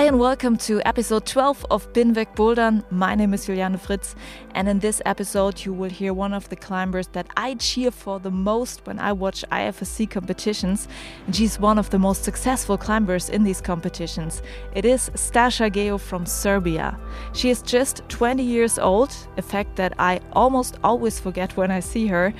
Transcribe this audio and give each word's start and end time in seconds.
Hi 0.00 0.06
and 0.06 0.18
welcome 0.18 0.56
to 0.56 0.80
episode 0.88 1.26
12 1.26 1.66
of 1.70 1.92
Binweg 1.92 2.34
Bouldern. 2.34 2.90
My 2.90 3.14
name 3.14 3.34
is 3.34 3.44
Juliane 3.44 3.76
Fritz, 3.76 4.16
and 4.54 4.66
in 4.66 4.78
this 4.78 5.02
episode, 5.04 5.62
you 5.62 5.74
will 5.74 5.90
hear 5.90 6.14
one 6.14 6.32
of 6.32 6.48
the 6.48 6.56
climbers 6.56 7.08
that 7.08 7.26
I 7.36 7.56
cheer 7.56 7.90
for 7.90 8.18
the 8.18 8.30
most 8.30 8.86
when 8.86 8.98
I 8.98 9.12
watch 9.12 9.44
IFSC 9.52 10.08
competitions. 10.08 10.88
And 11.26 11.36
she's 11.36 11.60
one 11.60 11.78
of 11.78 11.90
the 11.90 11.98
most 11.98 12.24
successful 12.24 12.78
climbers 12.78 13.28
in 13.28 13.44
these 13.44 13.60
competitions. 13.60 14.40
It 14.74 14.86
is 14.86 15.10
Stasha 15.16 15.70
Gejo 15.70 16.00
from 16.00 16.24
Serbia. 16.24 16.98
She 17.34 17.50
is 17.50 17.60
just 17.60 18.00
20 18.08 18.42
years 18.42 18.78
old, 18.78 19.14
a 19.36 19.42
fact 19.42 19.76
that 19.76 19.92
I 19.98 20.20
almost 20.32 20.78
always 20.82 21.20
forget 21.20 21.58
when 21.58 21.70
I 21.70 21.80
see 21.80 22.06
her. 22.06 22.32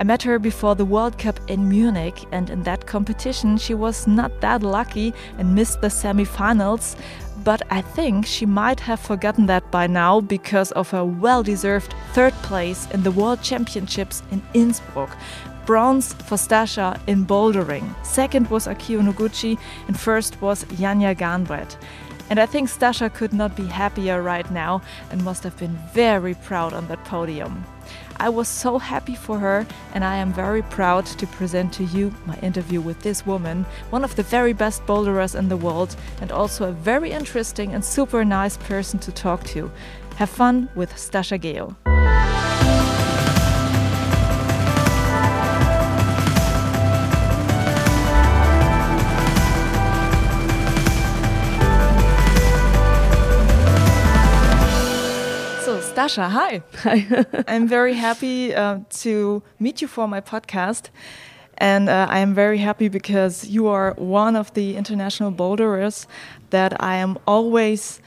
I 0.00 0.02
met 0.02 0.22
her 0.22 0.38
before 0.38 0.74
the 0.74 0.86
World 0.86 1.18
Cup 1.18 1.38
in 1.46 1.68
Munich, 1.68 2.24
and 2.32 2.48
in 2.48 2.62
that 2.62 2.86
competition, 2.86 3.58
she 3.58 3.74
was 3.74 4.06
not 4.06 4.40
that 4.40 4.62
lucky 4.62 5.12
and 5.36 5.54
missed 5.54 5.82
the 5.82 5.88
semifinals. 5.88 6.96
But 7.44 7.60
I 7.68 7.82
think 7.82 8.24
she 8.24 8.46
might 8.46 8.80
have 8.80 8.98
forgotten 8.98 9.44
that 9.46 9.70
by 9.70 9.86
now 9.86 10.22
because 10.22 10.72
of 10.72 10.88
her 10.92 11.04
well 11.04 11.42
deserved 11.42 11.94
third 12.14 12.32
place 12.42 12.88
in 12.92 13.02
the 13.02 13.10
World 13.10 13.42
Championships 13.42 14.22
in 14.30 14.40
Innsbruck. 14.54 15.14
Bronze 15.66 16.14
for 16.14 16.36
Stasha 16.36 16.98
in 17.06 17.26
bouldering. 17.26 17.94
Second 18.02 18.48
was 18.48 18.66
Akiyo 18.66 19.02
Noguchi, 19.02 19.58
and 19.86 20.00
first 20.00 20.40
was 20.40 20.64
Janja 20.80 21.14
Garnbret. 21.14 21.76
And 22.30 22.40
I 22.40 22.46
think 22.46 22.70
Stasha 22.70 23.12
could 23.12 23.34
not 23.34 23.54
be 23.54 23.66
happier 23.66 24.22
right 24.22 24.50
now 24.50 24.80
and 25.10 25.22
must 25.22 25.42
have 25.42 25.58
been 25.58 25.78
very 25.92 26.32
proud 26.32 26.72
on 26.72 26.88
that 26.88 27.04
podium. 27.04 27.66
I 28.20 28.28
was 28.28 28.48
so 28.48 28.76
happy 28.76 29.14
for 29.14 29.38
her, 29.38 29.66
and 29.94 30.04
I 30.04 30.16
am 30.16 30.30
very 30.30 30.60
proud 30.60 31.06
to 31.06 31.26
present 31.26 31.72
to 31.72 31.84
you 31.84 32.14
my 32.26 32.36
interview 32.40 32.82
with 32.82 33.00
this 33.00 33.24
woman, 33.24 33.64
one 33.88 34.04
of 34.04 34.14
the 34.14 34.22
very 34.22 34.52
best 34.52 34.84
boulderers 34.84 35.34
in 35.34 35.48
the 35.48 35.56
world, 35.56 35.96
and 36.20 36.30
also 36.30 36.68
a 36.68 36.72
very 36.72 37.12
interesting 37.12 37.72
and 37.72 37.82
super 37.82 38.22
nice 38.22 38.58
person 38.58 38.98
to 39.00 39.10
talk 39.10 39.42
to. 39.44 39.72
Have 40.16 40.28
fun 40.28 40.68
with 40.74 40.92
Stasha 40.92 41.40
Gejo. 41.40 41.99
Stasha, 56.00 56.30
hi. 56.30 56.62
Hi. 56.78 57.26
I'm 57.46 57.68
very 57.68 57.92
happy 57.92 58.54
uh, 58.54 58.78
to 59.00 59.42
meet 59.58 59.82
you 59.82 59.88
for 59.88 60.08
my 60.08 60.22
podcast. 60.22 60.88
And 61.58 61.90
uh, 61.90 62.06
I 62.08 62.20
am 62.20 62.32
very 62.32 62.56
happy 62.56 62.88
because 62.88 63.46
you 63.46 63.68
are 63.68 63.92
one 63.98 64.34
of 64.34 64.50
the 64.54 64.76
international 64.76 65.30
boulderers 65.30 66.06
that 66.48 66.82
I 66.82 66.96
am 66.96 67.18
always 67.26 68.00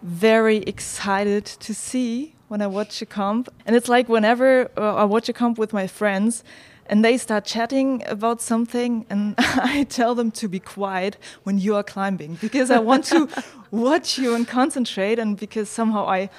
very 0.00 0.58
excited 0.58 1.44
to 1.44 1.74
see 1.74 2.36
when 2.46 2.62
I 2.62 2.68
watch 2.68 3.02
a 3.02 3.06
comp. 3.06 3.48
And 3.66 3.74
it's 3.74 3.88
like 3.88 4.08
whenever 4.08 4.70
uh, 4.76 4.94
I 4.94 5.04
watch 5.04 5.28
a 5.28 5.32
comp 5.32 5.58
with 5.58 5.72
my 5.72 5.88
friends, 5.88 6.44
and 6.86 7.04
they 7.04 7.16
start 7.16 7.44
chatting 7.44 8.04
about 8.06 8.40
something 8.40 9.06
and 9.10 9.34
I 9.38 9.86
tell 9.88 10.14
them 10.14 10.30
to 10.32 10.48
be 10.48 10.58
quiet 10.58 11.16
when 11.44 11.58
you 11.58 11.76
are 11.76 11.84
climbing 11.84 12.36
because 12.40 12.68
I 12.68 12.80
want 12.80 13.04
to 13.06 13.28
watch 13.70 14.18
you 14.18 14.34
and 14.34 14.46
concentrate 14.46 15.20
and 15.20 15.36
because 15.36 15.68
somehow 15.68 16.08
I 16.08 16.30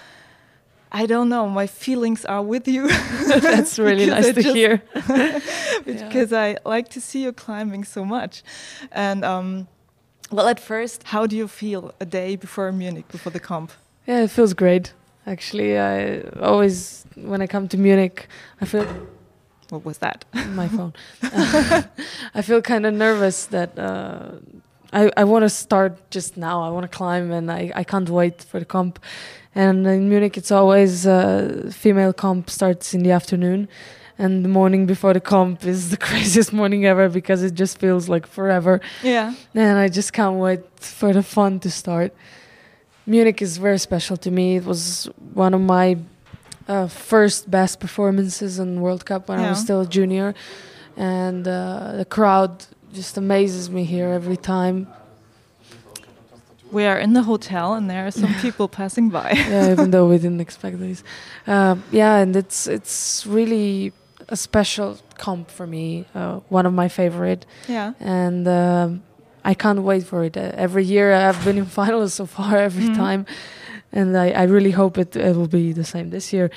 I 0.91 1.05
don't 1.05 1.29
know. 1.29 1.47
My 1.47 1.67
feelings 1.67 2.25
are 2.25 2.41
with 2.41 2.67
you. 2.67 2.87
That's 3.27 3.79
really 3.79 4.07
nice 4.07 4.27
I 4.27 4.31
to 4.33 4.41
just, 4.41 4.55
hear. 4.55 4.81
because 5.85 6.31
yeah. 6.31 6.41
I 6.41 6.57
like 6.65 6.89
to 6.89 7.01
see 7.01 7.23
you 7.23 7.31
climbing 7.31 7.85
so 7.85 8.03
much. 8.03 8.43
And 8.91 9.23
um, 9.23 9.67
well, 10.31 10.47
at 10.47 10.59
first, 10.59 11.03
how 11.03 11.27
do 11.27 11.37
you 11.37 11.47
feel 11.47 11.93
a 11.99 12.05
day 12.05 12.35
before 12.35 12.71
Munich, 12.71 13.07
before 13.07 13.31
the 13.31 13.39
comp? 13.39 13.71
Yeah, 14.05 14.23
it 14.23 14.31
feels 14.31 14.53
great. 14.53 14.93
Actually, 15.25 15.77
I 15.77 16.21
always 16.41 17.05
when 17.15 17.41
I 17.41 17.47
come 17.47 17.67
to 17.69 17.77
Munich, 17.77 18.27
I 18.59 18.65
feel. 18.65 18.85
What 19.69 19.85
was 19.85 19.99
that? 19.99 20.25
My 20.49 20.67
phone. 20.67 20.93
I 22.33 22.41
feel 22.41 22.61
kind 22.61 22.85
of 22.85 22.93
nervous 22.93 23.45
that. 23.45 23.79
Uh, 23.79 24.31
I, 24.93 25.11
I 25.15 25.23
want 25.23 25.43
to 25.43 25.49
start 25.49 26.11
just 26.11 26.37
now. 26.37 26.61
I 26.61 26.69
want 26.69 26.83
to 26.83 26.97
climb, 26.97 27.31
and 27.31 27.51
I, 27.51 27.71
I 27.75 27.83
can't 27.83 28.09
wait 28.09 28.43
for 28.43 28.59
the 28.59 28.65
comp 28.65 28.99
and 29.53 29.85
in 29.85 30.09
Munich, 30.09 30.37
it's 30.37 30.51
always 30.51 31.05
uh, 31.05 31.69
female 31.73 32.13
comp 32.13 32.49
starts 32.49 32.93
in 32.93 33.03
the 33.03 33.11
afternoon, 33.11 33.67
and 34.17 34.45
the 34.45 34.49
morning 34.49 34.85
before 34.85 35.13
the 35.13 35.19
comp 35.19 35.65
is 35.65 35.89
the 35.89 35.97
craziest 36.07 36.53
morning 36.53 36.85
ever 36.85 37.09
because 37.09 37.43
it 37.43 37.53
just 37.53 37.77
feels 37.77 38.07
like 38.07 38.25
forever. 38.25 38.79
Yeah. 39.03 39.33
And 39.53 39.77
I 39.77 39.89
just 39.89 40.13
can't 40.13 40.37
wait 40.37 40.61
for 40.79 41.11
the 41.11 41.23
fun 41.23 41.59
to 41.61 41.71
start. 41.71 42.13
Munich 43.05 43.41
is 43.41 43.57
very 43.57 43.79
special 43.79 44.15
to 44.17 44.31
me. 44.31 44.57
It 44.57 44.63
was 44.63 45.09
one 45.33 45.53
of 45.53 45.61
my 45.61 45.97
uh, 46.67 46.87
first 46.87 47.51
best 47.51 47.81
performances 47.81 48.57
in 48.57 48.79
World 48.79 49.05
Cup 49.05 49.27
when 49.27 49.39
yeah. 49.39 49.47
I 49.47 49.49
was 49.49 49.59
still 49.59 49.81
a 49.81 49.87
junior, 49.87 50.33
and 50.95 51.45
uh, 51.45 51.97
the 51.97 52.05
crowd 52.05 52.65
just 52.93 53.17
amazes 53.17 53.69
me 53.69 53.83
here 53.83 54.09
every 54.09 54.37
time 54.37 54.87
we 56.71 56.85
are 56.85 56.97
in 56.97 57.13
the 57.13 57.23
hotel 57.23 57.73
and 57.73 57.89
there 57.89 58.07
are 58.07 58.11
some 58.11 58.33
people 58.41 58.67
passing 58.67 59.09
by. 59.09 59.31
yeah, 59.31 59.71
even 59.71 59.91
though 59.91 60.07
we 60.07 60.17
didn't 60.17 60.41
expect 60.41 60.79
this. 60.79 61.03
Uh, 61.45 61.75
yeah, 61.91 62.17
and 62.17 62.35
it's 62.35 62.67
it's 62.67 63.25
really 63.27 63.93
a 64.29 64.37
special 64.37 64.97
comp 65.17 65.51
for 65.51 65.67
me. 65.67 66.05
Uh, 66.15 66.39
one 66.49 66.65
of 66.65 66.73
my 66.73 66.87
favorite. 66.87 67.45
Yeah. 67.67 67.93
And 67.99 68.47
um, 68.47 69.03
I 69.43 69.53
can't 69.53 69.81
wait 69.81 70.03
for 70.03 70.23
it. 70.23 70.37
Uh, 70.37 70.51
every 70.53 70.85
year 70.85 71.13
I've 71.13 71.43
been 71.43 71.57
in 71.57 71.65
finals 71.81 72.13
so 72.13 72.25
far 72.25 72.57
every 72.57 72.89
mm. 72.89 72.95
time, 72.95 73.25
and 73.91 74.17
I, 74.17 74.31
I 74.31 74.43
really 74.43 74.71
hope 74.71 74.97
it, 74.97 75.15
it 75.15 75.35
will 75.35 75.47
be 75.47 75.73
the 75.73 75.83
same 75.83 76.09
this 76.09 76.31
year. 76.33 76.49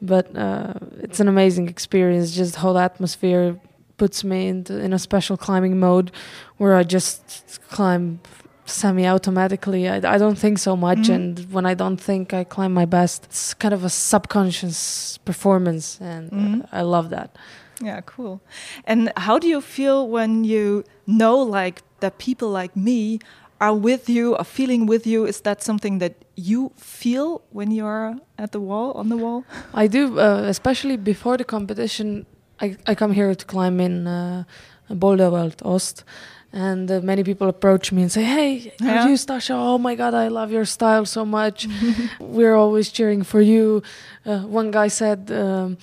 But 0.00 0.34
uh, 0.36 0.74
it's 1.02 1.20
an 1.20 1.28
amazing 1.28 1.68
experience. 1.68 2.34
Just 2.34 2.54
the 2.54 2.60
whole 2.60 2.78
atmosphere 2.78 3.58
puts 3.98 4.24
me 4.24 4.48
into 4.48 4.78
in 4.78 4.92
a 4.92 4.98
special 4.98 5.36
climbing 5.36 5.78
mode 5.78 6.10
where 6.56 6.74
I 6.74 6.84
just 6.84 7.60
climb 7.68 8.20
semi-automatically. 8.64 9.88
I, 9.88 9.96
I 9.96 10.18
don't 10.18 10.38
think 10.38 10.58
so 10.58 10.76
much, 10.76 10.98
mm-hmm. 10.98 11.12
and 11.12 11.52
when 11.52 11.66
I 11.66 11.74
don't 11.74 12.00
think, 12.00 12.32
I 12.32 12.44
climb 12.44 12.72
my 12.72 12.86
best. 12.86 13.24
It's 13.24 13.54
kind 13.54 13.74
of 13.74 13.84
a 13.84 13.88
subconscious 13.90 15.18
performance, 15.24 15.98
and 16.00 16.30
mm-hmm. 16.30 16.60
uh, 16.62 16.80
I 16.80 16.82
love 16.82 17.10
that. 17.10 17.36
Yeah, 17.80 18.00
cool. 18.02 18.40
And 18.84 19.12
how 19.16 19.38
do 19.38 19.46
you 19.46 19.60
feel 19.60 20.08
when 20.08 20.44
you 20.44 20.84
know, 21.06 21.36
like, 21.38 21.82
that 22.00 22.18
people 22.18 22.48
like 22.50 22.76
me 22.76 23.20
are 23.60 23.74
with 23.74 24.08
you, 24.08 24.36
are 24.36 24.44
feeling 24.44 24.86
with 24.86 25.06
you? 25.06 25.26
Is 25.26 25.40
that 25.42 25.62
something 25.62 25.98
that 25.98 26.14
you 26.36 26.72
feel 26.76 27.42
when 27.50 27.70
you're 27.70 28.16
at 28.36 28.52
the 28.52 28.60
wall, 28.60 28.92
on 28.92 29.08
the 29.08 29.16
wall? 29.16 29.44
I 29.72 29.86
do, 29.86 30.18
uh, 30.18 30.42
especially 30.46 30.96
before 30.96 31.36
the 31.36 31.44
competition. 31.44 32.26
I, 32.60 32.76
I 32.86 32.94
come 32.94 33.12
here 33.12 33.34
to 33.34 33.44
climb 33.44 33.80
in 33.80 34.06
uh, 34.06 34.44
Boulderwelt 34.90 35.64
Ost 35.64 36.04
and 36.52 36.90
uh, 36.90 37.00
many 37.00 37.24
people 37.24 37.48
approach 37.48 37.92
me 37.92 38.02
and 38.02 38.10
say, 38.10 38.24
"Hey, 38.24 38.72
yeah. 38.80 39.04
are 39.04 39.08
you 39.08 39.16
Stasha? 39.16 39.54
Oh 39.54 39.78
my 39.78 39.94
God, 39.94 40.14
I 40.14 40.28
love 40.28 40.50
your 40.50 40.64
style 40.64 41.04
so 41.04 41.24
much. 41.24 41.66
We're 42.20 42.54
always 42.54 42.90
cheering 42.90 43.22
for 43.22 43.40
you." 43.40 43.82
Uh, 44.24 44.40
one 44.40 44.70
guy 44.70 44.88
said. 44.88 45.30
Um, 45.30 45.78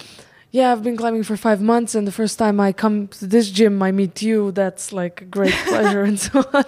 yeah, 0.52 0.72
I've 0.72 0.84
been 0.84 0.96
climbing 0.96 1.24
for 1.24 1.36
five 1.36 1.60
months, 1.60 1.96
and 1.96 2.08
the 2.08 2.14
first 2.14 2.40
time 2.40 2.62
I 2.62 2.72
come 2.72 3.10
to 3.20 3.28
this 3.28 3.52
gym, 3.52 3.84
I 3.84 3.92
meet 3.92 4.22
you. 4.22 4.54
That's 4.54 4.94
like 4.94 5.22
a 5.22 5.26
great 5.26 5.54
pleasure, 5.68 6.04
and 6.10 6.18
so 6.18 6.46
on. 6.54 6.64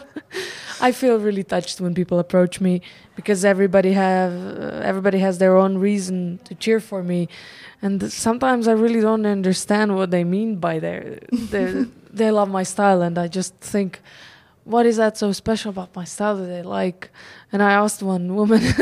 I 0.81 0.91
feel 0.91 1.19
really 1.19 1.43
touched 1.43 1.81
when 1.81 1.93
people 1.93 2.19
approach 2.19 2.61
me 2.61 2.81
because 3.15 3.43
everybody 3.45 3.93
have 3.93 4.31
uh, 4.33 4.81
everybody 4.83 5.19
has 5.19 5.37
their 5.37 5.57
own 5.57 5.77
reason 5.77 6.39
to 6.45 6.55
cheer 6.55 6.79
for 6.79 7.03
me, 7.03 7.27
and 7.81 8.11
sometimes 8.11 8.67
I 8.67 8.73
really 8.73 9.01
don't 9.01 9.25
understand 9.25 9.95
what 9.95 10.11
they 10.11 10.23
mean 10.23 10.57
by 10.57 10.79
their, 10.79 11.19
their 11.31 11.85
they 12.11 12.31
love 12.31 12.49
my 12.49 12.63
style, 12.63 13.01
and 13.01 13.17
I 13.17 13.27
just 13.27 13.55
think, 13.59 14.01
what 14.63 14.85
is 14.85 14.97
that 14.97 15.17
so 15.17 15.31
special 15.31 15.69
about 15.69 15.95
my 15.95 16.03
style 16.05 16.37
that 16.37 16.45
they 16.45 16.63
like? 16.63 17.09
And 17.51 17.63
I 17.63 17.71
asked 17.71 18.03
one 18.03 18.35
woman 18.35 18.61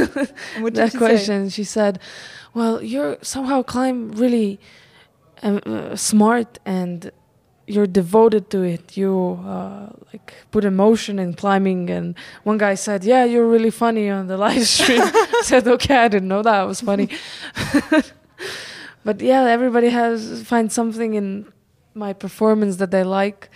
that 0.73 0.93
question. 0.97 1.49
Say? 1.49 1.55
She 1.55 1.63
said, 1.63 1.99
"Well, 2.53 2.83
you're 2.83 3.17
somehow 3.21 3.63
climb 3.63 4.11
really 4.11 4.59
uh, 5.43 5.59
uh, 5.65 5.95
smart 5.95 6.59
and 6.65 7.11
you're 7.67 7.87
devoted 7.87 8.49
to 8.51 8.63
it. 8.63 8.97
You 8.97 9.39
uh, 9.45 9.89
like 10.13 10.33
put 10.51 10.65
emotion 10.65 11.19
in 11.19 11.33
climbing." 11.33 11.89
And 11.89 12.15
one 12.43 12.57
guy 12.57 12.75
said, 12.75 13.03
"Yeah, 13.03 13.25
you're 13.25 13.47
really 13.47 13.71
funny 13.71 14.09
on 14.09 14.27
the 14.27 14.37
live 14.37 14.65
stream." 14.75 15.01
I 15.01 15.41
said, 15.43 15.67
"Okay, 15.67 15.97
I 15.97 16.07
didn't 16.07 16.27
know 16.27 16.41
that 16.43 16.63
it 16.63 16.67
was 16.67 16.81
funny." 16.81 17.09
but 19.05 19.21
yeah, 19.21 19.43
everybody 19.43 19.89
has 19.89 20.43
find 20.43 20.71
something 20.71 21.13
in 21.13 21.45
my 21.93 22.13
performance 22.13 22.75
that 22.77 22.91
they 22.91 23.03
like 23.03 23.49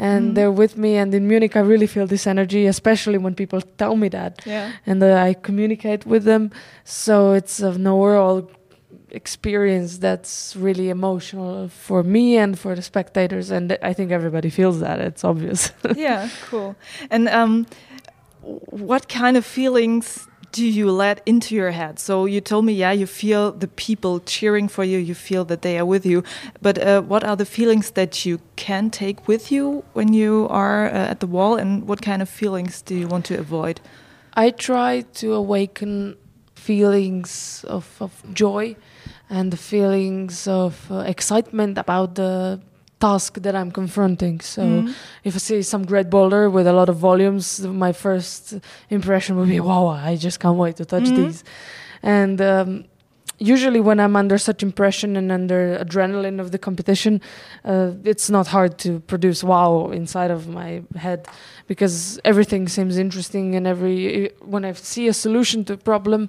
and 0.00 0.30
mm. 0.30 0.34
they're 0.34 0.50
with 0.50 0.78
me. 0.78 0.96
And 0.96 1.14
in 1.14 1.28
Munich, 1.28 1.56
I 1.56 1.60
really 1.60 1.86
feel 1.86 2.06
this 2.06 2.26
energy, 2.26 2.66
especially 2.66 3.18
when 3.18 3.34
people 3.34 3.60
tell 3.60 3.96
me 3.96 4.08
that. 4.08 4.40
Yeah. 4.46 4.72
And 4.86 5.02
uh, 5.02 5.16
I 5.16 5.34
communicate 5.34 6.06
with 6.06 6.24
them. 6.24 6.50
So 6.84 7.32
it's 7.32 7.60
an 7.60 7.86
overall 7.86 8.50
experience 9.10 9.98
that's 9.98 10.54
really 10.56 10.88
emotional 10.88 11.68
for 11.68 12.02
me 12.02 12.36
and 12.36 12.58
for 12.58 12.74
the 12.74 12.82
spectators. 12.82 13.50
And 13.50 13.76
I 13.82 13.92
think 13.92 14.12
everybody 14.12 14.50
feels 14.50 14.80
that. 14.80 15.00
It's 15.00 15.24
obvious. 15.24 15.72
yeah, 15.96 16.28
cool. 16.46 16.76
And 17.10 17.28
um, 17.28 17.66
what 18.42 19.08
kind 19.08 19.36
of 19.36 19.44
feelings 19.44 20.26
do 20.52 20.66
you 20.66 20.90
let 20.90 21.22
into 21.26 21.54
your 21.54 21.70
head? 21.70 21.98
So 21.98 22.24
you 22.26 22.40
told 22.40 22.64
me, 22.64 22.72
yeah, 22.72 22.92
you 22.92 23.06
feel 23.06 23.52
the 23.52 23.68
people 23.68 24.20
cheering 24.20 24.68
for 24.68 24.84
you, 24.84 24.98
you 24.98 25.14
feel 25.14 25.44
that 25.46 25.62
they 25.62 25.78
are 25.78 25.84
with 25.84 26.04
you. 26.04 26.24
But 26.60 26.78
uh, 26.78 27.02
what 27.02 27.22
are 27.24 27.36
the 27.36 27.44
feelings 27.44 27.92
that 27.92 28.26
you 28.26 28.40
can 28.56 28.90
take 28.90 29.28
with 29.28 29.52
you 29.52 29.84
when 29.92 30.12
you 30.12 30.46
are 30.50 30.86
uh, 30.86 31.10
at 31.12 31.20
the 31.20 31.26
wall, 31.26 31.56
and 31.56 31.86
what 31.86 32.02
kind 32.02 32.22
of 32.22 32.28
feelings 32.28 32.82
do 32.82 32.94
you 32.94 33.06
want 33.06 33.26
to 33.26 33.38
avoid? 33.38 33.80
I 34.34 34.50
try 34.50 35.02
to 35.14 35.34
awaken 35.34 36.16
feelings 36.54 37.64
of, 37.68 37.96
of 38.00 38.22
joy 38.34 38.76
and 39.30 39.52
the 39.52 39.56
feelings 39.56 40.46
of 40.48 40.90
uh, 40.90 40.98
excitement 41.06 41.78
about 41.78 42.16
the 42.16 42.60
task 43.00 43.40
that 43.40 43.56
I'm 43.56 43.70
confronting. 43.70 44.40
So 44.40 44.62
mm. 44.62 44.94
if 45.24 45.34
I 45.34 45.38
see 45.38 45.62
some 45.62 45.86
great 45.86 46.10
boulder 46.10 46.50
with 46.50 46.66
a 46.66 46.72
lot 46.72 46.88
of 46.88 46.96
volumes, 46.96 47.60
my 47.60 47.92
first 47.92 48.54
impression 48.90 49.36
would 49.36 49.48
be, 49.48 49.60
wow, 49.60 49.86
I 49.86 50.16
just 50.16 50.38
can't 50.38 50.58
wait 50.58 50.76
to 50.76 50.84
touch 50.84 51.04
mm. 51.04 51.16
these. 51.16 51.44
And 52.02 52.40
um, 52.42 52.84
usually 53.38 53.80
when 53.80 53.98
I'm 53.98 54.16
under 54.16 54.36
such 54.36 54.62
impression 54.62 55.16
and 55.16 55.32
under 55.32 55.78
adrenaline 55.78 56.40
of 56.40 56.52
the 56.52 56.58
competition, 56.58 57.22
uh, 57.64 57.92
it's 58.04 58.28
not 58.28 58.46
hard 58.48 58.78
to 58.78 59.00
produce 59.00 59.42
wow 59.42 59.90
inside 59.90 60.30
of 60.30 60.46
my 60.46 60.82
head 60.94 61.26
because 61.66 62.20
everything 62.24 62.68
seems 62.68 62.98
interesting 62.98 63.54
and 63.54 63.66
every 63.66 64.30
when 64.42 64.64
I 64.64 64.72
see 64.72 65.08
a 65.08 65.14
solution 65.14 65.64
to 65.66 65.74
a 65.74 65.78
problem, 65.78 66.28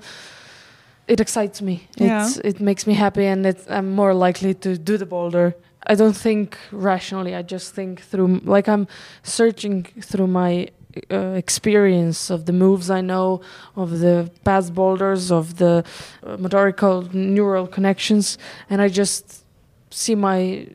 it 1.13 1.19
excites 1.19 1.61
me. 1.61 1.75
Yeah. 1.97 2.25
It's, 2.25 2.37
it 2.37 2.57
makes 2.59 2.83
me 2.89 2.93
happy 2.93 3.25
and 3.25 3.39
I'm 3.69 3.89
more 4.01 4.13
likely 4.13 4.53
to 4.65 4.77
do 4.77 4.97
the 4.97 5.05
boulder 5.05 5.55
I 5.87 5.95
don't 5.95 6.15
think 6.15 6.57
rationally. 6.71 7.35
I 7.35 7.41
just 7.41 7.73
think 7.73 8.01
through, 8.01 8.41
like 8.43 8.67
I'm 8.67 8.87
searching 9.23 9.83
through 9.83 10.27
my 10.27 10.69
uh, 11.09 11.33
experience 11.43 12.29
of 12.29 12.45
the 12.45 12.53
moves 12.53 12.89
I 12.89 13.01
know, 13.01 13.41
of 13.75 13.99
the 13.99 14.29
past 14.43 14.75
boulders, 14.75 15.31
of 15.31 15.57
the 15.57 15.83
uh, 16.23 16.37
motorical 16.37 17.11
neural 17.13 17.67
connections, 17.67 18.37
and 18.69 18.81
I 18.81 18.89
just 18.89 19.43
see 19.89 20.15
my 20.15 20.67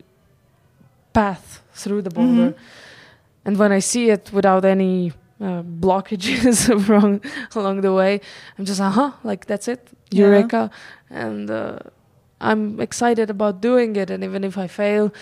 path 1.13 1.63
through 1.73 2.03
the 2.03 2.11
boulder. 2.11 2.51
Mm-hmm. 2.51 3.45
And 3.45 3.59
when 3.59 3.71
I 3.71 3.79
see 3.79 4.11
it 4.11 4.33
without 4.33 4.65
any 4.65 5.13
uh, 5.41 5.63
blockages 5.63 6.69
along 6.89 7.21
along 7.55 7.83
the 7.83 7.93
way, 7.93 8.21
I'm 8.59 8.65
just 8.65 8.81
uh 8.81 8.91
huh, 8.91 9.13
like 9.23 9.47
that's 9.47 9.69
it, 9.69 9.89
eureka, 10.11 10.71
yeah. 11.11 11.27
and 11.27 11.51
uh, 11.51 11.79
I'm 12.41 12.81
excited 12.81 13.31
about 13.31 13.61
doing 13.61 13.97
it, 13.97 14.11
and 14.11 14.23
even 14.23 14.45
if 14.45 14.59
I 14.59 14.67
fail, 14.67 15.13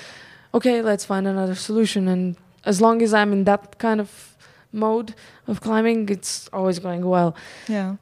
okay, 0.52 0.82
let's 0.82 1.04
find 1.04 1.26
another 1.26 1.54
solution. 1.54 2.08
And 2.08 2.36
as 2.64 2.80
long 2.80 3.02
as 3.02 3.14
I'm 3.14 3.32
in 3.32 3.44
that 3.44 3.78
kind 3.78 4.00
of 4.00 4.36
mode 4.72 5.14
of 5.46 5.60
climbing, 5.60 6.08
it's 6.08 6.48
always 6.52 6.78
going 6.78 7.06
well. 7.06 7.34
Yeah. 7.68 7.96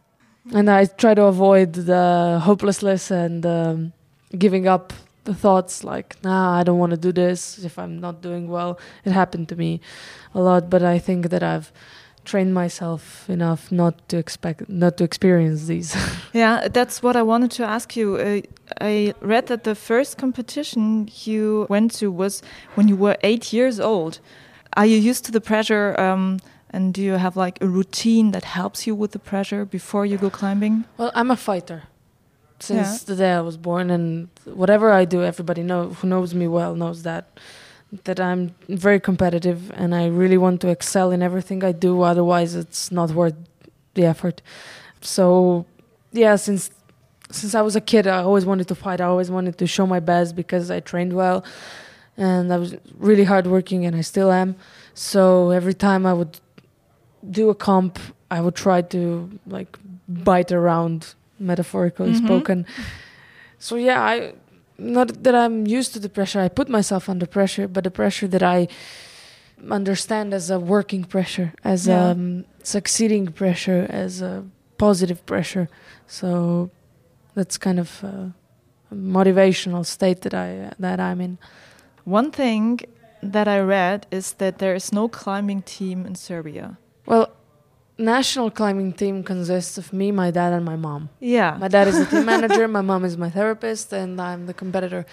And 0.53 0.69
I 0.69 0.87
try 0.87 1.15
to 1.15 1.25
avoid 1.25 1.73
the 1.75 2.41
hopelessness 2.43 3.11
and 3.11 3.47
um, 3.47 3.93
giving 4.37 4.67
up 4.67 4.93
the 5.25 5.35
thoughts 5.35 5.85
like, 5.85 6.17
nah, 6.25 6.59
I 6.59 6.65
don't 6.65 6.79
want 6.79 6.91
to 6.91 6.97
do 6.97 7.13
this 7.13 7.63
if 7.65 7.79
I'm 7.79 8.01
not 8.01 8.23
doing 8.23 8.49
well. 8.49 8.81
It 9.05 9.13
happened 9.13 9.49
to 9.51 9.57
me 9.57 9.81
a 10.35 10.41
lot, 10.41 10.69
but 10.69 10.83
I 10.83 10.99
think 10.99 11.31
that 11.31 11.43
I've 11.43 11.73
train 12.25 12.53
myself 12.53 13.29
enough 13.29 13.71
not 13.73 14.09
to 14.09 14.17
expect 14.17 14.69
not 14.69 14.97
to 14.97 15.05
experience 15.05 15.67
these. 15.67 15.97
Yeah 16.33 16.69
that's 16.69 17.03
what 17.03 17.17
i 17.17 17.23
wanted 17.23 17.51
to 17.53 17.65
ask 17.65 17.97
you. 17.97 18.17
Uh, 18.17 18.41
i 18.81 19.15
read 19.21 19.47
that 19.47 19.65
the 19.65 19.75
first 19.75 20.19
competition 20.19 21.09
you 21.25 21.67
went 21.69 21.93
to 22.01 22.11
was 22.11 22.43
when 22.75 22.89
you 22.89 22.97
were 22.97 23.17
eight 23.23 23.53
years 23.53 23.81
old. 23.81 24.21
Are 24.77 24.87
you 24.87 24.97
used 24.97 25.25
to 25.27 25.33
the 25.33 25.41
pressure 25.41 26.01
um, 26.01 26.39
and 26.71 26.95
do 26.95 27.03
you 27.03 27.13
have 27.13 27.37
like 27.37 27.61
a 27.61 27.67
routine 27.67 28.31
that 28.31 28.45
helps 28.45 28.87
you 28.87 28.95
with 28.95 29.13
the 29.13 29.19
pressure 29.19 29.67
before 29.67 30.07
you 30.07 30.17
go 30.17 30.31
climbing? 30.31 30.85
Well 30.97 31.13
i'm 31.15 31.31
a 31.31 31.37
fighter 31.37 31.83
since 32.61 32.89
yeah. 32.89 33.07
the 33.07 33.17
day 33.17 33.33
i 33.33 33.41
was 33.41 33.57
born 33.57 33.91
and 33.91 34.29
whatever 34.45 34.93
i 34.93 35.05
do 35.05 35.23
everybody 35.25 35.63
know 35.63 35.91
who 35.99 36.07
knows 36.07 36.33
me 36.33 36.47
well 36.47 36.75
knows 36.77 37.03
that 37.03 37.25
that 38.05 38.19
I'm 38.19 38.55
very 38.69 38.99
competitive 38.99 39.71
and 39.73 39.95
I 39.95 40.07
really 40.07 40.39
want 40.39 40.61
to 40.63 40.69
excel 40.69 41.11
in 41.11 41.23
everything 41.23 41.63
I 41.63 41.73
do. 41.73 42.03
Otherwise, 42.03 42.55
it's 42.55 42.91
not 42.91 43.11
worth 43.11 43.35
the 43.95 44.05
effort. 44.05 44.41
So, 45.01 45.67
yeah, 46.13 46.37
since 46.37 46.71
since 47.31 47.55
I 47.55 47.63
was 47.63 47.77
a 47.77 47.81
kid, 47.81 48.07
I 48.07 48.23
always 48.23 48.45
wanted 48.45 48.69
to 48.69 48.75
fight. 48.75 49.01
I 49.01 49.05
always 49.05 49.31
wanted 49.31 49.57
to 49.59 49.67
show 49.67 49.87
my 49.87 50.01
best 50.01 50.37
because 50.37 50.71
I 50.71 50.81
trained 50.81 51.15
well, 51.15 51.45
and 52.17 52.53
I 52.53 52.59
was 52.59 52.77
really 52.99 53.25
hardworking, 53.25 53.87
and 53.87 53.97
I 53.97 54.03
still 54.03 54.31
am. 54.31 54.57
So 54.95 55.51
every 55.51 55.75
time 55.75 56.05
I 56.05 56.13
would 56.13 56.41
do 57.31 57.49
a 57.49 57.55
comp, 57.55 57.99
I 58.31 58.41
would 58.41 58.55
try 58.55 58.83
to 58.83 59.31
like 59.47 59.79
bite 60.09 60.53
around, 60.53 61.15
metaphorically 61.39 62.13
mm-hmm. 62.13 62.27
spoken. 62.27 62.67
So 63.59 63.77
yeah, 63.77 64.03
I 64.03 64.35
not 64.83 65.23
that 65.23 65.35
I'm 65.35 65.67
used 65.67 65.93
to 65.95 66.01
the 66.01 66.09
pressure. 66.09 66.41
I 66.41 66.49
put 66.49 66.69
myself 66.69 67.09
under 67.09 67.27
pressure, 67.27 67.69
but 67.69 67.85
the 67.85 67.91
pressure 67.91 68.29
that 68.29 68.43
I 68.43 68.69
understand 69.71 70.35
as 70.35 70.51
a 70.51 70.59
working 70.59 71.05
pressure, 71.05 71.53
as 71.65 71.87
yeah. 71.87 72.09
a 72.09 72.11
um, 72.11 72.45
succeeding 72.63 73.29
pressure, 73.29 73.87
as 73.89 74.21
a 74.21 74.45
positive 74.79 75.25
pressure. 75.27 75.69
So 76.07 76.71
that's 77.35 77.59
kind 77.59 77.79
of 77.79 78.03
a 78.03 78.35
motivational 78.95 79.87
state 79.87 80.21
that 80.23 80.35
I 80.35 80.73
that 80.79 81.01
I'm 81.01 81.21
in. 81.21 81.39
One 82.05 82.31
thing 82.31 82.81
that 83.23 83.47
I 83.47 83.61
read 83.61 84.07
is 84.11 84.33
that 84.35 84.59
there 84.59 84.75
is 84.75 84.93
no 84.93 85.09
climbing 85.09 85.63
team 85.63 86.05
in 86.05 86.15
Serbia. 86.15 86.79
Well, 87.07 87.31
national 88.03 88.51
climbing 88.51 88.93
team 88.93 89.23
consists 89.23 89.79
of 89.79 89.93
me, 89.93 90.11
my 90.13 90.31
dad, 90.31 90.53
and 90.53 90.65
my 90.65 90.77
mom. 90.77 91.09
Yeah. 91.21 91.57
My 91.59 91.69
dad 91.69 91.89
is 91.89 91.99
the 91.99 92.07
team 92.07 92.25
manager, 92.35 92.69
my 92.69 92.81
mom 92.81 93.05
is 93.05 93.17
my 93.17 93.31
therapist, 93.31 93.93
and 93.93 94.21
I'm 94.21 94.47
the 94.47 94.55
competitor. 94.55 95.07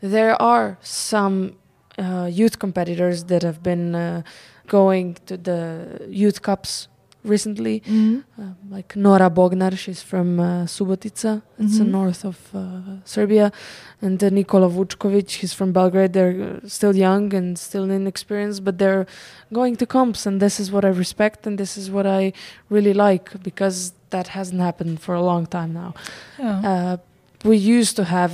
There 0.00 0.40
are 0.40 0.78
some 0.80 1.56
uh, 1.98 2.28
youth 2.30 2.58
competitors 2.58 3.24
that 3.24 3.42
have 3.42 3.62
been 3.62 3.94
uh, 3.94 4.22
going 4.66 5.14
to 5.26 5.36
the 5.36 6.06
youth 6.08 6.42
cups 6.42 6.88
recently, 7.24 7.80
mm-hmm. 7.80 8.20
uh, 8.40 8.52
like 8.70 8.96
Nora 8.96 9.30
Bognar, 9.30 9.76
she's 9.76 10.02
from 10.02 10.40
uh, 10.40 10.64
Subotica, 10.64 11.42
it's 11.58 11.78
mm-hmm. 11.78 11.90
north 11.90 12.24
of 12.24 12.38
uh, 12.54 12.80
Serbia, 13.04 13.52
and 14.00 14.22
uh, 14.22 14.30
Nikola 14.30 14.68
Vučković, 14.68 15.30
he's 15.30 15.52
from 15.52 15.72
Belgrade. 15.72 16.12
They're 16.12 16.60
uh, 16.64 16.68
still 16.68 16.94
young 16.94 17.34
and 17.34 17.58
still 17.58 17.90
inexperienced, 17.90 18.64
but 18.64 18.78
they're 18.78 19.06
going 19.52 19.76
to 19.76 19.86
comps, 19.86 20.26
and 20.26 20.40
this 20.40 20.60
is 20.60 20.70
what 20.70 20.84
I 20.84 20.88
respect, 20.88 21.46
and 21.46 21.58
this 21.58 21.76
is 21.76 21.90
what 21.90 22.06
I 22.06 22.32
really 22.70 22.94
like 22.94 23.42
because 23.42 23.92
that 24.10 24.28
hasn't 24.28 24.60
happened 24.60 25.00
for 25.00 25.14
a 25.14 25.22
long 25.22 25.46
time 25.46 25.74
now. 25.74 25.94
Yeah. 26.38 26.60
Uh, 26.60 26.96
we 27.44 27.56
used 27.56 27.94
to 27.96 28.04
have 28.04 28.32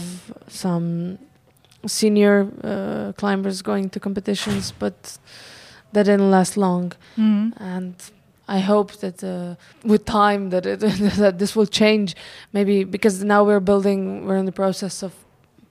some 0.48 1.18
senior 1.86 2.48
uh, 2.62 3.12
climbers 3.12 3.60
going 3.62 3.90
to 3.90 4.00
competitions, 4.00 4.72
but 4.78 5.18
that 5.92 6.04
didn't 6.04 6.30
last 6.30 6.56
long, 6.56 6.92
mm-hmm. 7.16 7.50
and 7.62 7.94
I 8.46 8.60
hope 8.60 8.92
that 9.00 9.24
uh, 9.24 9.54
with 9.84 10.04
time 10.04 10.50
that 10.50 10.66
it, 10.66 10.80
that 11.16 11.38
this 11.38 11.56
will 11.56 11.66
change. 11.66 12.14
Maybe 12.52 12.84
because 12.84 13.24
now 13.24 13.44
we're 13.44 13.60
building, 13.60 14.26
we're 14.26 14.36
in 14.36 14.44
the 14.46 14.52
process 14.52 15.02
of 15.02 15.12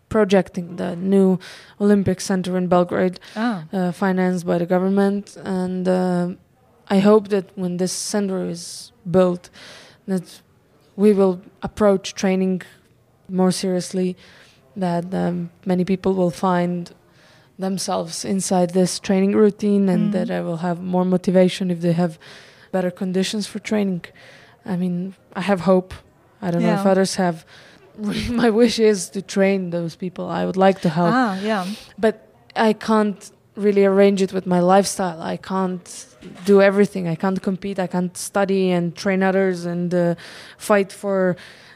projecting 0.09 0.75
the 0.75 0.95
new 0.95 1.39
Olympic 1.79 2.21
Center 2.21 2.57
in 2.57 2.67
Belgrade, 2.67 3.19
ah. 3.35 3.65
uh, 3.73 3.91
financed 3.91 4.45
by 4.45 4.57
the 4.59 4.65
government, 4.65 5.35
and 5.43 5.87
uh, 5.87 6.29
I 6.87 6.99
hope 6.99 7.29
that 7.29 7.45
when 7.55 7.77
this 7.77 7.91
center 7.91 8.47
is 8.47 8.91
built, 9.09 9.49
that 10.07 10.41
we 10.95 11.13
will 11.13 11.41
approach 11.61 12.13
training 12.13 12.61
more 13.29 13.51
seriously. 13.51 14.15
That 14.75 15.13
um, 15.13 15.49
many 15.65 15.85
people 15.85 16.13
will 16.13 16.31
find 16.31 16.91
themselves 17.59 18.25
inside 18.25 18.71
this 18.71 18.99
training 18.99 19.33
routine 19.35 19.87
and 19.89 20.09
Mm. 20.09 20.11
that 20.13 20.31
I 20.31 20.41
will 20.41 20.57
have 20.57 20.81
more 20.81 21.05
motivation 21.05 21.69
if 21.71 21.79
they 21.81 21.93
have 21.93 22.17
better 22.73 22.91
conditions 22.91 23.43
for 23.51 23.59
training. 23.71 24.01
I 24.65 24.75
mean, 24.83 25.13
I 25.35 25.41
have 25.51 25.61
hope. 25.71 25.93
I 26.45 26.51
don't 26.51 26.63
know 26.67 26.77
if 26.81 26.85
others 26.93 27.15
have. 27.15 27.37
My 28.43 28.49
wish 28.49 28.79
is 28.79 29.09
to 29.15 29.21
train 29.21 29.69
those 29.69 29.95
people. 29.95 30.25
I 30.41 30.43
would 30.47 30.57
like 30.67 30.77
to 30.81 30.89
help, 30.89 31.13
Ah, 31.13 31.33
yeah. 31.49 31.65
but 32.05 32.15
I 32.69 32.73
can't 32.73 33.21
really 33.55 33.85
arrange 33.85 34.19
it 34.25 34.31
with 34.33 34.45
my 34.55 34.59
lifestyle. 34.75 35.19
I 35.33 35.37
can't 35.37 35.87
do 36.45 36.59
everything. 36.69 37.07
I 37.07 37.15
can't 37.23 37.39
compete. 37.49 37.77
I 37.85 37.87
can't 37.87 38.15
study 38.17 38.71
and 38.75 38.95
train 39.03 39.21
others 39.21 39.65
and 39.65 39.93
uh, 39.93 40.15
fight 40.57 40.91
for 40.91 41.35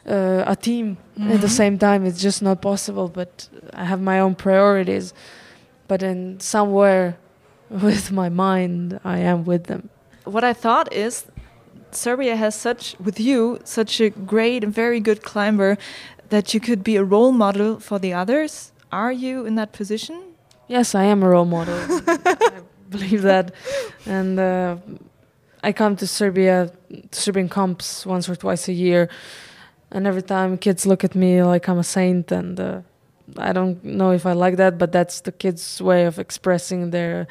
uh, 0.09 0.53
a 0.53 0.55
team 0.55 0.97
at 1.33 1.39
the 1.41 1.47
Mhm. 1.47 1.57
same 1.61 1.77
time. 1.77 2.07
It's 2.09 2.21
just 2.27 2.41
not 2.41 2.57
possible. 2.61 3.07
But 3.19 3.31
I 3.73 3.83
have 3.91 4.01
my 4.01 4.17
own 4.19 4.33
priorities. 4.35 5.13
But 5.87 6.01
in 6.01 6.39
somewhere 6.39 7.15
with 7.85 8.11
my 8.11 8.29
mind, 8.29 8.99
I 9.03 9.17
am 9.31 9.39
with 9.45 9.63
them. 9.65 9.89
What 10.27 10.43
I 10.43 10.53
thought 10.53 10.91
is 10.91 11.25
Serbia 11.91 12.35
has 12.35 12.53
such, 12.53 12.95
with 12.99 13.19
you, 13.19 13.59
such 13.63 14.01
a 14.01 14.09
great 14.09 14.63
and 14.63 14.73
very 14.73 14.99
good 14.99 15.23
climber 15.23 15.77
that 16.29 16.53
you 16.53 16.59
could 16.59 16.83
be 16.83 16.97
a 16.97 17.03
role 17.03 17.31
model 17.31 17.79
for 17.79 17.97
the 17.97 18.13
others. 18.13 18.73
Are 18.91 19.11
you 19.11 19.45
in 19.45 19.55
that 19.55 19.71
position? 19.71 20.21
Yes, 20.67 20.95
I 20.95 21.03
am 21.05 21.23
a 21.23 21.29
role 21.29 21.45
model. 21.45 21.77
I 22.07 22.61
believe 22.89 23.21
that, 23.21 23.53
and 24.05 24.37
uh, 24.37 24.77
I 25.63 25.71
come 25.71 25.95
to 25.95 26.07
Serbia, 26.07 26.71
to 26.89 27.19
Serbian 27.19 27.47
comps 27.47 28.05
once 28.05 28.27
or 28.27 28.35
twice 28.35 28.67
a 28.67 28.73
year, 28.73 29.09
and 29.91 30.05
every 30.05 30.21
time 30.21 30.57
kids 30.57 30.85
look 30.85 31.03
at 31.05 31.15
me 31.15 31.41
like 31.41 31.69
I'm 31.69 31.79
a 31.79 31.83
saint, 31.83 32.31
and 32.33 32.59
uh, 32.59 32.81
I 33.37 33.53
don't 33.53 33.81
know 33.83 34.11
if 34.11 34.25
I 34.25 34.33
like 34.33 34.57
that, 34.57 34.77
but 34.77 34.91
that's 34.91 35.21
the 35.21 35.31
kids' 35.31 35.81
way 35.81 36.05
of 36.05 36.19
expressing 36.19 36.91
their. 36.91 37.27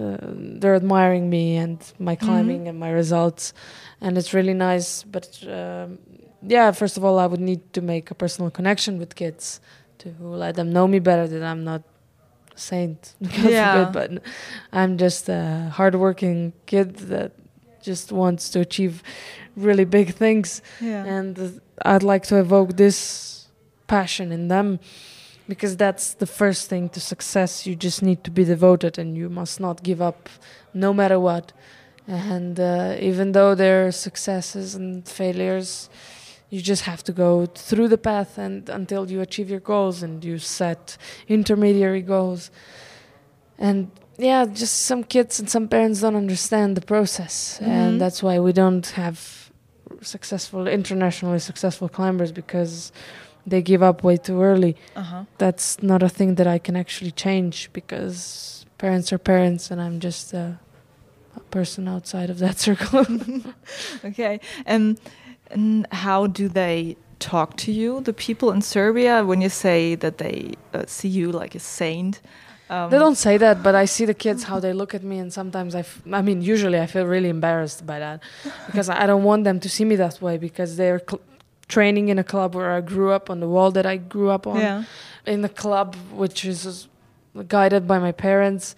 Uh, 0.00 0.16
they're 0.60 0.74
admiring 0.74 1.28
me 1.30 1.56
and 1.56 1.78
my 1.98 2.16
climbing 2.16 2.68
and 2.68 2.78
my 2.78 2.90
results, 2.90 3.52
and 4.00 4.16
it's 4.18 4.32
really 4.34 4.54
nice. 4.54 5.02
But 5.02 5.28
um, 5.46 5.98
yeah, 6.42 6.72
first 6.72 6.96
of 6.96 7.04
all, 7.04 7.18
I 7.18 7.26
would 7.26 7.40
need 7.40 7.60
to 7.72 7.80
make 7.82 8.10
a 8.10 8.14
personal 8.14 8.50
connection 8.50 8.98
with 8.98 9.14
kids 9.14 9.60
to 9.98 10.14
let 10.20 10.54
them 10.56 10.72
know 10.72 10.86
me 10.88 10.98
better 11.00 11.26
that 11.28 11.42
I'm 11.42 11.64
not 11.64 11.82
a 12.56 12.58
saint, 12.58 13.14
Yeah. 13.20 13.90
forbid, 13.90 13.92
but 13.92 14.22
I'm 14.72 14.96
just 14.96 15.28
a 15.28 15.70
hardworking 15.74 16.52
kid 16.66 16.96
that 17.12 17.32
just 17.82 18.12
wants 18.12 18.50
to 18.50 18.60
achieve 18.60 19.02
really 19.56 19.84
big 19.84 20.14
things, 20.14 20.62
Yeah. 20.80 21.04
and 21.04 21.38
uh, 21.38 21.48
I'd 21.84 22.02
like 22.02 22.24
to 22.28 22.36
evoke 22.38 22.76
this 22.76 23.48
passion 23.86 24.32
in 24.32 24.48
them 24.48 24.78
because 25.50 25.76
that's 25.76 26.06
the 26.22 26.26
first 26.40 26.62
thing 26.70 26.88
to 26.90 27.00
success. 27.00 27.66
You 27.66 27.74
just 27.88 28.00
need 28.08 28.20
to 28.24 28.30
be 28.30 28.44
devoted, 28.54 28.94
and 29.00 29.08
you 29.20 29.28
must 29.40 29.56
not 29.66 29.76
give 29.82 30.00
up, 30.10 30.20
no 30.72 30.90
matter 31.00 31.18
what. 31.28 31.46
And 32.06 32.58
uh, 32.58 32.96
even 33.10 33.32
though 33.32 33.54
there 33.62 33.78
are 33.86 33.92
successes 33.92 34.74
and 34.74 35.06
failures, 35.20 35.90
you 36.52 36.60
just 36.72 36.82
have 36.90 37.02
to 37.04 37.12
go 37.12 37.46
through 37.68 37.88
the 37.88 37.98
path 37.98 38.38
and 38.38 38.68
until 38.68 39.02
you 39.12 39.20
achieve 39.20 39.48
your 39.54 39.60
goals 39.60 40.02
and 40.02 40.24
you 40.24 40.38
set 40.38 40.96
intermediary 41.28 42.02
goals. 42.02 42.50
And 43.58 43.90
yeah, 44.18 44.44
just 44.46 44.74
some 44.90 45.02
kids 45.04 45.38
and 45.40 45.48
some 45.48 45.68
parents 45.68 46.00
don't 46.00 46.16
understand 46.16 46.76
the 46.76 46.86
process, 46.94 47.58
Mhm. 47.60 47.68
and 47.68 48.00
that's 48.00 48.20
why 48.22 48.38
we 48.46 48.52
don't 48.52 48.86
have 49.02 49.18
successful, 50.02 50.66
internationally 50.66 51.38
successful 51.38 51.88
climbers 51.88 52.32
because 52.32 52.92
they 53.50 53.62
give 53.62 53.82
up 53.82 54.02
way 54.02 54.16
too 54.16 54.42
early. 54.42 54.74
Uh-huh. 54.96 55.24
That's 55.38 55.82
not 55.82 56.02
a 56.02 56.08
thing 56.08 56.36
that 56.36 56.46
I 56.46 56.58
can 56.58 56.76
actually 56.76 57.10
change 57.26 57.56
because 57.72 58.64
parents 58.78 59.12
are 59.12 59.18
parents, 59.18 59.70
and 59.70 59.80
I'm 59.80 59.98
just 60.00 60.32
a, 60.32 60.58
a 61.36 61.40
person 61.50 61.86
outside 61.88 62.30
of 62.30 62.38
that 62.38 62.58
circle. 62.66 63.04
Okay. 64.04 64.40
And, 64.66 64.98
and 65.50 65.86
how 65.92 66.26
do 66.26 66.48
they 66.48 66.96
talk 67.18 67.56
to 67.64 67.70
you, 67.72 68.00
the 68.00 68.12
people 68.26 68.50
in 68.50 68.62
Serbia, 68.62 69.24
when 69.24 69.40
you 69.42 69.50
say 69.50 69.94
that 69.96 70.16
they 70.18 70.54
uh, 70.72 70.84
see 70.86 71.08
you 71.08 71.30
like 71.42 71.54
a 71.54 71.60
saint? 71.60 72.20
Um, 72.70 72.88
They 72.90 72.98
don't 72.98 73.16
say 73.18 73.36
that, 73.38 73.62
but 73.62 73.74
I 73.74 73.84
see 73.86 74.06
the 74.06 74.14
kids 74.14 74.44
how 74.44 74.60
they 74.60 74.72
look 74.72 74.94
at 74.94 75.02
me, 75.02 75.18
and 75.18 75.30
sometimes 75.32 75.74
I, 75.74 75.80
f- 75.80 76.02
I 76.12 76.22
mean, 76.22 76.40
usually 76.40 76.78
I 76.78 76.86
feel 76.86 77.04
really 77.04 77.28
embarrassed 77.28 77.84
by 77.84 77.98
that 77.98 78.22
because 78.66 78.88
I 78.88 79.06
don't 79.06 79.24
want 79.24 79.44
them 79.44 79.58
to 79.60 79.68
see 79.68 79.84
me 79.84 79.96
that 79.96 80.22
way 80.22 80.38
because 80.38 80.76
they're 80.76 81.00
cl- 81.08 81.20
training 81.70 82.08
in 82.12 82.18
a 82.18 82.24
club 82.24 82.54
where 82.54 82.70
I 82.78 82.80
grew 82.94 83.10
up 83.16 83.30
on 83.30 83.40
the 83.40 83.48
wall 83.54 83.70
that 83.72 83.86
I 83.86 83.96
grew 84.14 84.30
up 84.36 84.46
on, 84.46 84.56
Yeah. 84.60 84.82
in 85.26 85.44
a 85.44 85.48
club 85.48 85.94
which 86.22 86.44
is 86.44 86.88
guided 87.48 87.82
by 87.86 87.98
my 87.98 88.12
parents, 88.12 88.74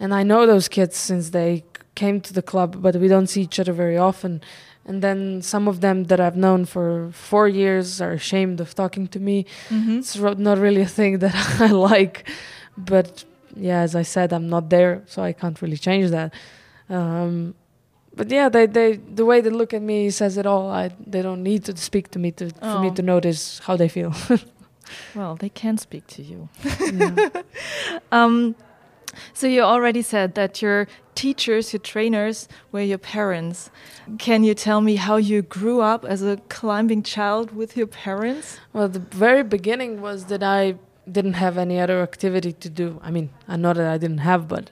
and 0.00 0.12
I 0.20 0.22
know 0.30 0.46
those 0.46 0.68
kids 0.68 0.96
since 0.96 1.30
they 1.30 1.62
came 1.94 2.20
to 2.20 2.32
the 2.32 2.42
club, 2.42 2.70
but 2.82 2.94
we 2.96 3.08
don't 3.08 3.26
see 3.28 3.42
each 3.42 3.58
other 3.60 3.72
very 3.74 3.98
often. 3.98 4.40
And 4.88 5.02
then 5.02 5.42
some 5.42 5.68
of 5.68 5.76
them 5.80 6.04
that 6.04 6.18
I've 6.20 6.36
known 6.46 6.64
for 6.64 7.10
four 7.12 7.46
years 7.48 8.00
are 8.00 8.12
ashamed 8.12 8.60
of 8.60 8.74
talking 8.74 9.08
to 9.08 9.20
me 9.20 9.44
Mm-hmm. 9.68 9.98
it's 9.98 10.16
not 10.48 10.58
really 10.58 10.82
a 10.82 10.92
thing 10.98 11.18
that 11.24 11.34
I 11.60 11.70
like, 11.94 12.16
but 12.76 13.24
yeah, 13.56 13.80
as 13.82 13.94
I 13.94 14.04
said, 14.04 14.32
I'm 14.32 14.48
not 14.48 14.70
there, 14.70 15.02
so 15.06 15.22
I 15.28 15.32
can't 15.40 15.60
really 15.62 15.76
change 15.88 16.10
that. 16.10 16.32
Um, 16.88 17.54
but 18.14 18.30
yeah, 18.30 18.48
they, 18.48 18.66
they 18.66 18.96
the 18.96 19.24
way 19.24 19.40
they 19.40 19.50
look 19.50 19.72
at 19.74 19.82
me 19.82 20.10
says 20.10 20.36
it 20.36 20.46
all. 20.46 20.70
I 20.70 20.90
they 21.06 21.22
don't 21.22 21.42
need 21.42 21.64
to 21.64 21.76
speak 21.76 22.10
to 22.10 22.18
me 22.18 22.30
to 22.32 22.50
for 22.50 22.78
me 22.80 22.88
Oh. 22.90 22.94
to 22.94 23.02
notice 23.02 23.60
how 23.66 23.76
they 23.76 23.88
feel. 23.88 24.12
Well, 25.14 25.36
they 25.36 25.48
can 25.50 25.78
speak 25.78 26.06
to 26.08 26.22
you. 26.22 26.48
Yeah. 26.64 27.28
Um, 28.12 28.54
so 29.34 29.46
you 29.46 29.62
already 29.62 30.02
said 30.02 30.34
that 30.34 30.60
your 30.62 30.86
teachers, 31.14 31.72
your 31.72 31.80
trainers, 31.80 32.48
were 32.72 32.80
your 32.82 32.98
parents. 32.98 33.70
Can 34.18 34.42
you 34.44 34.54
tell 34.54 34.80
me 34.80 34.96
how 34.96 35.16
you 35.16 35.42
grew 35.42 35.80
up 35.80 36.04
as 36.04 36.22
a 36.22 36.36
climbing 36.48 37.02
child 37.04 37.52
with 37.54 37.76
your 37.76 37.86
parents? 37.86 38.58
Well, 38.72 38.88
the 38.88 38.98
very 39.26 39.42
beginning 39.44 40.00
was 40.00 40.24
that 40.26 40.42
I 40.42 40.74
didn't 41.10 41.34
have 41.34 41.56
any 41.58 41.78
other 41.80 42.02
activity 42.02 42.52
to 42.52 42.68
do. 42.68 43.00
I 43.02 43.10
mean, 43.10 43.30
I 43.48 43.56
know 43.56 43.72
that 43.72 43.86
I 43.86 43.98
didn't 43.98 44.18
have, 44.30 44.48
but 44.48 44.70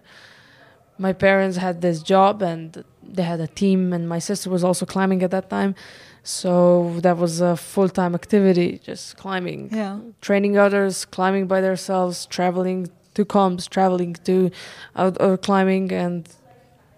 my 0.99 1.13
parents 1.13 1.57
had 1.59 1.81
this 1.81 2.03
job 2.03 2.43
and 2.43 2.85
they 3.17 3.23
had 3.23 3.41
a 3.41 3.47
team, 3.47 3.93
and 3.93 4.09
my 4.09 4.19
sister 4.19 4.51
was 4.51 4.63
also 4.65 4.85
climbing 4.87 5.23
at 5.23 5.31
that 5.31 5.49
time. 5.51 5.75
So 6.23 6.95
that 7.01 7.17
was 7.17 7.41
a 7.41 7.57
full 7.57 7.89
time 7.89 8.15
activity, 8.15 8.81
just 8.85 9.17
climbing, 9.17 9.71
Yeah. 9.73 9.99
training 10.21 10.59
others, 10.59 11.05
climbing 11.05 11.47
by 11.47 11.61
themselves, 11.61 12.27
traveling 12.27 12.91
to 13.15 13.25
comps, 13.25 13.67
traveling 13.67 14.15
to 14.25 14.51
outdoor 14.95 15.39
climbing, 15.39 15.91
and 15.93 16.29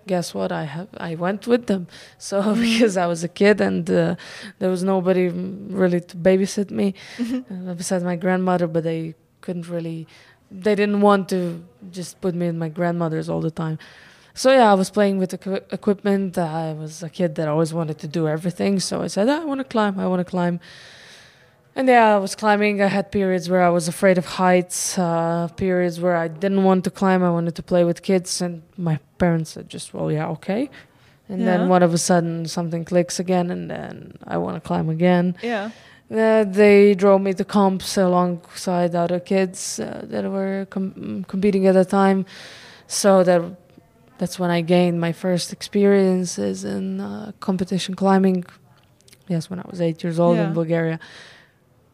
guess 0.07 0.35
what? 0.35 0.51
I 0.51 0.65
have 0.65 0.89
I 0.97 1.15
went 1.15 1.47
with 1.47 1.67
them. 1.67 1.87
So 2.19 2.55
because 2.55 2.97
I 2.97 3.07
was 3.07 3.23
a 3.23 3.29
kid 3.29 3.61
and 3.61 3.89
uh, 3.91 4.17
there 4.59 4.71
was 4.71 4.83
nobody 4.83 5.29
really 5.29 6.01
to 6.01 6.17
babysit 6.17 6.71
me 6.71 6.95
uh, 7.21 7.75
besides 7.75 8.03
my 8.05 8.17
grandmother, 8.17 8.67
but 8.67 8.83
they 8.85 9.15
couldn't 9.43 9.69
really. 9.69 10.07
They 10.51 10.75
didn't 10.75 11.01
want 11.01 11.29
to 11.29 11.63
just 11.93 12.21
put 12.21 12.35
me 12.35 12.47
in 12.49 12.59
my 12.59 12.69
grandmother's 12.69 13.29
all 13.29 13.41
the 13.41 13.53
time. 13.53 13.79
So 14.41 14.51
yeah, 14.51 14.71
I 14.73 14.75
was 14.75 14.89
playing 14.89 15.19
with 15.19 15.35
equi- 15.35 15.67
equipment. 15.71 16.39
I 16.39 16.73
was 16.73 17.03
a 17.03 17.11
kid 17.11 17.35
that 17.35 17.47
always 17.47 17.75
wanted 17.75 17.99
to 17.99 18.09
do 18.09 18.27
everything. 18.27 18.81
So 18.81 19.03
I 19.03 19.09
said, 19.15 19.29
"Ah, 19.29 19.43
I 19.43 19.45
want 19.45 19.61
to 19.65 19.69
climb. 19.75 19.95
I 20.05 20.07
want 20.13 20.21
to 20.27 20.31
climb. 20.37 20.61
And 21.77 21.87
yeah, 21.89 22.17
I 22.17 22.19
was 22.27 22.35
climbing. 22.35 22.81
I 22.81 22.87
had 22.99 23.13
periods 23.13 23.51
where 23.51 23.63
I 23.63 23.69
was 23.79 23.87
afraid 23.95 24.17
of 24.17 24.25
heights, 24.43 24.79
uh, 24.99 25.49
periods 25.65 26.01
where 26.05 26.17
I 26.25 26.29
didn't 26.29 26.65
want 26.65 26.85
to 26.85 26.91
climb. 27.01 27.21
I 27.23 27.31
wanted 27.39 27.55
to 27.61 27.63
play 27.73 27.85
with 27.85 27.99
kids, 28.11 28.41
and 28.41 28.63
my 28.89 28.97
parents 29.19 29.51
said, 29.51 29.69
"Just 29.75 29.93
well, 29.95 30.11
yeah, 30.11 30.37
okay." 30.37 30.63
And 31.29 31.39
Yeah. 31.41 31.49
then 31.51 31.61
all 31.73 31.83
of 31.89 31.93
a 31.93 31.99
sudden, 32.11 32.47
something 32.59 32.83
clicks 32.93 33.21
again, 33.21 33.47
and 33.55 33.63
then 33.75 33.95
I 34.35 34.37
want 34.45 34.55
to 34.57 34.63
climb 34.71 34.89
again. 34.89 35.27
Yeah. 35.43 35.67
Uh, 36.11 36.45
they 36.61 36.95
drove 37.03 37.21
me 37.21 37.33
to 37.35 37.45
comps 37.45 37.99
alongside 37.99 38.93
other 39.05 39.21
kids 39.21 39.61
uh, 39.79 39.85
that 40.13 40.25
were 40.37 40.67
com- 40.75 41.25
competing 41.33 41.67
at 41.71 41.75
the 41.75 41.85
time. 41.85 42.25
So 42.87 43.23
that 43.29 43.43
that's 44.21 44.37
when 44.39 44.51
I 44.59 44.61
gained 44.75 44.99
my 45.07 45.13
first 45.25 45.49
experiences 45.59 46.57
in 46.77 47.01
uh, 47.01 47.33
competition 47.49 47.95
climbing. 48.03 48.45
Yes, 49.33 49.43
when 49.51 49.59
I 49.59 49.67
was 49.73 49.81
eight 49.81 49.99
years 50.05 50.19
old 50.25 50.37
Yeah. 50.37 50.49
in 50.49 50.53
Bulgaria. 50.61 50.99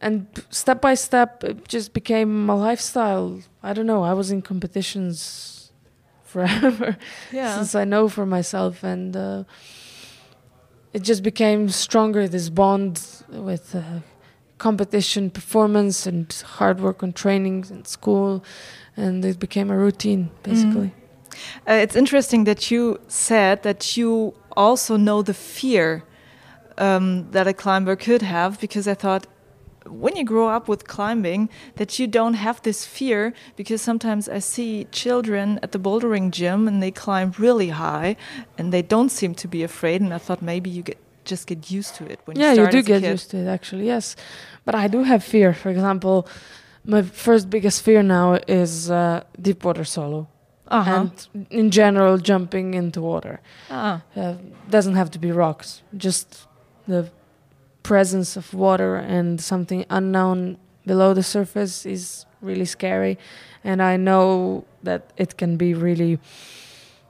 And 0.05 0.15
step 0.61 0.79
by 0.87 0.95
step, 1.07 1.29
it 1.51 1.57
just 1.75 1.89
became 1.99 2.33
a 2.55 2.57
lifestyle. 2.67 3.27
I 3.69 3.71
don't 3.75 3.87
know. 3.93 4.01
I 4.11 4.13
was 4.21 4.27
in 4.35 4.39
competitions 4.51 5.71
forever 6.33 6.89
Yeah. 7.39 7.55
since 7.55 7.71
I 7.81 7.85
know 7.93 8.03
for 8.09 8.25
myself, 8.37 8.73
and 8.93 9.15
uh, 9.15 9.43
it 10.97 11.01
just 11.11 11.23
became 11.31 11.69
stronger. 11.69 12.27
This 12.27 12.49
bond 12.49 12.93
with 13.49 13.65
uh, 13.75 13.81
competition, 14.57 15.29
performance, 15.39 15.97
and 16.09 16.25
hard 16.57 16.77
work 16.79 16.99
on 17.05 17.09
trainings 17.13 17.71
and 17.71 17.87
school, 17.97 18.43
and 19.03 19.23
it 19.31 19.39
became 19.39 19.69
a 19.71 19.77
routine 19.77 20.23
basically. 20.43 20.91
Uh, 21.67 21.73
it's 21.73 21.95
interesting 21.95 22.43
that 22.45 22.71
you 22.71 22.99
said 23.07 23.63
that 23.63 23.97
you 23.97 24.33
also 24.55 24.97
know 24.97 25.21
the 25.21 25.33
fear 25.33 26.03
um, 26.77 27.29
that 27.31 27.47
a 27.47 27.53
climber 27.53 27.95
could 27.95 28.21
have 28.21 28.59
because 28.59 28.87
I 28.87 28.93
thought 28.93 29.27
when 29.89 30.15
you 30.15 30.23
grow 30.23 30.49
up 30.49 30.67
with 30.67 30.87
climbing 30.87 31.49
that 31.75 31.97
you 31.99 32.07
don't 32.07 32.33
have 32.33 32.61
this 32.63 32.85
fear 32.85 33.33
because 33.55 33.81
sometimes 33.81 34.27
I 34.27 34.39
see 34.39 34.85
children 34.91 35.59
at 35.63 35.71
the 35.71 35.79
bouldering 35.79 36.31
gym 36.31 36.67
and 36.67 36.83
they 36.83 36.91
climb 36.91 37.33
really 37.37 37.69
high 37.69 38.17
and 38.57 38.73
they 38.73 38.81
don't 38.81 39.09
seem 39.09 39.33
to 39.35 39.47
be 39.47 39.63
afraid 39.63 40.01
and 40.01 40.13
I 40.13 40.17
thought 40.17 40.41
maybe 40.41 40.69
you 40.69 40.83
get 40.83 40.97
just 41.23 41.45
get 41.45 41.69
used 41.69 41.93
to 41.95 42.05
it 42.05 42.19
when 42.25 42.37
yeah, 42.37 42.53
you 42.53 42.63
you 42.63 42.71
do 42.71 42.81
get 42.81 43.03
used 43.03 43.31
to 43.31 43.37
it 43.37 43.47
actually. 43.47 43.85
Yes, 43.85 44.15
but 44.63 44.75
I 44.75 44.87
do 44.87 45.03
have 45.03 45.23
fear. 45.23 45.53
For 45.53 45.69
example, 45.69 46.25
my 46.85 47.01
first 47.01 47.49
biggest 47.49 47.83
fear 47.83 48.01
now 48.01 48.39
is 48.47 48.89
uh, 48.89 49.23
deep 49.39 49.65
water 49.65 49.83
solo. 49.83 50.29
Uh-huh. 50.69 50.91
And 50.91 51.47
in 51.49 51.71
general, 51.71 52.17
jumping 52.17 52.73
into 52.73 53.01
water. 53.01 53.39
Ah. 53.69 54.01
Uh, 54.15 54.35
doesn't 54.69 54.95
have 54.95 55.09
to 55.11 55.19
be 55.19 55.31
rocks, 55.31 55.81
just 55.95 56.47
the 56.87 57.09
presence 57.83 58.35
of 58.37 58.53
water 58.53 58.95
and 58.95 59.39
something 59.41 59.85
unknown 59.89 60.57
below 60.85 61.13
the 61.13 61.23
surface 61.23 61.85
is 61.85 62.25
really 62.41 62.65
scary. 62.65 63.17
And 63.63 63.81
I 63.81 63.97
know 63.97 64.63
that 64.83 65.01
it 65.17 65.37
can 65.37 65.57
be 65.57 65.73
really 65.73 66.19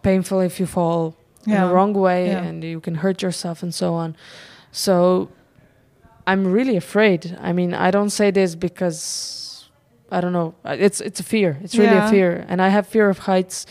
painful 0.01 0.39
if 0.41 0.59
you 0.59 0.65
fall 0.67 1.15
in 1.45 1.51
Yeah. 1.53 1.67
the 1.67 1.73
wrong 1.73 1.93
way 1.93 2.27
Yeah. 2.27 2.43
and 2.47 2.63
you 2.63 2.79
can 2.79 2.95
hurt 2.95 3.21
yourself 3.21 3.63
and 3.63 3.73
so 3.73 3.93
on. 3.93 4.15
So 4.71 5.29
I'm 6.27 6.45
really 6.53 6.75
afraid. 6.77 7.37
I 7.41 7.53
mean, 7.53 7.73
I 7.73 7.89
don't 7.91 8.09
say 8.11 8.31
this 8.31 8.55
because 8.55 9.46
I 10.11 10.21
don't 10.21 10.33
know. 10.33 10.53
It's 10.65 11.01
it's 11.01 11.19
a 11.19 11.23
fear. 11.23 11.57
It's 11.63 11.75
really 11.77 11.95
Yeah. 11.95 12.07
a 12.07 12.11
fear, 12.11 12.45
and 12.49 12.61
I 12.61 12.69
have 12.69 12.87
fear 12.87 13.09
of 13.09 13.19
heights 13.19 13.65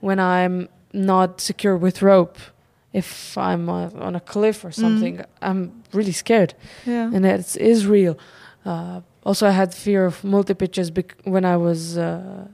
when 0.00 0.18
I'm 0.18 0.68
not 0.92 1.40
secure 1.40 1.76
with 1.76 2.02
rope. 2.02 2.38
If 2.92 3.36
I'm 3.38 3.68
uh, 3.68 3.88
on 4.06 4.14
a 4.16 4.20
cliff 4.20 4.64
or 4.64 4.68
Mm. 4.70 4.74
something, 4.74 5.24
I'm 5.40 5.70
really 5.94 6.12
scared, 6.12 6.54
Yeah. 6.86 7.10
and 7.14 7.24
it 7.26 7.56
is 7.56 7.86
real. 7.86 8.14
Uh, 8.66 9.00
also, 9.24 9.46
I 9.46 9.50
had 9.52 9.72
fear 9.74 10.04
of 10.06 10.22
multi 10.24 10.54
pitches 10.54 10.90
bec- 10.90 11.16
when 11.24 11.44
I 11.44 11.56
was 11.56 11.96
uh, 11.96 12.46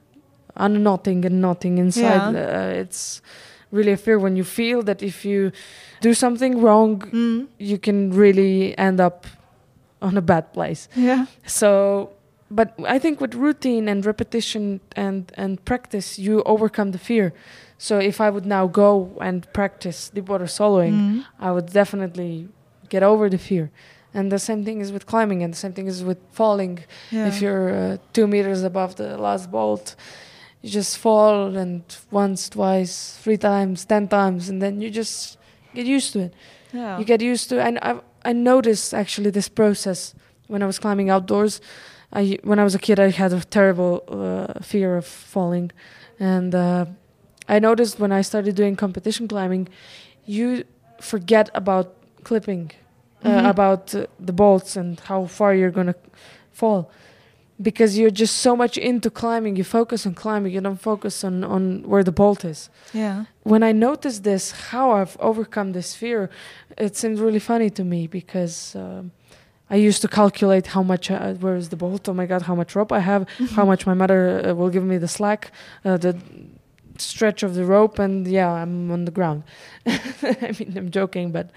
unknotting 0.56 1.24
and 1.24 1.40
knotting 1.40 1.78
inside. 1.78 2.34
Uh, 2.36 2.80
it's 2.82 3.22
really 3.72 3.92
a 3.92 3.96
fear 3.96 4.18
when 4.18 4.36
you 4.36 4.44
feel 4.44 4.82
that 4.82 5.02
if 5.02 5.24
you 5.24 5.50
do 6.00 6.14
something 6.14 6.60
wrong, 6.62 7.00
Mm. 7.12 7.46
you 7.58 7.78
can 7.78 8.10
really 8.14 8.74
end 8.78 9.00
up 9.00 9.26
on 10.00 10.16
a 10.16 10.20
bad 10.22 10.52
place. 10.52 10.88
Yeah. 10.96 11.26
So, 11.46 12.10
but 12.50 12.74
I 12.86 12.98
think 12.98 13.20
with 13.20 13.34
routine 13.34 13.88
and 13.88 14.04
repetition 14.04 14.80
and 14.96 15.32
and 15.36 15.64
practice, 15.64 16.18
you 16.18 16.42
overcome 16.44 16.92
the 16.92 16.98
fear. 16.98 17.32
So 17.78 17.98
if 17.98 18.20
I 18.20 18.30
would 18.30 18.46
now 18.46 18.66
go 18.66 19.16
and 19.20 19.46
practice 19.52 20.10
deep 20.14 20.28
water 20.28 20.46
soloing, 20.46 20.92
Mm. 20.92 21.24
I 21.38 21.50
would 21.52 21.72
definitely 21.72 22.48
get 22.88 23.02
over 23.02 23.28
the 23.28 23.38
fear. 23.38 23.70
And 24.14 24.32
the 24.32 24.38
same 24.38 24.64
thing 24.64 24.80
is 24.80 24.90
with 24.90 25.04
climbing, 25.06 25.42
and 25.42 25.52
the 25.52 25.58
same 25.58 25.72
thing 25.72 25.86
is 25.86 26.02
with 26.02 26.18
falling. 26.32 26.78
Yeah. 27.10 27.28
If 27.28 27.42
you're 27.42 27.70
uh, 27.70 27.96
two 28.12 28.26
meters 28.26 28.62
above 28.62 28.94
the 28.96 29.16
last 29.16 29.50
bolt, 29.50 29.94
you 30.62 30.70
just 30.70 30.96
fall, 30.98 31.56
and 31.56 31.82
once, 32.10 32.48
twice, 32.48 33.18
three 33.22 33.36
times, 33.36 33.84
ten 33.84 34.08
times, 34.08 34.48
and 34.48 34.60
then 34.60 34.80
you 34.80 34.90
just 34.90 35.38
get 35.74 35.86
used 35.86 36.12
to 36.14 36.20
it 36.20 36.34
yeah. 36.72 36.98
you 36.98 37.04
get 37.04 37.20
used 37.20 37.48
to 37.48 37.62
and 37.62 37.78
I 37.82 38.00
I 38.24 38.32
noticed 38.32 38.94
actually 38.94 39.30
this 39.30 39.48
process 39.48 40.14
when 40.48 40.62
I 40.62 40.66
was 40.66 40.78
climbing 40.78 41.10
outdoors. 41.10 41.60
I 42.12 42.38
when 42.42 42.58
I 42.58 42.64
was 42.64 42.74
a 42.74 42.78
kid 42.78 42.98
I 42.98 43.10
had 43.10 43.32
a 43.32 43.40
terrible 43.40 44.02
uh, 44.08 44.60
fear 44.62 44.96
of 44.96 45.06
falling, 45.06 45.70
and 46.18 46.54
uh, 46.54 46.86
I 47.48 47.58
noticed 47.58 47.98
when 48.00 48.12
I 48.12 48.22
started 48.22 48.54
doing 48.54 48.76
competition 48.76 49.28
climbing, 49.28 49.68
you 50.26 50.64
forget 51.00 51.50
about 51.54 51.86
clipping, 52.24 52.70
uh, 53.24 53.28
Mhm. 53.28 53.50
about 53.50 53.94
uh, 53.94 54.06
the 54.26 54.32
bolts 54.32 54.76
and 54.76 55.00
how 55.00 55.26
far 55.26 55.54
you're 55.54 55.70
gonna 55.74 55.94
fall. 56.52 56.90
Because 57.60 57.98
you're 57.98 58.10
just 58.22 58.36
so 58.36 58.54
much 58.54 58.78
into 58.78 59.10
climbing, 59.10 59.56
you 59.56 59.64
focus 59.64 60.06
on 60.06 60.14
climbing. 60.14 60.52
You 60.54 60.60
don't 60.60 60.80
focus 60.80 61.24
on, 61.24 61.42
on 61.42 61.82
where 61.90 62.04
the 62.04 62.12
bolt 62.12 62.44
is 62.44 62.70
yeah. 62.94 63.24
when 63.42 63.62
I 63.64 63.72
noticed 63.72 64.22
this, 64.22 64.52
how 64.70 64.92
I've 64.92 65.16
overcome 65.20 65.72
this 65.72 65.94
fear, 65.94 66.30
it 66.76 66.96
seemed 66.96 67.18
really 67.18 67.40
funny 67.40 67.70
to 67.70 67.82
me 67.84 68.06
because 68.06 68.76
um, 68.76 69.10
I 69.70 69.76
used 69.76 70.00
to 70.02 70.08
calculate 70.08 70.68
how 70.68 70.82
much, 70.82 71.10
uh, 71.10 71.34
where 71.34 71.56
is 71.56 71.68
the 71.68 71.76
bolt? 71.76 72.08
Oh 72.08 72.14
my 72.14 72.26
God, 72.26 72.42
how 72.42 72.54
much 72.54 72.74
rope 72.74 72.92
I 72.92 73.00
have, 73.00 73.26
how 73.56 73.64
much 73.64 73.86
my 73.86 73.94
mother 73.94 74.20
uh, 74.48 74.54
will 74.54 74.70
give 74.70 74.84
me 74.84 74.98
the 74.98 75.08
slack, 75.08 75.50
uh, 75.84 75.96
the 75.98 76.16
stretch 76.96 77.42
of 77.42 77.54
the 77.54 77.64
rope, 77.64 77.98
and 77.98 78.26
yeah, 78.26 78.50
I'm 78.50 78.90
on 78.90 79.04
the 79.04 79.10
ground. 79.12 79.42
I 79.86 80.52
mean, 80.58 80.74
I'm 80.76 80.90
joking, 80.90 81.30
but 81.32 81.50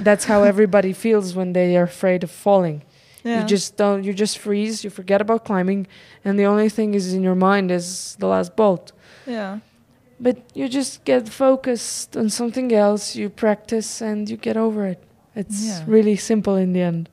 that's 0.00 0.24
how 0.26 0.42
everybody 0.52 0.92
feels 0.92 1.34
when 1.34 1.52
they 1.52 1.76
are 1.76 1.84
afraid 1.84 2.24
of 2.24 2.30
falling. 2.30 2.82
Yeah. 3.24 3.40
You 3.40 3.46
just 3.46 3.76
don't, 3.76 4.04
you 4.04 4.14
just 4.14 4.38
freeze, 4.38 4.84
you 4.84 4.90
forget 4.90 5.20
about 5.20 5.44
climbing, 5.44 5.86
and 6.24 6.38
the 6.38 6.44
only 6.46 6.68
thing 6.68 6.94
is 6.94 7.12
in 7.12 7.22
your 7.22 7.34
mind 7.34 7.70
is 7.70 8.16
the 8.20 8.26
last 8.26 8.54
bolt 8.56 8.92
yeah. 9.26 9.58
but 10.20 10.36
you 10.54 10.68
just 10.68 11.04
get 11.04 11.28
focused 11.28 12.16
on 12.16 12.30
something 12.30 12.72
else 12.72 13.14
you 13.16 13.28
practice 13.28 14.00
and 14.00 14.30
you 14.30 14.36
get 14.38 14.56
over 14.56 14.86
it 14.86 15.02
it's 15.34 15.66
Yeah. 15.66 15.84
really 15.86 16.16
simple 16.16 16.56
in 16.56 16.72
the 16.72 16.80
end 16.80 17.08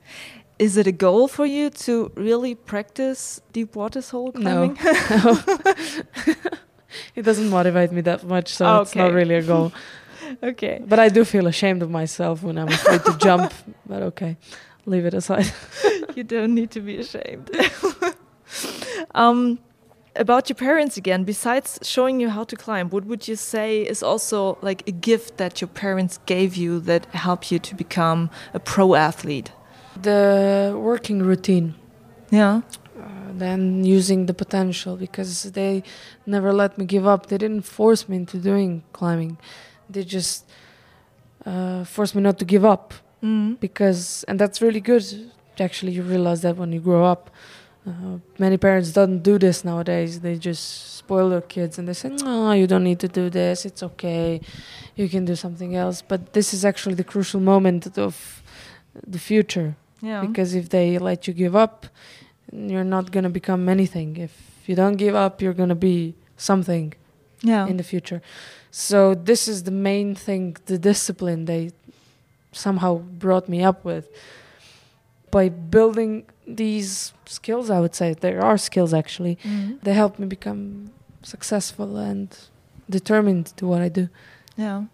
Is 0.58 0.76
it 0.76 0.86
a 0.86 0.92
goal 0.92 1.28
for 1.28 1.44
you 1.44 1.68
to 1.70 2.10
really 2.14 2.54
practice 2.54 3.42
deep 3.52 3.76
water 3.76 4.00
solo 4.00 4.32
No. 4.34 4.74
it 7.14 7.22
doesn't 7.22 7.50
motivate 7.50 7.92
me 7.92 8.00
that 8.02 8.24
much 8.24 8.54
so 8.54 8.80
it's 8.80 8.94
not 8.94 9.12
really 9.12 9.34
a 9.34 9.42
goal 9.42 9.70
okay. 10.42 10.80
but 10.86 10.98
i 10.98 11.10
do 11.10 11.24
feel 11.26 11.46
ashamed 11.46 11.82
of 11.82 11.90
myself 11.90 12.42
when 12.42 12.56
i'm 12.56 12.68
afraid 12.68 13.04
to 13.04 13.14
jump 13.18 13.52
but 13.86 14.02
okay 14.02 14.38
leave 14.86 15.04
it 15.04 15.12
aside 15.12 15.52
you 16.16 16.24
don't 16.24 16.54
need 16.54 16.70
to 16.72 16.80
be 16.80 16.96
ashamed. 16.96 17.50
um, 19.14 19.58
about 20.16 20.48
your 20.48 20.56
parents 20.56 20.96
again, 20.96 21.24
besides 21.24 21.78
showing 21.82 22.20
you 22.20 22.30
how 22.30 22.44
to 22.44 22.56
climb, 22.56 22.88
what 22.88 23.04
would 23.04 23.28
you 23.28 23.36
say 23.36 23.82
is 23.82 24.02
also 24.02 24.58
like 24.62 24.86
a 24.88 24.92
gift 24.92 25.36
that 25.36 25.60
your 25.60 25.68
parents 25.68 26.18
gave 26.26 26.56
you 26.56 26.80
that 26.80 27.04
helped 27.14 27.52
you 27.52 27.58
to 27.58 27.74
become 27.74 28.30
a 28.54 28.58
pro 28.58 28.94
athlete? 28.94 29.52
The 30.02 30.74
working 30.76 31.22
routine. 31.22 31.74
Yeah. 32.30 32.62
uh, 32.98 33.32
then 33.34 33.84
using 33.84 34.26
the 34.26 34.34
potential 34.34 34.96
because 34.96 35.44
they 35.52 35.82
never 36.26 36.52
let 36.52 36.76
me 36.78 36.84
give 36.84 37.06
up. 37.06 37.26
They 37.26 37.38
didn't 37.38 37.62
force 37.62 38.08
me 38.08 38.16
into 38.16 38.38
doing 38.38 38.82
climbing. 38.92 39.38
They 39.88 40.04
just 40.04 40.44
uh, 41.44 41.84
forced 41.84 42.14
me 42.14 42.22
not 42.22 42.38
to 42.38 42.44
give 42.44 42.64
up. 42.64 42.94
Mm. 43.22 43.58
because 43.60 44.24
and 44.28 44.38
that's 44.38 44.60
really 44.60 44.80
good. 44.80 45.04
Actually 45.58 45.92
you 45.92 46.02
realize 46.02 46.42
that 46.42 46.56
when 46.56 46.72
you 46.72 46.80
grow 46.80 47.04
up. 47.04 47.30
Uh, 47.86 48.18
many 48.38 48.56
parents 48.58 48.92
don't 48.92 49.20
do 49.22 49.38
this 49.38 49.64
nowadays. 49.64 50.20
They 50.20 50.36
just 50.36 50.96
spoil 50.96 51.30
their 51.30 51.40
kids 51.40 51.78
and 51.78 51.88
they 51.88 51.94
say 51.94 52.10
no 52.10 52.52
you 52.52 52.66
don't 52.66 52.84
need 52.84 53.00
to 53.00 53.08
do 53.08 53.30
this. 53.30 53.64
It's 53.64 53.82
okay. 53.82 54.40
You 54.96 55.08
can 55.08 55.24
do 55.24 55.34
something 55.34 55.74
else. 55.74 56.02
But 56.02 56.34
this 56.34 56.52
is 56.52 56.64
actually 56.64 56.96
the 56.96 57.04
crucial 57.04 57.40
moment 57.40 57.96
of 57.96 58.42
the 59.06 59.18
future 59.18 59.76
Yeah. 60.00 60.24
because 60.24 60.54
if 60.54 60.68
they 60.68 60.98
let 60.98 61.26
you 61.26 61.34
give 61.34 61.56
up 61.56 61.86
you're 62.52 62.84
not 62.84 63.12
going 63.12 63.24
to 63.24 63.30
become 63.30 63.68
anything 63.68 64.16
if 64.16 64.32
you 64.66 64.74
don't 64.74 64.96
give 64.96 65.14
up 65.14 65.40
you're 65.40 65.54
going 65.54 65.70
to 65.70 65.74
be 65.74 66.14
something 66.36 66.92
yeah. 67.42 67.66
in 67.66 67.76
the 67.76 67.82
future. 67.82 68.22
So 68.70 69.14
this 69.14 69.48
is 69.48 69.62
the 69.62 69.70
main 69.70 70.14
thing, 70.14 70.56
the 70.66 70.78
discipline 70.78 71.46
they 71.46 71.70
somehow 72.52 72.98
brought 72.98 73.48
me 73.48 73.62
up 73.62 73.84
with. 73.84 74.08
By 75.30 75.48
building 75.48 76.26
these 76.46 77.12
skills, 77.26 77.70
I 77.70 77.80
would 77.80 77.94
say 77.94 78.14
there 78.14 78.42
are 78.42 78.58
skills 78.58 78.94
actually. 78.94 79.38
Mm. 79.42 79.80
They 79.82 79.92
help 79.92 80.18
me 80.18 80.26
become 80.26 80.90
successful 81.22 81.96
and 81.96 82.36
determined 82.88 83.46
to 83.56 83.66
what 83.66 83.82
I 83.82 83.88
do. 83.88 84.08
Yeah. 84.56 84.84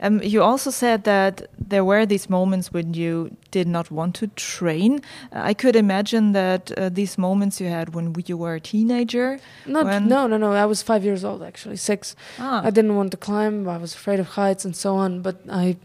Um, 0.00 0.22
you 0.22 0.42
also 0.42 0.70
said 0.70 1.04
that 1.04 1.46
there 1.58 1.84
were 1.84 2.06
these 2.06 2.28
moments 2.30 2.72
when 2.72 2.94
you 2.94 3.36
did 3.50 3.66
not 3.66 3.90
want 3.90 4.14
to 4.16 4.26
train. 4.28 5.00
Uh, 5.32 5.40
I 5.50 5.54
could 5.54 5.76
imagine 5.76 6.32
that 6.32 6.72
uh, 6.72 6.88
these 6.88 7.18
moments 7.18 7.60
you 7.60 7.68
had 7.68 7.94
when 7.94 8.14
you 8.26 8.36
were 8.36 8.54
a 8.54 8.60
teenager. 8.60 9.38
Not 9.66 10.02
no 10.02 10.26
no 10.26 10.36
no. 10.36 10.52
I 10.52 10.66
was 10.66 10.82
five 10.82 11.04
years 11.04 11.24
old 11.24 11.42
actually, 11.42 11.76
six. 11.76 12.16
Ah, 12.38 12.62
I 12.64 12.70
didn't 12.70 12.96
want 12.96 13.10
to 13.12 13.16
climb. 13.16 13.68
I 13.68 13.78
was 13.78 13.94
afraid 13.94 14.20
of 14.20 14.28
heights 14.28 14.64
and 14.64 14.74
so 14.76 14.96
on. 14.96 15.22
But 15.22 15.36
I 15.50 15.76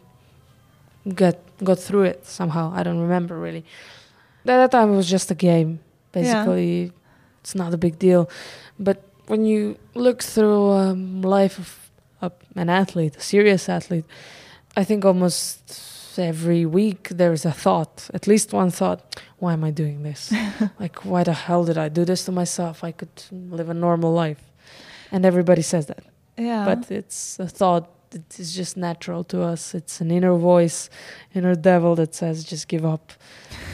got 1.15 1.38
got 1.63 1.80
through 1.80 2.04
it 2.04 2.26
somehow. 2.26 2.72
I 2.76 2.84
don't 2.84 3.00
remember 3.00 3.39
really. 3.39 3.63
At 4.46 4.58
that 4.58 4.72
time, 4.72 4.94
it 4.94 4.96
was 4.96 5.10
just 5.10 5.30
a 5.32 5.36
game. 5.36 5.80
Basically, 6.12 6.91
it's 7.41 7.56
not 7.56 7.74
a 7.74 7.78
big 7.78 8.00
deal. 8.00 8.30
But 8.80 9.04
when 9.28 9.46
you 9.46 9.78
look 9.94 10.24
through 10.24 10.72
um, 10.72 11.22
life 11.22 11.60
of 11.60 11.91
a, 12.22 12.32
an 12.56 12.70
athlete, 12.70 13.16
a 13.18 13.22
serious 13.22 13.70
athlete, 13.70 14.06
I 14.76 14.84
think 14.84 15.06
almost 15.06 16.20
every 16.20 16.66
week 16.66 17.10
there's 17.10 17.46
a 17.46 17.52
thought, 17.52 18.10
at 18.14 18.28
least 18.28 18.54
one 18.54 18.72
thought. 18.72 19.22
Why 19.40 19.54
am 19.54 19.64
I 19.64 19.72
doing 19.72 20.04
this? 20.04 20.34
like, 20.80 21.06
why 21.06 21.24
the 21.24 21.34
hell 21.34 21.66
did 21.66 21.78
I 21.78 21.90
do 21.90 22.06
this 22.06 22.26
to 22.26 22.32
myself? 22.32 22.84
I 22.84 22.92
could 22.92 23.24
live 23.32 23.70
a 23.70 23.74
normal 23.74 24.14
life. 24.14 24.42
And 25.12 25.26
everybody 25.26 25.62
says 25.62 25.88
that 25.88 26.04
yeah. 26.42 26.66
but 26.66 26.92
it's 26.92 27.40
a 27.40 27.48
thought 27.48 27.90
it 28.14 28.40
is 28.40 28.54
just 28.54 28.76
natural 28.76 29.24
to 29.24 29.42
us. 29.42 29.74
It's 29.74 30.02
an 30.02 30.12
inner 30.12 30.36
voice, 30.36 30.90
inner 31.34 31.56
devil 31.56 31.96
that 31.96 32.14
says, 32.14 32.44
"Just 32.44 32.68
give 32.68 32.86
up." 32.86 33.14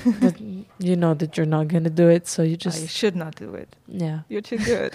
but 0.21 0.39
you 0.39 0.95
know 0.95 1.15
that 1.15 1.37
you're 1.37 1.47
not 1.47 1.69
going 1.69 1.85
to 1.85 1.89
do 1.89 2.07
it, 2.07 2.27
so 2.27 2.43
you 2.43 2.55
just 2.55 2.83
I 2.83 2.87
should 2.87 3.15
not 3.15 3.35
do 3.35 3.55
it. 3.55 3.75
Yeah, 3.87 4.19
you're 4.29 4.41
too 4.41 4.59
good. 4.59 4.93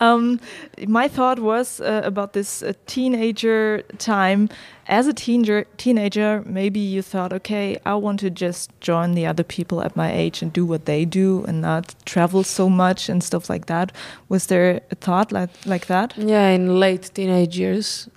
Um, 0.00 0.40
my 0.86 1.08
thought 1.08 1.38
was 1.38 1.80
uh, 1.80 2.02
about 2.04 2.32
this 2.32 2.62
uh, 2.62 2.72
teenager 2.86 3.82
time. 3.98 4.48
As 4.88 5.06
a 5.06 5.12
teenager, 5.12 5.66
teenager, 5.78 6.42
maybe 6.46 6.78
you 6.78 7.02
thought, 7.02 7.32
okay, 7.32 7.78
I 7.84 7.94
want 7.94 8.20
to 8.20 8.30
just 8.30 8.70
join 8.80 9.14
the 9.14 9.26
other 9.26 9.42
people 9.42 9.82
at 9.82 9.96
my 9.96 10.12
age 10.12 10.42
and 10.42 10.52
do 10.52 10.64
what 10.64 10.84
they 10.84 11.04
do 11.04 11.44
and 11.48 11.60
not 11.60 11.94
travel 12.04 12.44
so 12.44 12.68
much 12.68 13.08
and 13.08 13.22
stuff 13.22 13.50
like 13.50 13.66
that. 13.66 13.90
Was 14.28 14.46
there 14.46 14.80
a 14.90 14.94
thought 14.94 15.32
like 15.32 15.50
like 15.64 15.86
that? 15.86 16.14
Yeah, 16.16 16.50
in 16.50 16.78
late 16.78 17.10
teenage 17.14 17.58
years, 17.58 18.08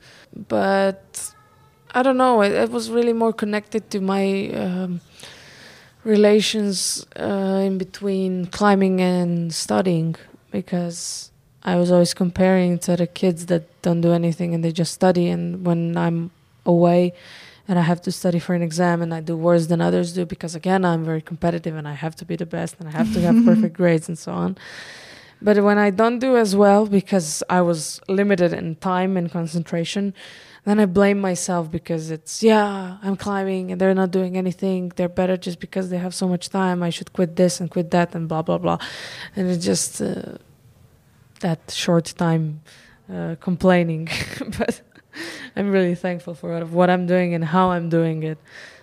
but 0.47 1.33
I 1.91 2.03
don't 2.03 2.17
know. 2.17 2.41
It, 2.41 2.51
it 2.51 2.71
was 2.71 2.91
really 2.91 3.13
more 3.13 3.33
connected 3.33 3.89
to 3.91 4.01
my. 4.01 4.49
Um, 4.49 5.01
relations 6.05 7.05
uh, 7.19 7.61
in 7.65 7.77
between 7.77 8.45
climbing 8.45 9.01
and 9.01 9.53
studying 9.53 10.15
because 10.49 11.29
I 11.69 11.75
was 11.75 11.91
always 11.91 12.13
comparing 12.15 12.79
to 12.79 12.95
the 12.95 13.05
kids 13.05 13.45
that 13.45 13.63
don't 13.83 14.01
do 14.01 14.11
anything 14.11 14.55
and 14.55 14.63
they 14.63 14.71
just 14.71 14.91
study. 14.91 15.29
And 15.29 15.65
when 15.67 15.95
I'm 15.95 16.31
away 16.65 17.13
and 17.67 17.77
I 17.77 17.83
have 17.83 18.01
to 18.07 18.11
study 18.11 18.39
for 18.39 18.55
an 18.55 18.63
exam 18.63 19.03
and 19.03 19.13
I 19.13 19.21
do 19.21 19.37
worse 19.37 19.67
than 19.67 19.79
others 19.79 20.13
do 20.13 20.25
because, 20.25 20.55
again, 20.55 20.83
I'm 20.83 21.03
very 21.05 21.21
competitive 21.21 21.75
and 21.75 21.87
I 21.87 21.93
have 21.93 22.15
to 22.17 22.25
be 22.25 22.35
the 22.35 22.47
best 22.47 22.75
and 22.79 22.89
I 22.89 22.91
have 22.91 23.13
to 23.13 23.21
have 23.21 23.35
perfect 23.49 23.75
grades 23.77 24.07
and 24.07 24.17
so 24.17 24.31
on. 24.31 24.57
But 25.41 25.63
when 25.63 25.77
I 25.77 25.91
don't 25.91 26.17
do 26.17 26.37
as 26.37 26.55
well 26.55 26.87
because 26.87 27.43
I 27.49 27.61
was 27.61 28.01
limited 28.07 28.51
in 28.51 28.75
time 28.77 29.15
and 29.15 29.31
concentration, 29.31 30.15
then 30.65 30.79
I 30.79 30.85
blame 30.85 31.19
myself 31.21 31.71
because 31.71 32.11
it's 32.11 32.43
yeah 32.43 32.97
I'm 33.01 33.15
climbing 33.15 33.71
and 33.71 33.79
they're 33.79 33.93
not 33.93 34.11
doing 34.11 34.37
anything. 34.37 34.91
They're 34.95 35.15
better 35.21 35.37
just 35.37 35.59
because 35.59 35.89
they 35.89 35.97
have 35.97 36.13
so 36.13 36.27
much 36.27 36.49
time. 36.49 36.83
I 36.83 36.89
should 36.89 37.13
quit 37.13 37.37
this 37.37 37.61
and 37.61 37.71
quit 37.71 37.91
that 37.91 38.13
and 38.15 38.27
blah 38.27 38.41
blah 38.41 38.57
blah, 38.57 38.79
and 39.35 39.49
it 39.49 39.59
just 39.59 40.01
uh, 40.01 40.33
that 41.39 41.71
short 41.71 42.13
time 42.17 42.61
uh, 43.13 43.35
complaining. 43.39 44.09
but 44.57 44.81
I'm 45.55 45.71
really 45.71 45.95
thankful 45.95 46.33
for 46.33 46.65
what 46.65 46.89
I'm 46.89 47.05
doing 47.05 47.33
and 47.33 47.43
how 47.43 47.71
I'm 47.71 47.89
doing 47.89 48.23
it. 48.23 48.37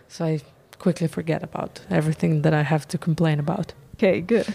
So 0.09 0.25
I 0.25 0.41
quickly 0.79 1.09
forget 1.09 1.43
about 1.43 1.81
everything 1.91 2.43
that 2.43 2.55
I 2.55 2.63
have 2.63 2.87
to 2.89 2.99
complain 2.99 3.39
about. 3.39 3.73
Okay, 3.95 4.21
good. 4.21 4.47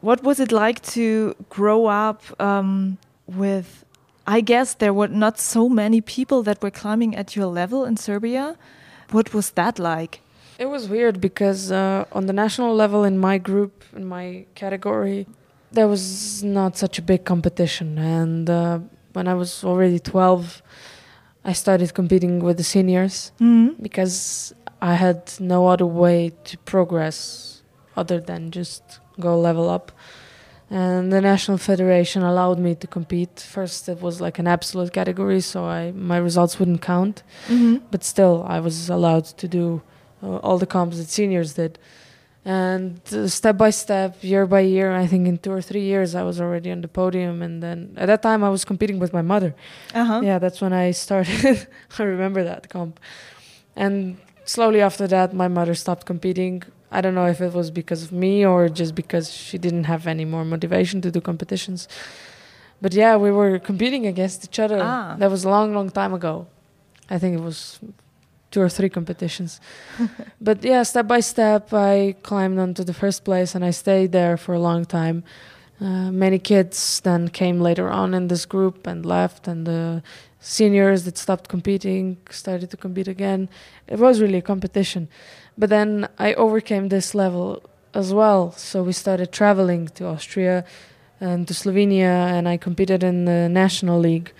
What 0.00 0.22
was 0.22 0.40
it 0.40 0.50
like 0.50 0.80
to 0.94 1.34
grow 1.48 1.86
up 1.86 2.22
um, 2.40 2.98
with 3.26 3.84
I 4.26 4.40
guess 4.40 4.74
there 4.74 4.94
were 4.94 5.08
not 5.08 5.38
so 5.38 5.68
many 5.68 6.00
people 6.00 6.42
that 6.44 6.62
were 6.62 6.70
climbing 6.70 7.16
at 7.16 7.34
your 7.34 7.46
level 7.46 7.84
in 7.84 7.96
Serbia. 7.96 8.56
What 9.10 9.34
was 9.34 9.50
that 9.52 9.78
like? 9.78 10.20
It 10.58 10.66
was 10.66 10.88
weird 10.88 11.20
because 11.20 11.72
uh, 11.72 12.04
on 12.12 12.26
the 12.26 12.32
national 12.32 12.74
level, 12.74 13.02
in 13.02 13.18
my 13.18 13.38
group, 13.38 13.82
in 13.96 14.04
my 14.04 14.44
category, 14.54 15.26
there 15.72 15.88
was 15.88 16.42
not 16.42 16.76
such 16.76 16.98
a 16.98 17.02
big 17.02 17.24
competition. 17.24 17.98
And 17.98 18.48
uh, 18.50 18.80
when 19.12 19.28
I 19.28 19.34
was 19.34 19.64
already 19.64 19.98
12, 19.98 20.62
I 21.44 21.52
started 21.52 21.94
competing 21.94 22.40
with 22.40 22.56
the 22.56 22.64
seniors 22.64 23.32
mm 23.40 23.46
-hmm. 23.46 23.82
because 23.82 24.54
I 24.82 24.94
had 24.94 25.20
no 25.38 25.68
other 25.72 25.86
way 25.86 26.32
to 26.44 26.56
progress 26.64 27.62
other 27.96 28.20
than 28.24 28.50
just 28.50 28.82
go 29.18 29.40
level 29.40 29.68
up 29.68 29.92
and 30.70 31.12
the 31.12 31.20
national 31.20 31.58
federation 31.58 32.22
allowed 32.22 32.58
me 32.60 32.76
to 32.76 32.86
compete. 32.86 33.40
First, 33.40 33.88
it 33.88 34.00
was 34.00 34.20
like 34.20 34.38
an 34.38 34.46
absolute 34.46 34.92
category, 34.92 35.40
so 35.40 35.64
I 35.64 35.90
my 35.90 36.16
results 36.16 36.60
wouldn't 36.60 36.80
count. 36.80 37.24
Mm-hmm. 37.48 37.84
But 37.90 38.04
still, 38.04 38.44
I 38.46 38.60
was 38.60 38.88
allowed 38.88 39.24
to 39.24 39.48
do 39.48 39.82
uh, 40.22 40.36
all 40.36 40.58
the 40.58 40.66
comps 40.66 40.98
that 40.98 41.08
seniors 41.08 41.54
did. 41.54 41.78
And 42.44 43.00
uh, 43.12 43.28
step 43.28 43.58
by 43.58 43.70
step, 43.70 44.16
year 44.22 44.46
by 44.46 44.60
year, 44.60 44.92
I 44.92 45.06
think 45.06 45.28
in 45.28 45.36
two 45.38 45.52
or 45.52 45.60
three 45.60 45.82
years, 45.82 46.14
I 46.14 46.22
was 46.22 46.40
already 46.40 46.70
on 46.70 46.80
the 46.80 46.88
podium. 46.88 47.42
And 47.42 47.62
then 47.62 47.94
at 47.96 48.06
that 48.06 48.22
time, 48.22 48.42
I 48.42 48.48
was 48.48 48.64
competing 48.64 48.98
with 48.98 49.12
my 49.12 49.22
mother. 49.22 49.54
Uh-huh. 49.94 50.20
Yeah, 50.24 50.38
that's 50.38 50.60
when 50.60 50.72
I 50.72 50.92
started. 50.92 51.68
I 51.98 52.02
remember 52.02 52.42
that 52.44 52.70
comp. 52.70 52.98
And 53.76 54.16
slowly 54.46 54.80
after 54.80 55.06
that, 55.08 55.34
my 55.34 55.48
mother 55.48 55.74
stopped 55.74 56.06
competing 56.06 56.62
I 56.92 57.00
don't 57.00 57.14
know 57.14 57.26
if 57.26 57.40
it 57.40 57.52
was 57.52 57.70
because 57.70 58.02
of 58.02 58.12
me 58.12 58.44
or 58.44 58.68
just 58.68 58.94
because 58.94 59.32
she 59.32 59.58
didn't 59.58 59.84
have 59.84 60.06
any 60.06 60.24
more 60.24 60.44
motivation 60.44 61.00
to 61.02 61.10
do 61.10 61.20
competitions. 61.20 61.86
But 62.82 62.94
yeah, 62.94 63.16
we 63.16 63.30
were 63.30 63.58
competing 63.58 64.06
against 64.06 64.44
each 64.44 64.58
other. 64.58 64.80
Ah. 64.82 65.14
That 65.18 65.30
was 65.30 65.44
a 65.44 65.50
long, 65.50 65.72
long 65.74 65.90
time 65.90 66.12
ago. 66.12 66.48
I 67.08 67.18
think 67.18 67.36
it 67.36 67.42
was 67.42 67.78
two 68.50 68.60
or 68.60 68.68
three 68.68 68.88
competitions. 68.88 69.60
but 70.40 70.64
yeah, 70.64 70.82
step 70.82 71.06
by 71.06 71.20
step, 71.20 71.72
I 71.72 72.16
climbed 72.22 72.58
onto 72.58 72.84
the 72.84 72.94
first 72.94 73.24
place 73.24 73.54
and 73.54 73.64
I 73.64 73.70
stayed 73.70 74.12
there 74.12 74.36
for 74.36 74.54
a 74.54 74.58
long 74.58 74.84
time. 74.84 75.22
Uh, 75.80 76.10
many 76.10 76.38
kids 76.38 77.00
then 77.00 77.28
came 77.28 77.60
later 77.60 77.88
on 77.88 78.12
in 78.12 78.28
this 78.28 78.44
group 78.44 78.86
and 78.86 79.06
left, 79.06 79.48
and 79.48 79.66
the 79.66 80.02
seniors 80.38 81.04
that 81.04 81.16
stopped 81.16 81.48
competing 81.48 82.18
started 82.28 82.70
to 82.70 82.76
compete 82.76 83.08
again. 83.08 83.48
It 83.86 83.98
was 83.98 84.20
really 84.20 84.38
a 84.38 84.42
competition. 84.42 85.08
But 85.56 85.70
then 85.70 86.06
I 86.18 86.34
overcame 86.34 86.88
this 86.88 87.14
level 87.14 87.62
as 87.94 88.12
well. 88.12 88.52
So 88.52 88.82
we 88.82 88.92
started 88.92 89.32
traveling 89.32 89.88
to 89.88 90.06
Austria 90.06 90.64
and 91.18 91.48
to 91.48 91.54
Slovenia, 91.54 92.30
and 92.30 92.46
I 92.46 92.58
competed 92.58 93.02
in 93.02 93.24
the 93.24 93.48
national 93.48 93.98
league. 93.98 94.32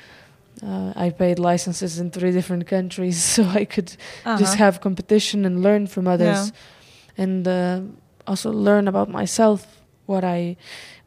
Uh, 0.62 0.92
I 0.94 1.10
paid 1.10 1.38
licenses 1.38 1.98
in 1.98 2.10
three 2.10 2.32
different 2.32 2.66
countries, 2.66 3.22
so 3.34 3.44
I 3.44 3.64
could 3.64 3.96
uh-huh. 4.24 4.38
just 4.38 4.56
have 4.56 4.80
competition 4.80 5.44
and 5.44 5.62
learn 5.62 5.86
from 5.86 6.06
others, 6.06 6.52
yeah. 6.52 7.24
and 7.24 7.48
uh, 7.48 7.80
also 8.26 8.50
learn 8.50 8.88
about 8.88 9.08
myself, 9.08 9.82
what 10.06 10.24
I 10.24 10.56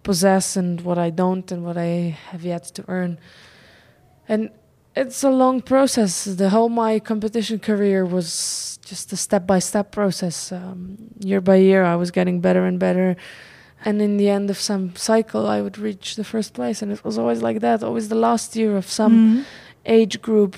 possess 0.03 0.57
and 0.57 0.81
what 0.81 0.97
I 0.97 1.09
don't, 1.09 1.51
and 1.51 1.63
what 1.63 1.77
I 1.77 2.17
have 2.31 2.43
yet 2.43 2.63
to 2.75 2.85
earn. 2.87 3.19
And 4.27 4.49
it's 4.95 5.23
a 5.23 5.29
long 5.29 5.61
process. 5.61 6.25
The 6.25 6.49
whole 6.49 6.69
my 6.69 6.99
competition 6.99 7.59
career 7.59 8.05
was 8.05 8.79
just 8.85 9.11
a 9.13 9.17
step 9.17 9.47
by 9.47 9.59
step 9.59 9.91
process. 9.91 10.51
Um, 10.51 10.97
year 11.19 11.41
by 11.41 11.55
year, 11.55 11.83
I 11.83 11.95
was 11.95 12.11
getting 12.11 12.41
better 12.41 12.65
and 12.65 12.79
better. 12.79 13.15
And 13.85 14.01
in 14.01 14.17
the 14.17 14.29
end 14.29 14.49
of 14.49 14.57
some 14.57 14.95
cycle, 14.95 15.47
I 15.47 15.61
would 15.61 15.77
reach 15.77 16.15
the 16.15 16.23
first 16.23 16.53
place. 16.53 16.81
And 16.81 16.91
it 16.91 17.03
was 17.03 17.17
always 17.17 17.41
like 17.41 17.59
that. 17.59 17.83
Always 17.83 18.09
the 18.09 18.15
last 18.15 18.55
year 18.55 18.77
of 18.77 18.87
some 18.87 19.13
mm-hmm. 19.13 19.41
age 19.85 20.21
group, 20.21 20.55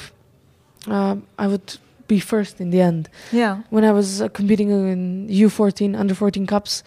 um, 0.87 1.25
I 1.39 1.47
would 1.47 1.77
be 2.07 2.19
first 2.19 2.61
in 2.61 2.69
the 2.69 2.81
end. 2.81 3.09
Yeah. 3.31 3.63
When 3.71 3.83
I 3.83 3.91
was 3.91 4.21
uh, 4.21 4.29
competing 4.29 4.69
in 4.69 5.27
U14, 5.27 5.97
under 5.97 6.13
14 6.13 6.45
cups, 6.45 6.83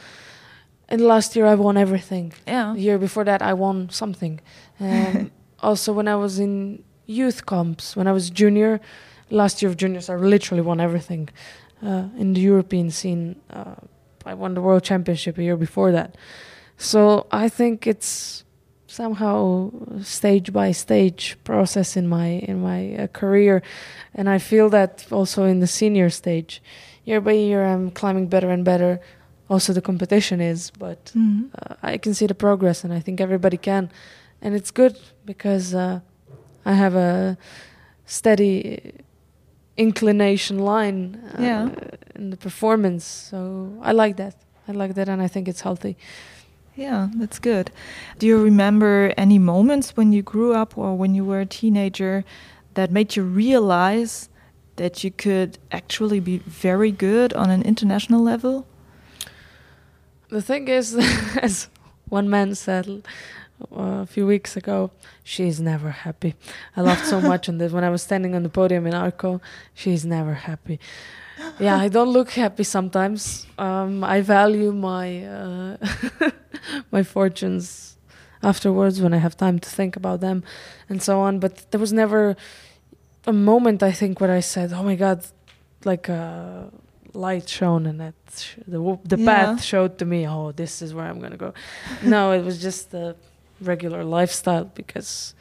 and 0.88 1.00
last 1.00 1.34
year 1.34 1.46
I 1.46 1.54
won 1.56 1.76
everything. 1.76 2.32
Yeah. 2.46 2.72
The 2.74 2.80
year 2.80 2.98
before 2.98 3.24
that, 3.24 3.42
I 3.42 3.52
won 3.54 3.90
something. 3.90 4.40
Um, 4.80 5.32
also, 5.60 5.92
when 5.92 6.06
I 6.06 6.14
was 6.14 6.38
in 6.38 6.84
youth 7.08 7.46
comps 7.46 7.96
when 7.96 8.06
I 8.06 8.12
was 8.12 8.30
junior. 8.30 8.80
Last 9.30 9.60
year 9.60 9.70
of 9.70 9.76
juniors, 9.76 10.08
I 10.08 10.16
literally 10.16 10.62
won 10.62 10.80
everything 10.80 11.28
uh, 11.82 12.04
in 12.16 12.34
the 12.34 12.40
European 12.40 12.90
scene. 12.90 13.40
Uh, 13.50 13.74
I 14.28 14.34
won 14.34 14.52
the 14.52 14.60
world 14.60 14.82
championship 14.82 15.38
a 15.38 15.42
year 15.42 15.56
before 15.56 15.90
that. 15.92 16.14
So 16.76 17.26
I 17.32 17.48
think 17.48 17.86
it's 17.86 18.44
somehow 18.86 19.70
stage 20.02 20.52
by 20.52 20.72
stage 20.72 21.36
process 21.44 21.96
in 21.96 22.06
my 22.08 22.26
in 22.50 22.60
my 22.60 22.80
uh, 22.94 23.06
career, 23.06 23.62
and 24.14 24.28
I 24.28 24.38
feel 24.38 24.68
that 24.70 25.06
also 25.10 25.44
in 25.44 25.60
the 25.60 25.66
senior 25.66 26.10
stage, 26.10 26.62
year 27.04 27.20
by 27.20 27.32
year, 27.32 27.64
I'm 27.64 27.90
climbing 27.90 28.28
better 28.28 28.50
and 28.50 28.64
better. 28.64 29.00
Also, 29.48 29.72
the 29.72 29.80
competition 29.80 30.42
is, 30.42 30.70
but 30.78 31.06
mm-hmm. 31.16 31.46
I 31.82 31.96
can 31.96 32.12
see 32.12 32.26
the 32.26 32.34
progress, 32.34 32.84
and 32.84 32.92
I 32.92 33.00
think 33.00 33.20
everybody 33.20 33.56
can, 33.56 33.90
and 34.42 34.54
it's 34.54 34.70
good 34.70 34.98
because 35.24 35.74
uh, 35.74 36.00
I 36.66 36.74
have 36.74 36.94
a 36.94 37.38
steady 38.04 38.92
inclination 39.78 40.58
line 40.58 41.22
uh, 41.38 41.42
yeah. 41.42 41.68
in 42.14 42.30
the 42.30 42.36
performance. 42.36 43.04
So 43.04 43.72
I 43.80 43.92
like 43.92 44.16
that. 44.16 44.34
I 44.66 44.72
like 44.72 44.94
that, 44.94 45.08
and 45.08 45.22
I 45.22 45.28
think 45.28 45.48
it's 45.48 45.62
healthy. 45.62 45.96
Yeah, 46.76 47.08
that's 47.16 47.38
good. 47.38 47.70
Do 48.18 48.26
you 48.26 48.42
remember 48.42 49.14
any 49.16 49.38
moments 49.38 49.96
when 49.96 50.12
you 50.12 50.22
grew 50.22 50.54
up 50.54 50.76
or 50.76 50.94
when 50.94 51.14
you 51.14 51.24
were 51.24 51.40
a 51.40 51.46
teenager 51.46 52.24
that 52.74 52.92
made 52.92 53.16
you 53.16 53.22
realize 53.22 54.28
that 54.76 55.02
you 55.02 55.10
could 55.10 55.58
actually 55.72 56.20
be 56.20 56.38
very 56.38 56.92
good 56.92 57.32
on 57.32 57.50
an 57.50 57.62
international 57.62 58.22
level? 58.22 58.66
The 60.28 60.42
thing 60.42 60.68
is, 60.68 60.94
as 61.42 61.68
one 62.08 62.28
man 62.28 62.54
said, 62.54 63.02
a 63.72 64.06
few 64.06 64.26
weeks 64.26 64.56
ago. 64.56 64.90
She's 65.24 65.60
never 65.60 65.90
happy. 65.90 66.34
I 66.76 66.80
laughed 66.82 67.06
so 67.06 67.20
much 67.20 67.48
on 67.48 67.58
this 67.58 67.72
when 67.72 67.84
I 67.84 67.90
was 67.90 68.02
standing 68.02 68.34
on 68.34 68.42
the 68.42 68.48
podium 68.48 68.86
in 68.86 68.94
Arco. 68.94 69.40
She's 69.74 70.04
never 70.04 70.34
happy. 70.34 70.78
Yeah, 71.60 71.76
I 71.76 71.88
don't 71.88 72.08
look 72.12 72.30
happy 72.30 72.64
sometimes. 72.64 73.46
Um, 73.58 74.02
I 74.02 74.20
value 74.22 74.72
my 74.72 75.24
uh, 75.24 75.76
my 76.90 77.02
fortunes 77.02 77.96
afterwards 78.42 79.00
when 79.00 79.12
I 79.14 79.18
have 79.18 79.36
time 79.36 79.58
to 79.60 79.68
think 79.68 79.96
about 79.96 80.20
them 80.20 80.42
and 80.88 81.02
so 81.02 81.20
on. 81.20 81.38
But 81.38 81.70
there 81.70 81.80
was 81.80 81.92
never 81.92 82.36
a 83.26 83.32
moment 83.32 83.82
I 83.82 83.92
think 83.92 84.20
where 84.20 84.32
I 84.32 84.40
said, 84.40 84.72
"Oh 84.72 84.82
my 84.82 84.96
God," 84.96 85.24
like 85.84 86.08
a 86.08 86.70
light 87.14 87.48
shone 87.48 87.86
and 87.86 88.00
that 88.00 88.14
sh- 88.36 88.56
the 88.66 88.78
w- 88.78 88.98
the 89.04 89.18
Yeah. 89.18 89.26
path 89.26 89.62
showed 89.62 89.96
to 89.98 90.04
me. 90.04 90.26
Oh, 90.26 90.50
this 90.52 90.82
is 90.82 90.92
where 90.92 91.06
I'm 91.06 91.20
gonna 91.20 91.36
go. 91.36 91.52
no, 92.02 92.32
it 92.32 92.42
was 92.44 92.60
just 92.60 92.90
the 92.90 93.14
regular 93.60 94.04
lifestyle 94.04 94.64
because 94.74 95.34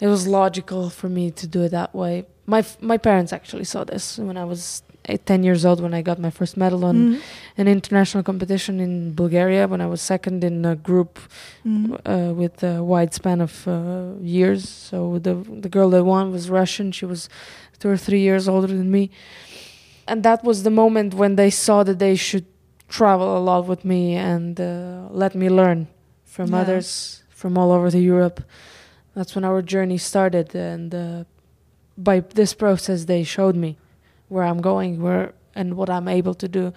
it 0.00 0.06
was 0.08 0.26
logical 0.26 0.90
for 0.90 1.08
me 1.08 1.30
to 1.30 1.46
do 1.46 1.62
it 1.64 1.70
that 1.70 1.94
way. 1.94 2.24
My 2.46 2.58
f- 2.58 2.78
my 2.80 2.98
parents 2.98 3.32
actually 3.32 3.64
saw 3.64 3.84
this 3.84 4.18
when 4.18 4.36
I 4.36 4.44
was 4.44 4.82
eight, 5.08 5.24
10 5.26 5.42
years 5.44 5.64
old 5.64 5.80
when 5.80 5.94
I 5.94 6.02
got 6.02 6.18
my 6.18 6.30
first 6.30 6.56
medal 6.56 6.84
on 6.84 6.96
Mhm. 6.96 7.20
an 7.58 7.68
international 7.68 8.22
competition 8.22 8.80
in 8.80 9.12
Bulgaria 9.14 9.66
when 9.68 9.80
I 9.80 9.86
was 9.86 10.00
second 10.00 10.42
in 10.44 10.64
a 10.64 10.74
group 10.76 11.18
Mhm. 11.64 11.92
uh, 12.06 12.32
with 12.34 12.62
a 12.62 12.82
wide 12.82 13.12
span 13.14 13.40
of 13.40 13.66
uh, 13.66 13.72
years. 14.20 14.68
So 14.90 15.18
the 15.26 15.34
the 15.64 15.68
girl 15.76 15.90
that 15.90 16.04
won 16.04 16.32
was 16.32 16.48
Russian. 16.50 16.92
She 16.92 17.06
was 17.06 17.28
two 17.80 17.88
or 17.94 17.96
three 18.06 18.20
years 18.28 18.48
older 18.48 18.68
than 18.80 18.90
me, 18.90 19.10
and 20.06 20.22
that 20.22 20.42
was 20.44 20.62
the 20.62 20.70
moment 20.70 21.14
when 21.14 21.36
they 21.36 21.50
saw 21.50 21.82
that 21.84 21.98
they 21.98 22.16
should 22.16 22.44
travel 22.88 23.36
a 23.36 23.42
lot 23.50 23.66
with 23.66 23.84
me 23.84 24.14
and 24.16 24.60
uh, 24.60 24.66
let 25.10 25.34
me 25.34 25.48
learn 25.48 25.86
from 26.24 26.50
Yeah. 26.50 26.60
others 26.62 27.22
from 27.34 27.58
all 27.58 27.72
over 27.72 27.90
the 27.90 28.00
Europe. 28.00 28.42
That's 29.14 29.34
when 29.34 29.44
our 29.44 29.62
journey 29.62 29.98
started, 29.98 30.54
and 30.54 30.94
uh, 30.94 31.24
by 31.98 32.20
this 32.20 32.54
process, 32.54 33.04
they 33.04 33.24
showed 33.24 33.56
me 33.56 33.76
where 34.28 34.44
I'm 34.44 34.60
going, 34.60 35.02
where 35.02 35.32
and 35.54 35.74
what 35.74 35.88
I'm 35.90 36.08
able 36.08 36.34
to 36.34 36.48
do. 36.48 36.72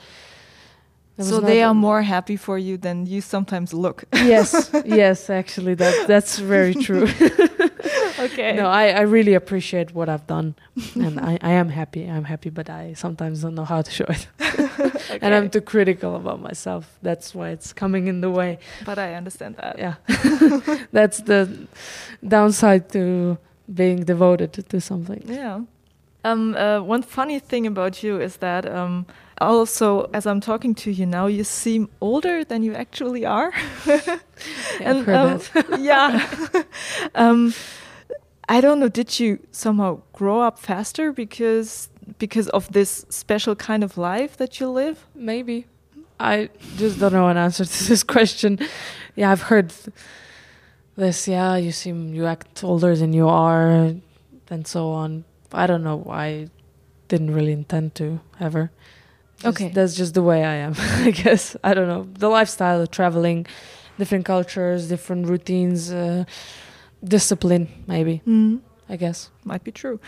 There 1.15 1.26
So 1.26 1.39
they 1.39 1.63
are 1.63 1.74
more 1.74 2.04
happy 2.04 2.38
for 2.38 2.60
you 2.60 2.78
than 2.78 3.08
you 3.08 3.22
sometimes 3.22 3.74
look. 3.74 4.04
yes, 4.13 4.70
yes, 4.86 5.30
actually, 5.30 5.74
that 5.76 6.08
that's 6.08 6.38
very 6.38 6.76
true. 6.76 7.08
okay. 8.20 8.54
no, 8.54 8.68
I, 8.68 8.90
I 8.90 9.02
really 9.02 9.34
appreciate 9.34 9.94
what 9.94 10.10
I've 10.10 10.28
done, 10.28 10.56
and 10.96 11.20
I, 11.20 11.38
I 11.42 11.52
am 11.52 11.70
happy. 11.70 12.10
I'm 12.10 12.24
happy, 12.24 12.50
but 12.50 12.70
I 12.70 12.94
sometimes 12.94 13.42
don't 13.42 13.56
know 13.56 13.66
how 13.66 13.82
to 13.82 13.92
show 13.92 14.06
it, 14.10 14.28
and 15.22 15.34
I'm 15.34 15.50
too 15.50 15.62
critical 15.62 16.16
about 16.16 16.42
myself. 16.42 16.98
That's 17.02 17.34
why 17.36 17.50
it's 17.50 17.74
coming 17.74 18.08
in 18.08 18.22
the 18.22 18.30
way. 18.30 18.60
but 18.86 18.98
I 19.00 19.16
understand 19.16 19.56
that. 19.58 19.78
Yeah, 19.78 19.96
that's 20.92 21.22
the 21.22 21.68
downside 22.28 22.90
to 22.90 23.38
being 23.74 24.04
devoted 24.04 24.54
to 24.54 24.82
something. 24.82 25.24
Yeah. 25.26 25.62
Um, 26.24 26.56
uh, 26.56 26.82
one 26.82 27.04
funny 27.04 27.40
thing 27.40 27.68
about 27.68 28.04
you 28.04 28.20
is 28.20 28.38
that 28.38 28.66
um, 28.66 29.06
also, 29.40 30.10
as 30.14 30.26
I'm 30.26 30.42
talking 30.42 30.76
to 30.76 30.92
you 30.92 31.06
now, 31.06 31.28
you 31.28 31.44
seem 31.44 31.90
older 32.02 32.44
than 32.44 32.64
you 32.64 32.74
actually 32.74 33.26
are. 33.26 33.54
Yeah, 34.80 35.02
heard 35.04 35.10
um, 35.10 35.42
that. 35.54 35.80
yeah. 35.80 36.64
I 38.50 38.62
don't 38.62 38.80
know. 38.80 38.88
Did 38.90 39.20
you 39.20 39.40
somehow 39.52 40.02
grow 40.14 40.42
up 40.42 40.58
faster 40.60 41.12
because 41.12 41.90
because 42.20 42.48
of 42.50 42.72
this 42.72 43.06
special 43.10 43.56
kind 43.56 43.84
of 43.84 43.98
life 43.98 44.38
that 44.38 44.60
you 44.60 44.70
live? 44.70 45.06
Maybe. 45.14 45.66
I 46.20 46.50
just 46.78 47.00
don't 47.00 47.14
know 47.14 47.28
an 47.28 47.38
answer 47.38 47.66
to 47.78 47.84
this 47.90 48.04
question. 48.04 48.60
Yeah, 49.16 49.32
I've 49.32 49.44
heard 49.44 49.74
this. 50.96 51.28
Yeah, 51.28 51.56
you 51.58 51.72
seem 51.72 52.14
you 52.14 52.26
act 52.26 52.64
older 52.64 52.96
than 52.96 53.14
you 53.14 53.28
are, 53.28 53.94
and 54.50 54.66
so 54.68 54.90
on. 54.92 55.26
I 55.52 55.68
don't 55.68 55.84
know. 55.84 56.08
I 56.10 56.50
didn't 57.08 57.34
really 57.34 57.54
intend 57.54 57.96
to 57.96 58.20
ever. 58.40 58.72
Just- 59.40 59.48
Okay. 59.48 59.70
that's 59.70 59.96
just 59.96 60.14
the 60.16 60.24
way 60.24 60.44
I 60.44 60.56
am. 60.56 60.74
I 60.78 61.12
guess 61.12 61.56
I 61.64 61.74
don't 61.76 61.88
know 61.88 62.08
the 62.18 62.30
lifestyle, 62.30 62.82
of 62.82 62.90
traveling, 62.92 63.46
different 64.00 64.26
cultures, 64.26 64.88
different 64.90 65.28
routines, 65.28 65.92
uh, 65.92 66.24
discipline. 67.04 67.68
Maybe 67.88 68.22
Mm. 68.28 68.60
I 68.90 68.96
guess. 68.98 69.30
might 69.44 69.64
be 69.64 69.72
true. 69.72 70.00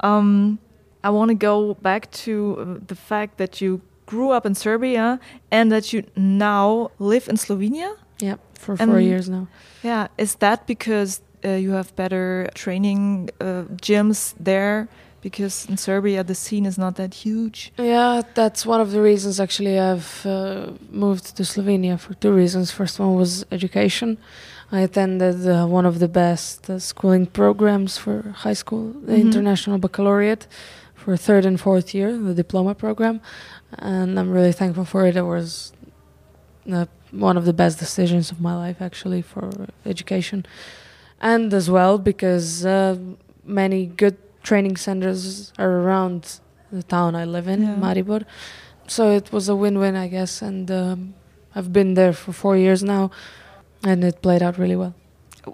Um, 0.00 0.58
I 1.04 1.10
want 1.10 1.28
to 1.30 1.34
go 1.34 1.74
back 1.82 2.10
to 2.24 2.32
uh, 2.58 2.64
the 2.86 2.94
fact 2.94 3.38
that 3.38 3.60
you 3.60 3.80
grew 4.06 4.30
up 4.30 4.44
in 4.46 4.54
Serbia 4.54 5.18
and 5.50 5.70
that 5.72 5.92
you 5.92 6.02
now 6.16 6.90
live 6.98 7.28
in 7.28 7.36
Slovenia. 7.36 7.94
Yeah, 8.20 8.36
for 8.54 8.76
four 8.76 9.00
years 9.00 9.28
now. 9.28 9.46
Yeah, 9.82 10.08
is 10.18 10.36
that 10.36 10.66
because 10.66 11.20
uh, 11.44 11.50
you 11.50 11.72
have 11.72 11.94
better 11.96 12.48
training 12.54 13.30
uh, 13.40 13.64
gyms 13.82 14.34
there? 14.40 14.88
Because 15.22 15.66
in 15.68 15.76
Serbia 15.76 16.22
the 16.24 16.34
scene 16.34 16.66
is 16.68 16.76
not 16.78 16.94
that 16.96 17.14
huge. 17.14 17.72
Yeah, 17.78 18.22
that's 18.34 18.64
one 18.66 18.80
of 18.80 18.90
the 18.92 19.00
reasons 19.02 19.40
actually 19.40 19.78
I've 19.78 20.24
uh, 20.26 20.72
moved 20.90 21.36
to 21.36 21.42
Slovenia 21.42 21.98
for 21.98 22.14
two 22.14 22.32
reasons. 22.32 22.70
First 22.70 22.98
one 23.00 23.16
was 23.16 23.44
education. 23.50 24.18
I 24.72 24.80
attended 24.80 25.46
uh, 25.46 25.66
one 25.66 25.86
of 25.86 25.98
the 26.00 26.08
best 26.08 26.68
uh, 26.68 26.78
schooling 26.78 27.26
programs 27.26 27.96
for 27.98 28.34
high 28.44 28.54
school, 28.54 28.92
the 29.04 29.12
Mhm. 29.12 29.20
International 29.26 29.78
Baccalaureate, 29.78 30.46
for 30.94 31.16
third 31.16 31.44
and 31.46 31.60
fourth 31.60 31.94
year, 31.94 32.16
the 32.18 32.34
diploma 32.34 32.74
program, 32.74 33.20
and 33.78 34.18
I'm 34.18 34.30
really 34.32 34.52
thankful 34.52 34.84
for 34.84 35.06
it. 35.06 35.16
It 35.16 35.22
was 35.22 35.72
uh, 36.72 36.86
one 37.12 37.36
of 37.36 37.44
the 37.44 37.52
best 37.52 37.78
decisions 37.78 38.32
of 38.32 38.40
my 38.40 38.56
life 38.56 38.78
actually 38.82 39.22
for 39.22 39.48
education, 39.84 40.44
and 41.20 41.54
as 41.54 41.70
well 41.70 41.96
because 41.98 42.66
uh, 42.66 42.96
many 43.44 43.86
good 43.86 44.16
training 44.42 44.76
centers 44.76 45.52
are 45.58 45.70
around 45.82 46.40
the 46.72 46.82
town 46.82 47.14
I 47.14 47.24
live 47.24 47.46
in, 47.46 47.62
Yeah. 47.62 47.76
Maribor. 47.76 48.22
So 48.88 49.10
it 49.10 49.32
was 49.32 49.48
a 49.48 49.54
win-win, 49.54 49.94
I 49.96 50.08
guess, 50.08 50.42
and 50.42 50.70
um, 50.70 51.14
I've 51.54 51.72
been 51.72 51.94
there 51.94 52.12
for 52.12 52.32
four 52.32 52.56
years 52.56 52.82
now, 52.82 53.10
and 53.84 54.04
it 54.04 54.22
played 54.22 54.42
out 54.42 54.58
really 54.58 54.76
well. 54.76 54.94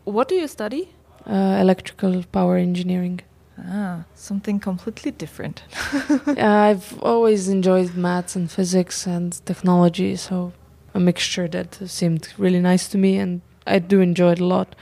What 0.04 0.28
do 0.28 0.34
you 0.34 0.48
study? 0.48 0.88
Uh, 1.26 1.58
electrical 1.60 2.24
power 2.32 2.56
engineering. 2.56 3.20
Ah, 3.58 4.04
something 4.14 4.58
completely 4.58 5.10
different. 5.10 5.62
I've 6.36 7.00
always 7.02 7.48
enjoyed 7.48 7.94
maths 7.94 8.34
and 8.34 8.50
physics 8.50 9.06
and 9.06 9.44
technology, 9.44 10.16
so 10.16 10.52
a 10.94 11.00
mixture 11.00 11.48
that 11.48 11.74
seemed 11.88 12.32
really 12.38 12.60
nice 12.60 12.88
to 12.88 12.98
me, 12.98 13.18
and 13.18 13.40
I 13.66 13.78
do 13.78 14.00
enjoy 14.00 14.32
it 14.32 14.40
a 14.40 14.46
lot. 14.46 14.74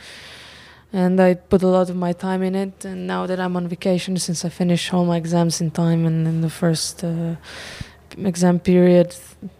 And 0.92 1.20
I 1.20 1.34
put 1.34 1.62
a 1.62 1.68
lot 1.68 1.88
of 1.88 1.96
my 1.96 2.12
time 2.12 2.42
in 2.42 2.54
it. 2.54 2.84
And 2.84 3.06
now 3.06 3.26
that 3.26 3.38
I'm 3.38 3.56
on 3.56 3.68
vacation, 3.68 4.16
since 4.16 4.44
I 4.44 4.48
finished 4.48 4.92
all 4.92 5.04
my 5.04 5.16
exams 5.16 5.60
in 5.60 5.70
time 5.70 6.04
and 6.04 6.26
in 6.26 6.40
the 6.40 6.50
first 6.50 7.04
uh, 7.04 7.36
exam 8.18 8.58
period, 8.58 9.16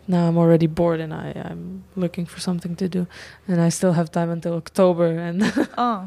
now 0.09 0.29
I'm 0.29 0.37
already 0.37 0.67
bored 0.67 1.01
and 1.01 1.13
I, 1.15 1.33
I'm 1.45 1.85
looking 1.97 2.27
for 2.27 2.41
something 2.41 2.77
to 2.77 2.89
do. 2.89 3.07
And 3.49 3.61
I 3.61 3.69
still 3.69 3.93
have 3.93 4.11
time 4.11 4.31
until 4.31 4.55
October, 4.55 5.07
and 5.07 5.43
oh, 5.79 6.07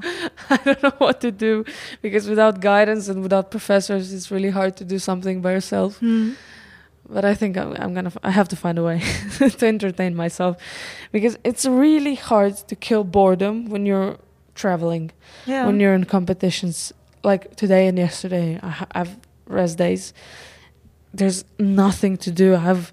I 0.49 0.57
don't 0.57 0.83
know 0.83 0.93
what 0.97 1.21
to 1.21 1.31
do 1.31 1.65
because 2.01 2.27
without 2.27 2.59
guidance 2.59 3.07
and 3.07 3.21
without 3.21 3.51
professors, 3.51 4.13
it's 4.13 4.29
really 4.31 4.49
hard 4.49 4.75
to 4.77 4.85
do 4.85 4.99
something 4.99 5.41
by 5.41 5.51
yourself. 5.51 5.97
hmm. 5.99 6.33
But 7.09 7.25
I 7.25 7.33
think 7.35 7.57
I'm, 7.57 7.73
I'm 7.73 7.93
gonna. 7.93 8.07
f- 8.07 8.17
I 8.23 8.31
have 8.31 8.47
to 8.49 8.55
find 8.55 8.77
a 8.79 8.83
way 8.83 8.99
to 9.37 9.67
entertain 9.67 10.15
myself 10.15 10.55
because 11.11 11.37
it's 11.43 11.65
really 11.65 12.15
hard 12.15 12.55
to 12.69 12.75
kill 12.77 13.03
boredom 13.03 13.69
when 13.69 13.85
you're 13.85 14.17
traveling, 14.55 15.11
yeah. 15.45 15.65
when 15.65 15.81
you're 15.81 15.93
in 15.93 16.05
competitions. 16.05 16.93
Like 17.21 17.55
today 17.55 17.87
and 17.87 17.97
yesterday, 17.97 18.57
I 18.63 18.69
ha- 18.69 18.87
have 18.95 19.17
rest 19.47 19.77
days. 19.77 20.13
There's 21.13 21.45
nothing 21.59 22.17
to 22.17 22.31
do. 22.31 22.55
I 22.55 22.59
have. 22.59 22.91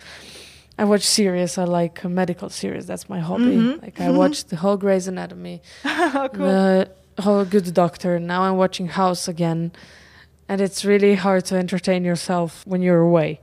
I 0.78 0.84
watch 0.84 1.02
series. 1.02 1.58
I 1.58 1.64
like 1.64 2.04
medical 2.04 2.48
series. 2.48 2.86
That's 2.86 3.08
my 3.08 3.20
hobby. 3.20 3.56
Mhm. 3.56 3.82
Like 3.82 4.00
I 4.00 4.08
Mhm. 4.08 4.16
watched 4.16 4.48
the 4.48 4.56
whole 4.56 4.76
Grey's 4.78 5.06
Anatomy 5.08 5.60
cool. 5.82 6.30
the 6.46 6.88
whole 7.18 7.44
Good 7.44 7.72
Doctor. 7.74 8.18
Now 8.18 8.42
I'm 8.42 8.56
watching 8.56 8.88
House 8.88 9.28
again, 9.28 9.72
and 10.48 10.60
it's 10.60 10.84
really 10.84 11.14
hard 11.16 11.44
to 11.46 11.56
entertain 11.56 12.04
yourself 12.04 12.62
when 12.66 12.80
you're 12.82 13.00
away. 13.10 13.40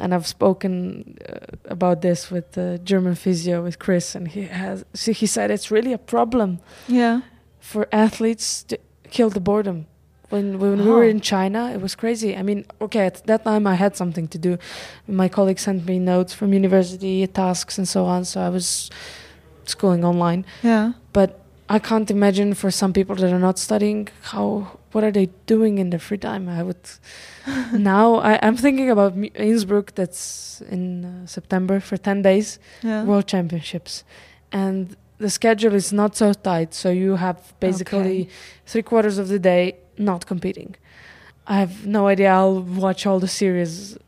And 0.00 0.12
I've 0.14 0.26
spoken 0.26 1.18
uh, 1.28 1.36
about 1.70 2.00
this 2.00 2.30
with 2.30 2.52
the 2.52 2.80
German 2.82 3.14
physio 3.14 3.62
with 3.62 3.78
Chris, 3.78 4.14
and 4.14 4.26
he 4.28 4.42
has 4.46 4.84
so 4.94 5.12
he 5.12 5.26
said 5.26 5.50
it's 5.50 5.70
really 5.70 5.92
a 5.92 5.98
problem 5.98 6.58
yeah. 6.88 7.20
for 7.60 7.86
athletes 7.92 8.64
to 8.64 8.78
kill 9.10 9.30
the 9.30 9.40
boredom. 9.40 9.86
When 10.34 10.46
when 10.62 10.78
we 10.84 10.90
Oh. 10.90 10.94
were 10.98 11.08
in 11.16 11.20
China, 11.20 11.60
it 11.74 11.80
was 11.86 11.94
crazy. 12.02 12.30
I 12.40 12.42
mean, 12.48 12.60
okay, 12.86 13.04
at 13.10 13.16
that 13.30 13.42
time 13.50 13.64
I 13.74 13.76
had 13.84 13.92
something 14.02 14.26
to 14.34 14.38
do. 14.48 14.52
My 15.22 15.28
colleague 15.36 15.60
sent 15.68 15.80
me 15.90 15.96
notes 16.12 16.32
from 16.38 16.48
university, 16.62 17.14
tasks, 17.42 17.78
and 17.78 17.86
so 17.94 18.00
on. 18.14 18.24
So 18.24 18.36
I 18.48 18.50
was 18.58 18.90
schooling 19.66 20.04
online 20.04 20.44
Yeah. 20.62 20.92
but 21.12 21.30
I 21.76 21.78
can't 21.78 22.10
imagine 22.10 22.52
for 22.54 22.70
some 22.70 22.92
people 22.92 23.14
that 23.16 23.32
are 23.32 23.44
not 23.48 23.58
studying 23.58 24.08
how 24.32 24.46
what 24.92 25.02
are 25.06 25.10
they 25.18 25.28
doing 25.46 25.78
in 25.82 25.86
their 25.90 26.00
free 26.08 26.18
time. 26.18 26.44
I 26.58 26.62
would 26.62 26.84
now 27.94 28.06
I, 28.30 28.32
I'm 28.46 28.56
thinking 28.56 28.90
about 28.90 29.12
Innsbruck 29.46 29.94
that's 29.94 30.60
in 30.76 31.04
uh, 31.04 31.26
September 31.36 31.80
for 31.80 31.96
ten 32.08 32.22
days 32.22 32.58
Yeah. 32.82 33.04
World 33.08 33.26
Championships, 33.34 34.04
and 34.52 34.96
the 35.24 35.30
schedule 35.30 35.74
is 35.74 35.92
not 35.92 36.16
so 36.16 36.32
tight. 36.34 36.74
So 36.74 36.88
you 36.90 37.16
have 37.16 37.38
basically 37.60 38.20
Okay. 38.22 38.28
three 38.70 38.82
quarters 38.90 39.16
of 39.18 39.26
the 39.28 39.38
day 39.38 39.64
not 39.98 40.26
competing. 40.26 40.76
I 41.46 41.58
have 41.58 41.86
no 41.86 42.06
idea. 42.08 42.32
I'll 42.32 42.62
watch 42.62 43.06
all 43.06 43.20
the 43.20 43.28
series 43.28 43.98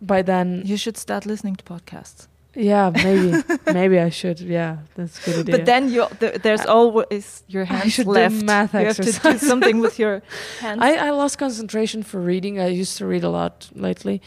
by 0.00 0.22
then. 0.22 0.62
You 0.64 0.76
should 0.76 0.96
start 0.96 1.26
listening 1.26 1.56
to 1.56 1.64
podcasts. 1.64 2.28
Yeah, 2.54 2.90
maybe, 2.94 3.42
maybe 3.72 3.98
I 3.98 4.10
should. 4.10 4.38
Yeah, 4.40 4.78
that's 4.94 5.26
a 5.26 5.30
good 5.30 5.40
idea. 5.40 5.56
But 5.56 5.66
then 5.66 5.88
you, 5.88 6.06
th 6.20 6.42
there's 6.42 6.66
uh, 6.66 6.74
always 6.76 7.44
your 7.48 7.64
hands 7.64 7.96
do 7.96 8.04
left. 8.04 8.42
math 8.44 8.74
you 8.74 8.86
have 8.86 8.96
to 8.96 9.12
do 9.32 9.38
something 9.38 9.80
with 9.80 9.98
your 9.98 10.22
hands. 10.60 10.80
I, 10.82 11.08
I 11.08 11.10
lost 11.10 11.38
concentration 11.38 12.02
for 12.02 12.20
reading. 12.20 12.60
I 12.60 12.68
used 12.68 12.98
to 12.98 13.06
read 13.06 13.24
a 13.24 13.30
lot 13.30 13.70
lately, 13.74 14.20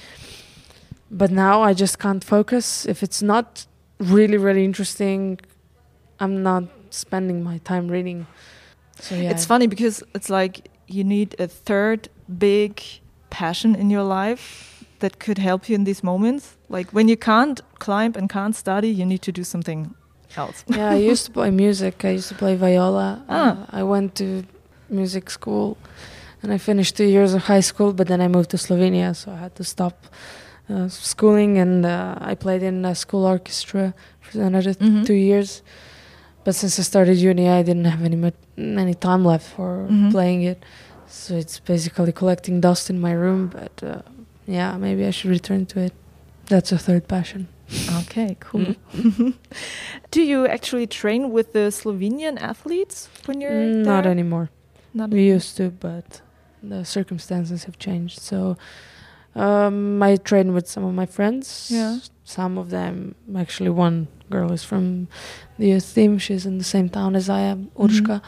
but 1.12 1.30
now 1.30 1.62
I 1.62 1.74
just 1.74 2.00
can't 2.00 2.24
focus. 2.24 2.86
If 2.86 3.04
it's 3.04 3.22
not 3.22 3.68
really, 4.00 4.38
really 4.38 4.66
interesting, 4.66 5.40
I'm 6.20 6.42
not 6.42 6.64
spending 6.90 7.44
my 7.44 7.60
time 7.60 7.88
reading. 7.90 8.26
So 9.00 9.16
yeah, 9.16 9.32
It's 9.32 9.46
funny 9.46 9.68
because 9.68 10.04
it's 10.16 10.30
like 10.30 10.68
you 10.88 11.04
need 11.04 11.36
a 11.40 11.48
third 11.48 12.10
big 12.28 12.82
passion 13.30 13.76
in 13.76 13.90
your 13.90 14.04
life 14.04 14.84
that 15.00 15.20
could 15.20 15.38
help 15.38 15.70
you 15.70 15.76
in 15.76 15.84
these 15.86 16.04
moments. 16.04 16.56
Like 16.70 16.92
when 16.94 17.08
you 17.10 17.18
can't 17.18 17.62
climb 17.80 18.14
and 18.16 18.30
can't 18.30 18.56
study, 18.56 18.88
you 18.90 19.06
need 19.06 19.22
to 19.24 19.32
do 19.32 19.44
something 19.44 19.94
else. 20.38 20.64
yeah, 20.68 20.92
I 20.92 20.96
used 21.12 21.26
to 21.26 21.32
play 21.32 21.52
music. 21.52 22.04
I 22.06 22.12
used 22.12 22.30
to 22.30 22.36
play 22.36 22.56
viola. 22.56 23.24
Ah. 23.30 23.36
Uh, 23.36 23.80
I 23.80 23.84
went 23.84 24.16
to 24.16 24.44
music 24.90 25.30
school, 25.30 25.78
and 26.44 26.54
I 26.54 26.58
finished 26.58 26.96
two 26.98 27.06
years 27.06 27.34
of 27.34 27.42
high 27.44 27.62
school. 27.64 27.94
But 27.94 28.08
then 28.08 28.22
I 28.22 28.28
moved 28.28 28.50
to 28.52 28.58
Slovenia, 28.58 29.14
so 29.16 29.32
I 29.32 29.38
had 29.38 29.56
to 29.56 29.64
stop 29.64 29.94
uh, 30.70 30.88
schooling. 30.90 31.58
And 31.58 31.86
uh, 31.86 32.32
I 32.32 32.36
played 32.36 32.64
in 32.64 32.86
a 32.86 32.96
school 32.96 33.26
orchestra 33.26 33.94
for 34.22 34.42
another 34.42 34.74
Mhm. 34.74 35.06
two 35.06 35.14
years. 35.14 35.62
But 36.46 36.56
since 36.56 36.80
I 36.80 36.84
started 36.84 37.18
uni, 37.18 37.50
I 37.50 37.64
didn't 37.64 37.86
have 37.86 38.04
any 38.06 38.32
any 38.58 38.94
time 38.94 39.26
left 39.26 39.48
for 39.56 39.88
Mhm. 39.90 40.12
playing 40.12 40.44
it. 40.52 40.58
So 41.08 41.34
it's 41.36 41.60
basically 41.60 42.12
collecting 42.14 42.62
dust 42.62 42.90
in 42.90 42.98
my 43.00 43.12
room. 43.24 43.48
But 43.60 43.76
uh, 43.84 44.02
yeah, 44.48 44.78
maybe 44.78 45.06
I 45.06 45.12
should 45.12 45.32
return 45.32 45.66
to 45.66 45.80
it. 45.80 45.94
That's 46.48 46.72
a 46.72 46.78
third 46.78 47.04
passion. 47.08 47.48
Okay, 48.02 48.38
cool. 48.40 48.76
do 50.12 50.22
you 50.22 50.46
actually 50.48 50.88
train 50.88 51.32
with 51.32 51.48
the 51.54 51.72
Slovenian 51.72 52.38
athletes 52.42 53.10
when 53.26 53.42
you're 53.42 53.52
Mm, 53.52 53.84
Not 53.86 54.06
anymore. 54.06 54.48
Not 54.94 55.10
We 55.10 55.24
used 55.36 55.58
to, 55.58 55.72
but 55.72 56.22
the 56.64 56.84
circumstances 56.86 57.64
have 57.66 57.78
changed. 57.80 58.20
So 58.20 58.56
um, 59.36 60.02
I 60.02 60.16
train 60.18 60.54
with 60.54 60.68
some 60.68 60.84
of 60.86 60.94
my 60.94 61.06
friends. 61.06 61.70
Yeah. 61.72 62.00
Some 62.24 62.58
of 62.58 62.70
them, 62.70 63.16
actually, 63.38 63.70
one 63.70 64.08
girl 64.30 64.52
is 64.52 64.64
from 64.64 65.08
the 65.60 65.68
youth 65.68 65.94
team. 65.94 66.18
She's 66.18 66.46
in 66.46 66.58
the 66.58 66.64
same 66.64 66.90
town 66.90 67.16
as 67.16 67.30
I 67.30 67.42
am. 67.42 67.70
Urshka. 67.78 68.22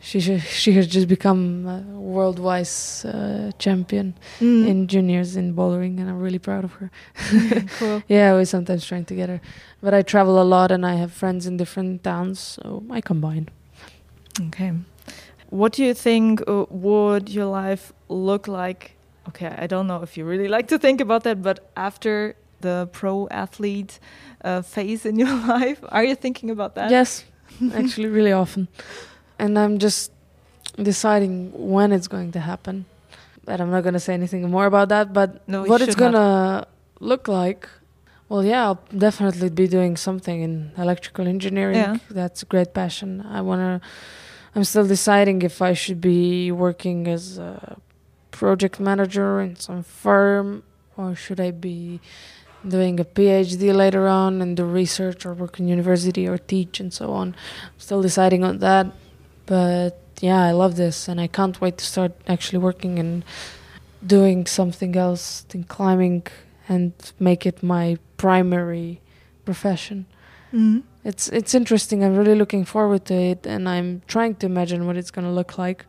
She 0.00 0.20
she 0.20 0.38
she 0.38 0.72
has 0.74 0.86
just 0.86 1.08
become 1.08 1.66
a 1.66 1.80
worldwide 1.98 2.68
uh, 3.04 3.50
champion 3.58 4.14
Mm. 4.40 4.66
in 4.68 4.86
juniors 4.86 5.36
in 5.36 5.54
bouldering, 5.54 5.98
and 6.00 6.08
I'm 6.08 6.20
really 6.20 6.38
proud 6.38 6.64
of 6.64 6.72
her. 6.74 6.90
cool. 7.78 8.02
Yeah, 8.08 8.36
we 8.36 8.44
sometimes 8.44 8.86
train 8.86 9.04
together, 9.04 9.40
but 9.82 9.94
I 9.94 10.02
travel 10.02 10.40
a 10.40 10.44
lot, 10.44 10.70
and 10.70 10.86
I 10.86 10.94
have 10.94 11.12
friends 11.12 11.46
in 11.46 11.56
different 11.56 12.04
towns, 12.04 12.38
so 12.38 12.84
I 12.90 13.00
combine. 13.00 13.48
Okay. 14.40 14.72
What 15.50 15.72
do 15.72 15.82
you 15.84 15.94
think 15.94 16.42
uh, 16.46 16.66
would 16.70 17.28
your 17.28 17.46
life 17.46 17.92
look 18.08 18.46
like? 18.46 18.92
Okay, 19.28 19.54
I 19.58 19.66
don't 19.66 19.86
know 19.86 20.02
if 20.02 20.16
you 20.16 20.24
really 20.24 20.48
like 20.48 20.68
to 20.68 20.78
think 20.78 21.00
about 21.00 21.22
that, 21.24 21.42
but 21.42 21.70
after 21.76 22.34
the 22.60 22.88
pro 22.92 23.28
athlete 23.30 23.98
uh, 24.44 24.62
phase 24.62 25.04
in 25.06 25.18
your 25.22 25.34
life, 25.46 25.80
are 25.88 26.04
you 26.04 26.14
thinking 26.14 26.50
about 26.50 26.74
that? 26.74 26.90
Yes, 26.90 27.24
actually, 27.74 28.08
really 28.08 28.32
often. 28.32 28.68
And 29.38 29.58
I'm 29.58 29.78
just 29.78 30.12
deciding 30.82 31.52
when 31.54 31.92
it's 31.92 32.08
going 32.08 32.32
to 32.32 32.40
happen. 32.40 32.84
But 33.44 33.60
I'm 33.60 33.70
not 33.70 33.82
going 33.82 33.94
to 33.94 34.00
say 34.00 34.12
anything 34.14 34.48
more 34.50 34.66
about 34.66 34.88
that. 34.90 35.12
But 35.12 35.48
No, 35.48 35.64
what 35.64 35.80
it's 35.80 35.94
going 35.94 36.12
to 36.12 36.66
look 37.00 37.28
like, 37.28 37.68
well, 38.28 38.44
yeah, 38.44 38.64
I'll 38.66 38.80
definitely 38.96 39.48
be 39.48 39.66
doing 39.66 39.96
something 39.96 40.42
in 40.42 40.72
electrical 40.76 41.26
engineering. 41.26 41.76
Yeah. 41.76 41.96
That's 42.10 42.42
a 42.42 42.46
great 42.46 42.74
passion. 42.74 43.22
I 43.22 43.40
want 43.40 43.60
to, 43.60 43.88
I'm 44.54 44.64
still 44.64 44.86
deciding 44.86 45.42
if 45.42 45.62
I 45.62 45.72
should 45.72 46.00
be 46.00 46.52
working 46.52 47.08
as 47.08 47.38
a 47.38 47.78
project 48.42 48.78
manager 48.78 49.40
in 49.40 49.56
some 49.56 49.82
firm 49.82 50.62
or 50.96 51.14
should 51.14 51.40
I 51.40 51.50
be 51.50 52.00
doing 52.76 52.94
a 53.00 53.04
PhD 53.04 53.74
later 53.74 54.04
on 54.08 54.40
and 54.42 54.56
do 54.56 54.64
research 54.64 55.20
or 55.26 55.32
work 55.42 55.58
in 55.60 55.68
university 55.68 56.24
or 56.32 56.38
teach 56.38 56.80
and 56.82 56.92
so 56.92 57.06
on. 57.20 57.28
I'm 57.64 57.78
Still 57.78 58.02
deciding 58.02 58.42
on 58.44 58.58
that. 58.58 58.86
But 59.46 59.98
yeah, 60.20 60.42
I 60.50 60.52
love 60.52 60.76
this 60.76 61.08
and 61.08 61.20
I 61.20 61.28
can't 61.28 61.60
wait 61.60 61.78
to 61.78 61.84
start 61.84 62.12
actually 62.26 62.58
working 62.58 62.98
and 62.98 63.24
doing 64.04 64.46
something 64.46 64.96
else 64.96 65.24
than 65.48 65.64
climbing 65.64 66.22
and 66.68 66.92
make 67.18 67.42
it 67.50 67.62
my 67.62 67.86
primary 68.16 69.00
profession. 69.44 69.98
Mhm. 70.52 70.82
It's 71.04 71.24
it's 71.38 71.54
interesting. 71.60 71.98
I'm 72.04 72.16
really 72.20 72.38
looking 72.42 72.64
forward 72.74 73.02
to 73.10 73.14
it 73.14 73.46
and 73.46 73.62
I'm 73.74 74.02
trying 74.14 74.34
to 74.40 74.46
imagine 74.46 74.80
what 74.86 74.96
it's 75.00 75.12
going 75.16 75.26
to 75.30 75.36
look 75.40 75.52
like. 75.66 75.80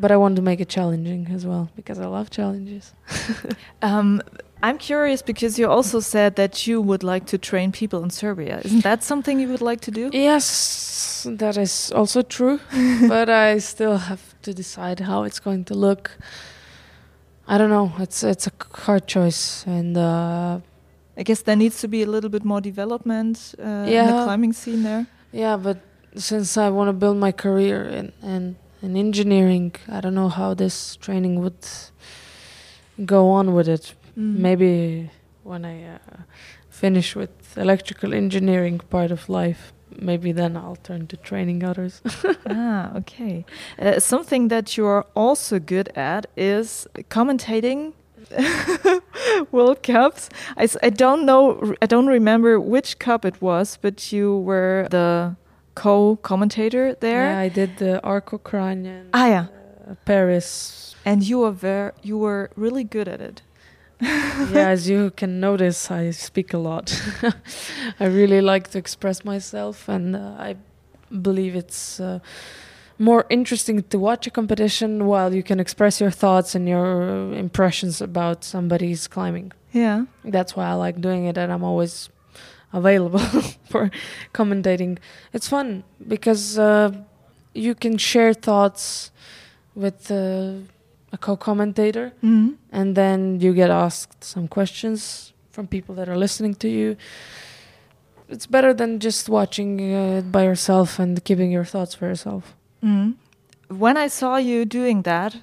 But 0.00 0.10
I 0.10 0.16
want 0.16 0.36
to 0.36 0.42
make 0.42 0.60
it 0.60 0.68
challenging 0.68 1.26
as 1.34 1.44
well 1.44 1.68
because 1.76 1.98
I 1.98 2.06
love 2.06 2.30
challenges. 2.30 2.92
Um, 3.82 4.22
I'm 4.62 4.78
curious 4.78 5.22
because 5.22 5.56
you 5.58 5.70
also 5.70 6.00
said 6.00 6.34
that 6.34 6.66
you 6.66 6.82
would 6.82 7.04
like 7.04 7.26
to 7.26 7.38
train 7.38 7.70
people 7.70 8.02
in 8.02 8.10
Serbia. 8.10 8.60
Isn't 8.64 8.82
that 8.82 9.04
something 9.04 9.38
you 9.38 9.48
would 9.48 9.60
like 9.60 9.80
to 9.82 9.90
do? 9.92 10.10
Yes, 10.12 11.26
that 11.30 11.56
is 11.56 11.92
also 11.92 12.22
true, 12.22 12.58
but 13.08 13.28
I 13.28 13.58
still 13.58 13.96
have 13.98 14.34
to 14.42 14.52
decide 14.52 14.98
how 15.00 15.22
it's 15.22 15.38
going 15.38 15.64
to 15.66 15.74
look. 15.74 16.18
I 17.46 17.56
don't 17.56 17.70
know. 17.70 17.92
It's 17.98 18.22
it's 18.24 18.46
a 18.48 18.52
hard 18.84 19.06
choice, 19.06 19.64
and 19.66 19.96
uh, 19.96 20.58
I 21.16 21.22
guess 21.22 21.42
there 21.42 21.56
needs 21.56 21.80
to 21.80 21.88
be 21.88 22.02
a 22.02 22.06
little 22.06 22.30
bit 22.30 22.44
more 22.44 22.60
development 22.60 23.54
uh, 23.58 23.86
in 23.86 24.06
the 24.06 24.24
climbing 24.24 24.52
scene 24.54 24.82
there. 24.82 25.06
yeah. 25.32 25.56
But 25.56 25.78
since 26.16 26.56
I 26.56 26.68
want 26.70 26.88
to 26.88 26.92
build 26.92 27.16
my 27.16 27.32
career 27.32 27.84
in, 27.84 28.12
in 28.22 28.56
in 28.82 28.96
engineering, 28.96 29.74
I 29.88 30.00
don't 30.00 30.14
know 30.14 30.28
how 30.28 30.54
this 30.54 30.96
training 30.96 31.40
would 31.42 31.66
go 33.04 33.30
on 33.30 33.54
with 33.54 33.68
it. 33.68 33.94
Mm. 34.16 34.38
Maybe 34.38 35.10
when 35.42 35.64
I 35.64 35.84
uh, 35.84 35.98
finish 36.68 37.16
with 37.16 37.30
electrical 37.56 38.14
engineering 38.14 38.80
part 38.90 39.10
of 39.10 39.28
life, 39.28 39.72
maybe 39.96 40.32
then 40.32 40.56
I'll 40.56 40.76
turn 40.76 41.06
to 41.08 41.16
training 41.16 41.64
others. 41.64 42.02
ah, 42.46 42.94
okay. 42.96 43.44
Uh, 43.78 43.98
something 43.98 44.48
that 44.48 44.76
you're 44.76 45.06
also 45.14 45.58
good 45.58 45.88
at 45.96 46.26
is 46.36 46.86
commentating 47.10 47.94
World 49.52 49.82
Cups. 49.82 50.28
I, 50.56 50.68
I 50.82 50.90
don't 50.90 51.24
know, 51.24 51.74
I 51.80 51.86
don't 51.86 52.06
remember 52.06 52.60
which 52.60 52.98
cup 52.98 53.24
it 53.24 53.40
was, 53.40 53.78
but 53.80 54.12
you 54.12 54.38
were 54.38 54.86
the 54.90 55.36
co-commentator 55.78 56.94
there. 56.94 57.24
Yeah, 57.30 57.38
I 57.38 57.48
did 57.48 57.78
the 57.78 58.02
Arco 58.02 58.38
Kranj 58.38 59.08
ah, 59.12 59.26
yeah. 59.26 59.46
uh, 59.88 59.94
Paris. 60.04 60.94
And 61.04 61.22
you 61.22 61.38
were 61.38 61.52
ver- 61.52 61.94
you 62.02 62.18
were 62.18 62.50
really 62.56 62.84
good 62.84 63.08
at 63.08 63.20
it. 63.20 63.42
yeah, 64.00 64.68
as 64.68 64.88
you 64.88 65.10
can 65.10 65.40
notice, 65.40 65.90
I 65.90 66.10
speak 66.12 66.54
a 66.54 66.58
lot. 66.58 66.86
I 68.00 68.06
really 68.06 68.40
like 68.40 68.70
to 68.70 68.78
express 68.78 69.24
myself, 69.24 69.88
and 69.88 70.14
uh, 70.14 70.36
I 70.38 70.56
believe 71.10 71.56
it's 71.56 71.98
uh, 71.98 72.20
more 72.98 73.24
interesting 73.28 73.82
to 73.82 73.98
watch 73.98 74.26
a 74.26 74.30
competition 74.30 75.06
while 75.06 75.34
you 75.34 75.42
can 75.42 75.58
express 75.58 76.00
your 76.00 76.10
thoughts 76.12 76.54
and 76.54 76.68
your 76.68 77.32
impressions 77.34 78.00
about 78.00 78.44
somebody's 78.44 79.08
climbing. 79.08 79.52
Yeah. 79.72 80.04
That's 80.24 80.54
why 80.56 80.66
I 80.66 80.74
like 80.74 81.00
doing 81.00 81.24
it, 81.24 81.36
and 81.36 81.52
I'm 81.52 81.64
always 81.64 82.08
available 82.72 83.18
for 83.70 83.90
commentating. 84.32 84.98
It's 85.32 85.48
fun 85.48 85.84
because 86.06 86.58
uh, 86.58 86.92
you 87.54 87.74
can 87.74 87.98
share 87.98 88.34
thoughts 88.34 89.10
with 89.74 90.10
uh, 90.10 90.52
a 91.12 91.18
co-commentator 91.18 92.12
Mhm. 92.22 92.56
and 92.72 92.94
then 92.94 93.40
you 93.40 93.54
get 93.54 93.70
asked 93.70 94.22
some 94.24 94.46
questions 94.48 95.32
from 95.50 95.66
people 95.66 95.94
that 95.94 96.08
are 96.08 96.16
listening 96.18 96.54
to 96.56 96.68
you. 96.68 96.96
It's 98.28 98.46
better 98.46 98.74
than 98.74 98.98
just 99.00 99.28
watching 99.28 99.80
uh, 99.80 100.18
it 100.18 100.30
by 100.30 100.44
yourself 100.44 100.98
and 100.98 101.22
keeping 101.24 101.50
your 101.50 101.64
thoughts 101.64 101.94
for 101.94 102.06
yourself. 102.06 102.54
Mhm. 102.82 103.14
When 103.68 103.96
I 103.96 104.08
saw 104.08 104.36
you 104.36 104.64
doing 104.64 105.02
that, 105.02 105.36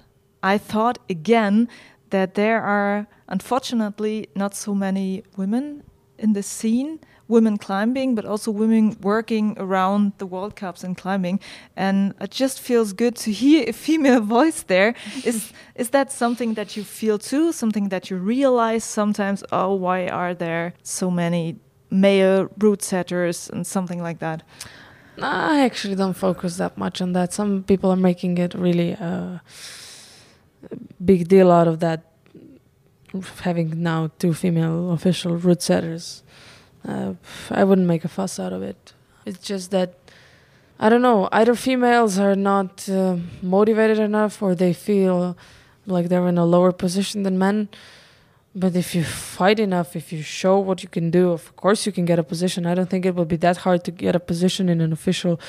I 0.43 0.57
thought 0.59 0.97
again 1.09 1.67
that 2.11 2.35
there 2.35 2.61
are 2.61 3.07
unfortunately 3.27 4.27
not 4.35 4.53
so 4.55 4.75
many 4.75 5.23
women 5.37 5.81
in 6.19 6.33
the 6.33 6.43
scene, 6.43 6.99
women 7.27 7.57
climbing, 7.57 8.15
but 8.15 8.25
also 8.25 8.51
women 8.51 8.95
working 9.01 9.55
around 9.57 10.13
the 10.17 10.25
World 10.25 10.55
Cups 10.55 10.83
and 10.83 10.95
climbing. 10.97 11.39
And 11.75 12.13
it 12.21 12.31
just 12.31 12.59
feels 12.59 12.93
good 12.93 13.15
to 13.17 13.31
hear 13.31 13.65
a 13.67 13.73
female 13.73 14.21
voice 14.37 14.63
there. 14.63 14.93
Is 15.23 15.51
is 15.75 15.89
that 15.89 16.11
something 16.11 16.53
that 16.53 16.77
you 16.77 16.83
feel 16.83 17.17
too? 17.17 17.51
Something 17.51 17.89
that 17.89 18.09
you 18.09 18.17
realize 18.17 18.83
sometimes? 18.83 19.43
Oh, 19.51 19.73
why 19.73 20.07
are 20.07 20.33
there 20.33 20.73
so 20.83 21.09
many 21.09 21.57
male 21.89 22.49
route 22.57 22.83
setters 22.83 23.49
and 23.49 23.65
something 23.65 24.01
like 24.01 24.19
that? 24.19 24.43
I 25.21 25.61
actually 25.61 25.95
don't 25.95 26.13
focus 26.13 26.57
that 26.57 26.77
much 26.77 27.01
on 27.01 27.13
that. 27.13 27.33
Some 27.33 27.63
people 27.63 27.89
are 27.89 27.95
making 27.95 28.37
it 28.37 28.53
really 28.53 28.91
a 28.91 29.41
big 31.03 31.27
deal 31.27 31.51
out 31.51 31.67
of 31.67 31.79
that, 31.79 32.03
having 33.41 33.81
now 33.81 34.11
two 34.19 34.33
female 34.33 34.91
official 34.91 35.37
route 35.37 35.61
setters. 35.61 36.23
Uh, 36.87 37.13
I 37.51 37.63
wouldn't 37.63 37.87
make 37.87 38.05
a 38.05 38.07
fuss 38.07 38.39
out 38.39 38.53
of 38.53 38.61
it. 38.61 38.93
It's 39.25 39.39
just 39.47 39.71
that 39.71 39.93
I 40.79 40.89
don't 40.89 41.01
know. 41.01 41.29
Either 41.31 41.55
females 41.55 42.19
are 42.19 42.35
not 42.35 42.87
uh, 42.89 43.17
motivated 43.41 43.97
enough, 43.99 44.41
or 44.41 44.55
they 44.55 44.73
feel 44.73 45.35
like 45.87 46.09
they're 46.09 46.27
in 46.27 46.37
a 46.37 46.45
lower 46.45 46.71
position 46.71 47.23
than 47.23 47.37
men. 47.37 47.69
But 48.57 48.75
if 48.75 48.95
you 48.95 49.03
fight 49.03 49.59
enough, 49.59 49.95
if 49.95 50.11
you 50.13 50.21
show 50.21 50.59
what 50.59 50.81
you 50.83 50.89
can 50.89 51.11
do, 51.11 51.31
of 51.31 51.55
course 51.55 51.85
you 51.85 51.91
can 51.91 52.05
get 52.05 52.19
a 52.19 52.23
position. 52.23 52.65
I 52.65 52.73
don't 52.75 52.89
think 52.89 53.05
it 53.05 53.15
will 53.15 53.25
be 53.25 53.35
that 53.37 53.57
hard 53.57 53.83
to 53.83 53.91
get 53.91 54.15
a 54.15 54.19
position 54.19 54.69
in 54.69 54.79
an 54.81 54.93
official 54.93 55.39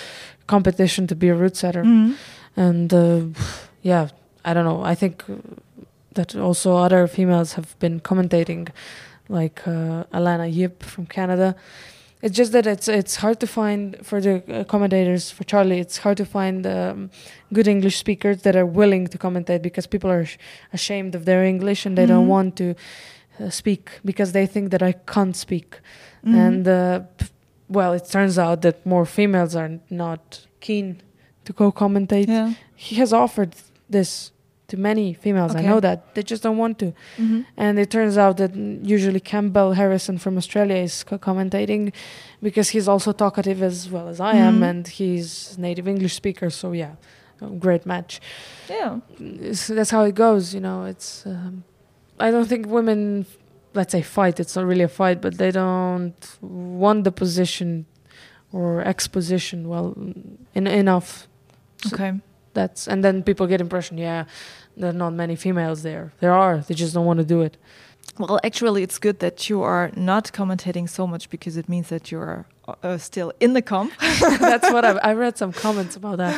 competition 0.47 1.07
to 1.07 1.14
be 1.14 1.28
a 1.28 1.34
route 1.34 1.57
setter. 1.57 1.84
Mhm. 1.84 2.14
And 2.57 2.93
uh, 2.95 3.20
yeah, 3.82 4.09
I 4.45 4.55
don't 4.55 4.64
know. 4.64 4.82
I 4.82 4.95
think 4.97 5.22
that 6.14 6.34
also 6.34 6.76
other 6.76 7.07
females 7.07 7.53
have 7.55 7.78
been 7.78 8.01
commentating, 8.01 8.68
like 9.28 9.66
uh, 9.66 10.04
Alannah 10.12 10.46
Yip 10.52 10.82
from 10.82 11.06
Canada. 11.06 11.54
It's 12.22 12.34
just 12.36 12.52
that 12.52 12.66
it's 12.66 12.88
it's 12.88 13.16
hard 13.16 13.38
to 13.40 13.46
find 13.46 13.96
for 14.02 14.20
the 14.20 14.42
uh, 14.48 14.64
commentators 14.64 15.30
for 15.30 15.44
Charlie. 15.44 15.78
It's 15.80 15.98
hard 15.98 16.16
to 16.16 16.24
find 16.24 16.66
um, 16.66 17.10
good 17.52 17.68
English 17.68 17.98
speakers 17.98 18.42
that 18.42 18.56
are 18.56 18.64
willing 18.66 19.06
to 19.08 19.18
commentate 19.18 19.60
because 19.62 19.86
people 19.86 20.10
are 20.10 20.24
sh- 20.24 20.38
ashamed 20.72 21.14
of 21.14 21.24
their 21.24 21.44
English 21.44 21.86
and 21.86 21.96
they 21.96 22.04
Mhm. 22.04 22.08
don't 22.14 22.28
want 22.28 22.56
to 22.56 22.74
uh, 23.40 23.50
speak 23.50 23.90
because 24.04 24.32
they 24.32 24.46
think 24.46 24.70
that 24.70 24.82
I 24.82 24.92
can't 25.06 25.36
speak. 25.36 25.78
Mhm. 26.24 26.34
And 26.46 26.68
uh, 26.68 27.00
p- 27.18 27.26
well, 27.68 27.92
it 27.92 28.08
turns 28.10 28.38
out 28.38 28.62
that 28.62 28.84
more 28.86 29.04
females 29.04 29.54
are 29.54 29.78
not 29.90 30.46
keen 30.60 30.96
to 31.44 31.52
co-commentate. 31.52 32.28
yeah. 32.28 32.52
He 32.74 32.96
has 32.96 33.12
offered 33.12 33.54
this 33.90 34.32
to 34.68 34.76
many 34.76 35.14
females. 35.14 35.54
I 35.54 35.62
know 35.62 35.80
that 35.80 36.14
they 36.14 36.22
just 36.22 36.42
don't 36.42 36.58
want 36.58 36.78
to. 36.80 36.92
Mhm. 37.18 37.44
And 37.56 37.78
it 37.78 37.88
turns 37.90 38.16
out 38.18 38.36
that 38.38 38.52
usually 38.96 39.20
Campbell 39.20 39.72
Harrison 39.74 40.18
from 40.18 40.36
Australia 40.36 40.76
is 40.76 41.04
co- 41.04 41.18
commentating 41.18 41.92
because 42.42 42.70
he's 42.70 42.88
also 42.88 43.12
talkative 43.12 43.62
as 43.62 43.88
well 43.90 44.08
as 44.08 44.18
I 44.20 44.34
am, 44.36 44.60
Mhm. 44.60 44.68
and 44.70 44.88
he's 44.88 45.56
native 45.58 45.86
English 45.88 46.14
speaker. 46.14 46.50
So 46.50 46.72
yeah, 46.72 46.92
great 47.60 47.86
match. 47.86 48.20
Yeah. 48.68 48.98
It's- 49.20 49.68
that's 49.68 49.90
how 49.90 50.02
it 50.04 50.14
goes. 50.14 50.52
You 50.54 50.60
know, 50.60 50.84
it's. 50.92 51.24
Um, 51.26 51.62
I 52.18 52.30
don't 52.32 52.48
think 52.48 52.66
women, 52.66 53.26
let's 53.74 53.92
say, 53.92 54.02
fight. 54.02 54.40
It's 54.40 54.56
not 54.56 54.64
really 54.66 54.82
a 54.84 54.88
fight, 55.02 55.20
but 55.20 55.32
they 55.38 55.50
don't 55.52 56.14
want 56.40 57.04
the 57.04 57.12
position 57.12 57.84
or 58.52 58.80
exposition 58.82 59.68
well 59.68 59.94
in, 60.54 60.66
enough. 60.66 61.28
So- 61.84 61.94
Okay. 61.94 62.12
That's 62.57 62.88
and 62.88 63.04
then 63.04 63.22
people 63.22 63.46
get 63.46 63.61
impression. 63.61 63.98
Yeah, 63.98 64.24
there 64.76 64.90
are 64.90 64.98
not 65.04 65.12
many 65.12 65.36
females 65.36 65.82
there. 65.82 66.12
There 66.20 66.32
are. 66.32 66.54
They 66.66 66.74
just 66.74 66.94
don't 66.94 67.07
want 67.11 67.20
to 67.20 67.28
do 67.36 67.42
it. 67.42 67.57
Well, 68.18 68.40
actually, 68.42 68.82
it's 68.82 68.98
good 68.98 69.18
that 69.18 69.50
you 69.50 69.59
are 69.62 69.90
not 69.94 70.32
commentating 70.32 70.88
so 70.88 71.07
much 71.07 71.28
because 71.28 71.59
it 71.59 71.68
means 71.68 71.88
that 71.88 72.11
you 72.11 72.18
are 72.18 72.46
uh, 72.82 72.96
still 72.96 73.30
in 73.40 73.52
the 73.52 73.61
comp. 73.61 73.92
That's 74.00 74.70
what 74.72 74.84
I've, 74.84 74.98
I 75.02 75.12
read 75.12 75.36
some 75.36 75.52
comments 75.52 75.96
about 75.96 76.16
that 76.18 76.34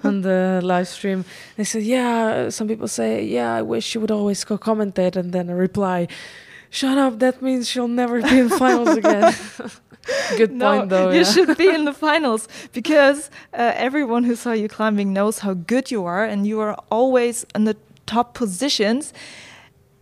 on 0.04 0.20
the 0.20 0.60
live 0.62 0.88
stream. 0.88 1.24
They 1.56 1.64
said, 1.64 1.84
yeah, 1.84 2.50
some 2.50 2.68
people 2.68 2.88
say, 2.88 3.24
yeah, 3.24 3.54
I 3.54 3.62
wish 3.62 3.94
you 3.94 4.00
would 4.02 4.10
always 4.10 4.44
go 4.44 4.58
commentate. 4.58 5.16
And 5.16 5.32
then 5.32 5.48
a 5.48 5.54
reply, 5.54 6.08
shut 6.68 6.98
up, 6.98 7.18
that 7.20 7.40
means 7.40 7.68
she'll 7.68 7.88
never 7.88 8.20
be 8.20 8.38
in 8.38 8.50
finals 8.50 8.96
again. 8.96 9.34
Good 10.36 10.52
no, 10.52 10.78
point, 10.78 10.90
though. 10.90 11.10
you 11.10 11.20
yeah. 11.20 11.32
should 11.32 11.56
be 11.56 11.68
in 11.68 11.84
the 11.84 11.92
finals 12.06 12.48
because 12.72 13.30
uh, 13.52 13.72
everyone 13.76 14.24
who 14.24 14.34
saw 14.34 14.52
you 14.52 14.68
climbing 14.68 15.12
knows 15.12 15.40
how 15.40 15.54
good 15.54 15.90
you 15.90 16.04
are, 16.04 16.24
and 16.24 16.46
you 16.46 16.60
are 16.60 16.74
always 16.90 17.46
in 17.54 17.64
the 17.64 17.76
top 18.06 18.34
positions. 18.34 19.12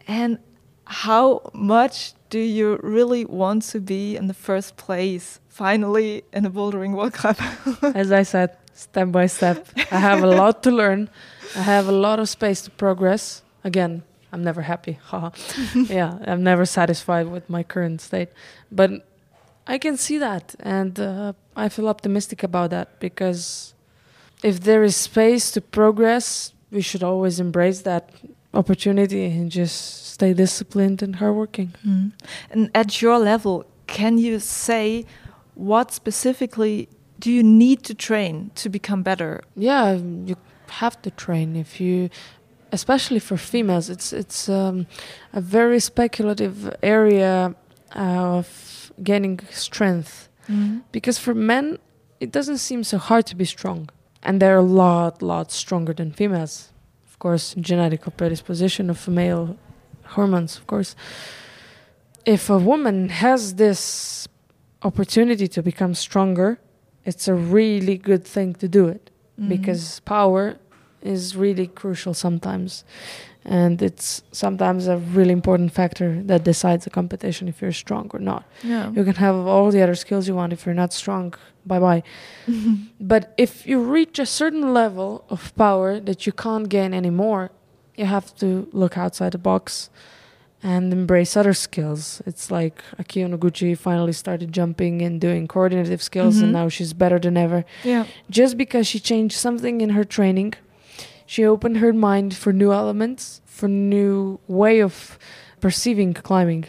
And 0.06 0.38
how 0.86 1.50
much 1.52 2.14
do 2.30 2.38
you 2.38 2.80
really 2.82 3.24
want 3.24 3.62
to 3.62 3.80
be 3.80 4.16
in 4.16 4.26
the 4.26 4.34
first 4.34 4.76
place 4.76 5.40
finally 5.48 6.24
in 6.32 6.46
a 6.46 6.50
bouldering 6.50 6.92
World 6.94 7.12
Cup? 7.12 7.38
As 7.94 8.10
I 8.10 8.22
said, 8.22 8.56
step 8.74 9.12
by 9.12 9.26
step. 9.26 9.68
I 9.90 9.98
have 9.98 10.22
a 10.22 10.26
lot 10.26 10.62
to 10.64 10.70
learn. 10.70 11.10
I 11.54 11.62
have 11.62 11.88
a 11.88 11.92
lot 11.92 12.18
of 12.18 12.28
space 12.28 12.62
to 12.62 12.70
progress. 12.70 13.42
Again, 13.62 14.02
I'm 14.32 14.42
never 14.42 14.62
happy. 14.62 14.98
yeah, 15.74 16.18
I'm 16.26 16.42
never 16.42 16.64
satisfied 16.64 17.28
with 17.28 17.48
my 17.50 17.62
current 17.62 18.00
state. 18.00 18.28
But 18.70 19.06
I 19.70 19.78
can 19.78 19.96
see 19.96 20.18
that, 20.18 20.56
and 20.58 20.98
uh, 20.98 21.32
I 21.54 21.68
feel 21.68 21.88
optimistic 21.88 22.42
about 22.42 22.70
that 22.70 22.98
because 22.98 23.72
if 24.42 24.60
there 24.60 24.82
is 24.82 24.96
space 24.96 25.52
to 25.52 25.60
progress, 25.60 26.52
we 26.72 26.80
should 26.80 27.04
always 27.04 27.38
embrace 27.38 27.82
that 27.82 28.10
opportunity 28.52 29.26
and 29.26 29.48
just 29.48 30.06
stay 30.14 30.32
disciplined 30.32 31.02
and 31.02 31.16
hardworking. 31.16 31.72
Mm. 31.86 32.12
And 32.50 32.70
at 32.74 33.00
your 33.00 33.18
level, 33.20 33.64
can 33.86 34.18
you 34.18 34.40
say 34.40 35.06
what 35.54 35.92
specifically 35.92 36.88
do 37.20 37.30
you 37.30 37.44
need 37.44 37.84
to 37.84 37.94
train 37.94 38.50
to 38.56 38.68
become 38.68 39.04
better? 39.04 39.40
Yeah, 39.54 39.92
you 39.92 40.36
have 40.68 41.00
to 41.02 41.12
train 41.12 41.54
if 41.54 41.80
you, 41.80 42.10
especially 42.72 43.20
for 43.20 43.36
females. 43.36 43.88
It's 43.88 44.12
it's 44.12 44.48
um, 44.48 44.86
a 45.32 45.40
very 45.40 45.78
speculative 45.78 46.74
area 46.82 47.54
of 47.94 48.79
gaining 49.02 49.40
strength 49.50 50.28
because 50.92 51.16
for 51.18 51.32
men 51.34 51.78
it 52.18 52.32
doesn't 52.32 52.58
seem 52.58 52.82
so 52.82 52.98
hard 52.98 53.24
to 53.26 53.36
be 53.36 53.44
strong, 53.44 53.88
and 54.22 54.42
they're 54.42 54.58
a 54.58 54.62
lot 54.84 55.22
lot 55.22 55.52
stronger 55.52 55.92
than 55.94 56.10
females. 56.12 56.72
Of 57.08 57.18
course, 57.18 57.54
genetic 57.60 58.02
predisposition 58.16 58.90
of 58.90 59.06
male 59.08 59.56
hormones. 60.16 60.56
Of 60.58 60.66
course, 60.66 60.96
if 62.26 62.50
a 62.50 62.58
woman 62.58 63.08
has 63.08 63.54
this 63.54 64.26
opportunity 64.82 65.46
to 65.48 65.62
become 65.62 65.94
stronger, 65.94 66.58
it's 67.04 67.28
a 67.28 67.34
really 67.34 67.96
good 67.96 68.24
thing 68.24 68.54
to 68.54 68.68
do 68.68 68.88
it 68.88 69.10
Mhm. 69.38 69.48
because 69.48 70.00
power 70.00 70.56
is 71.02 71.34
really 71.36 71.66
crucial 71.66 72.12
sometimes 72.14 72.84
and 73.44 73.80
it's 73.80 74.22
sometimes 74.32 74.86
a 74.86 74.98
really 74.98 75.32
important 75.32 75.72
factor 75.72 76.22
that 76.24 76.44
decides 76.44 76.86
a 76.86 76.90
competition 76.90 77.48
if 77.48 77.62
you're 77.62 77.72
strong 77.72 78.10
or 78.12 78.18
not 78.20 78.44
yeah. 78.62 78.90
you 78.92 79.02
can 79.04 79.14
have 79.14 79.34
all 79.34 79.70
the 79.70 79.82
other 79.82 79.94
skills 79.94 80.28
you 80.28 80.34
want 80.34 80.52
if 80.52 80.66
you're 80.66 80.74
not 80.74 80.92
strong 80.92 81.32
bye 81.64 81.78
bye 81.80 82.02
but 83.00 83.32
if 83.38 83.66
you 83.66 83.80
reach 83.80 84.18
a 84.18 84.26
certain 84.26 84.74
level 84.74 85.24
of 85.30 85.54
power 85.56 85.98
that 86.00 86.26
you 86.26 86.32
can't 86.32 86.68
gain 86.68 86.92
anymore 86.92 87.50
you 87.96 88.04
have 88.06 88.34
to 88.36 88.68
look 88.72 88.96
outside 88.98 89.32
the 89.32 89.38
box 89.38 89.90
and 90.62 90.92
embrace 90.92 91.38
other 91.38 91.54
skills. 91.54 92.20
It's 92.26 92.50
like 92.50 92.82
Akiyo 92.98 93.34
Noguchi 93.34 93.76
finally 93.78 94.12
started 94.12 94.52
jumping 94.52 95.00
and 95.00 95.18
doing 95.18 95.48
coordinative 95.48 96.02
skills, 96.02 96.36
Mhm. 96.36 96.42
and 96.42 96.52
now 96.52 96.68
she's 96.68 96.92
better 96.92 97.18
than 97.18 97.38
ever 97.38 97.64
yeah. 97.82 98.04
just 98.28 98.58
because 98.58 98.86
she 98.86 98.98
changed 99.00 99.36
something 99.38 99.80
in 99.80 99.90
her 99.90 100.04
training 100.04 100.52
she 101.32 101.44
opened 101.54 101.76
her 101.84 101.92
mind 101.92 102.30
for 102.42 102.52
new 102.52 102.72
elements 102.82 103.40
for 103.44 103.68
new 103.68 104.40
way 104.48 104.80
of 104.88 104.94
perceiving 105.60 106.12
climbing. 106.12 106.64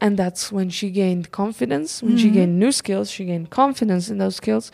And 0.00 0.16
that's 0.22 0.50
when 0.56 0.68
she 0.70 0.88
gained 0.90 1.24
confidence. 1.30 2.02
When 2.02 2.16
she 2.22 2.28
Mhm. 2.30 2.36
gained 2.38 2.58
new 2.64 2.72
skills 2.72 3.06
she 3.16 3.24
gained 3.30 3.48
confidence 3.50 4.04
in 4.12 4.18
those 4.18 4.36
skills. 4.42 4.66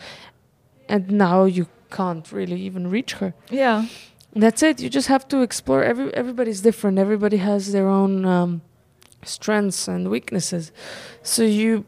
And 0.93 1.03
now 1.11 1.45
you 1.57 1.65
can't 1.97 2.25
really 2.31 2.59
even 2.69 2.83
reach 2.95 3.11
her. 3.21 3.31
Yeah. 3.63 3.85
that's 4.45 4.61
it. 4.69 4.75
You 4.83 4.89
just 4.89 5.07
have 5.15 5.25
to 5.33 5.37
explore. 5.47 5.81
Every 5.91 6.07
everybody's 6.21 6.61
different. 6.69 6.95
Everybody 7.05 7.37
has 7.37 7.61
their 7.75 7.87
own 7.99 8.13
um, 8.25 8.51
strengths 9.23 9.87
and 9.87 10.01
weaknesses. 10.15 10.65
So 11.33 11.41
you 11.43 11.85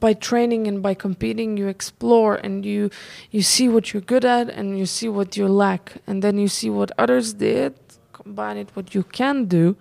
by 0.00 0.12
training 0.14 0.66
and 0.66 0.82
by 0.82 0.94
competing 0.94 1.56
you 1.56 1.68
explore 1.68 2.36
and 2.36 2.64
you 2.64 2.90
you 3.30 3.42
see 3.42 3.68
what 3.68 3.92
you're 3.92 4.02
good 4.14 4.24
at 4.24 4.48
and 4.48 4.78
you 4.78 4.86
see 4.86 5.08
what 5.08 5.36
you 5.36 5.46
lack. 5.48 5.98
And 6.06 6.22
then 6.22 6.38
you 6.38 6.48
see 6.48 6.70
what 6.70 6.90
others 6.98 7.34
did 7.34 7.74
combine 8.12 8.56
it 8.56 8.68
what 8.74 8.94
you 8.94 9.02
can 9.02 9.46
do 9.46 9.76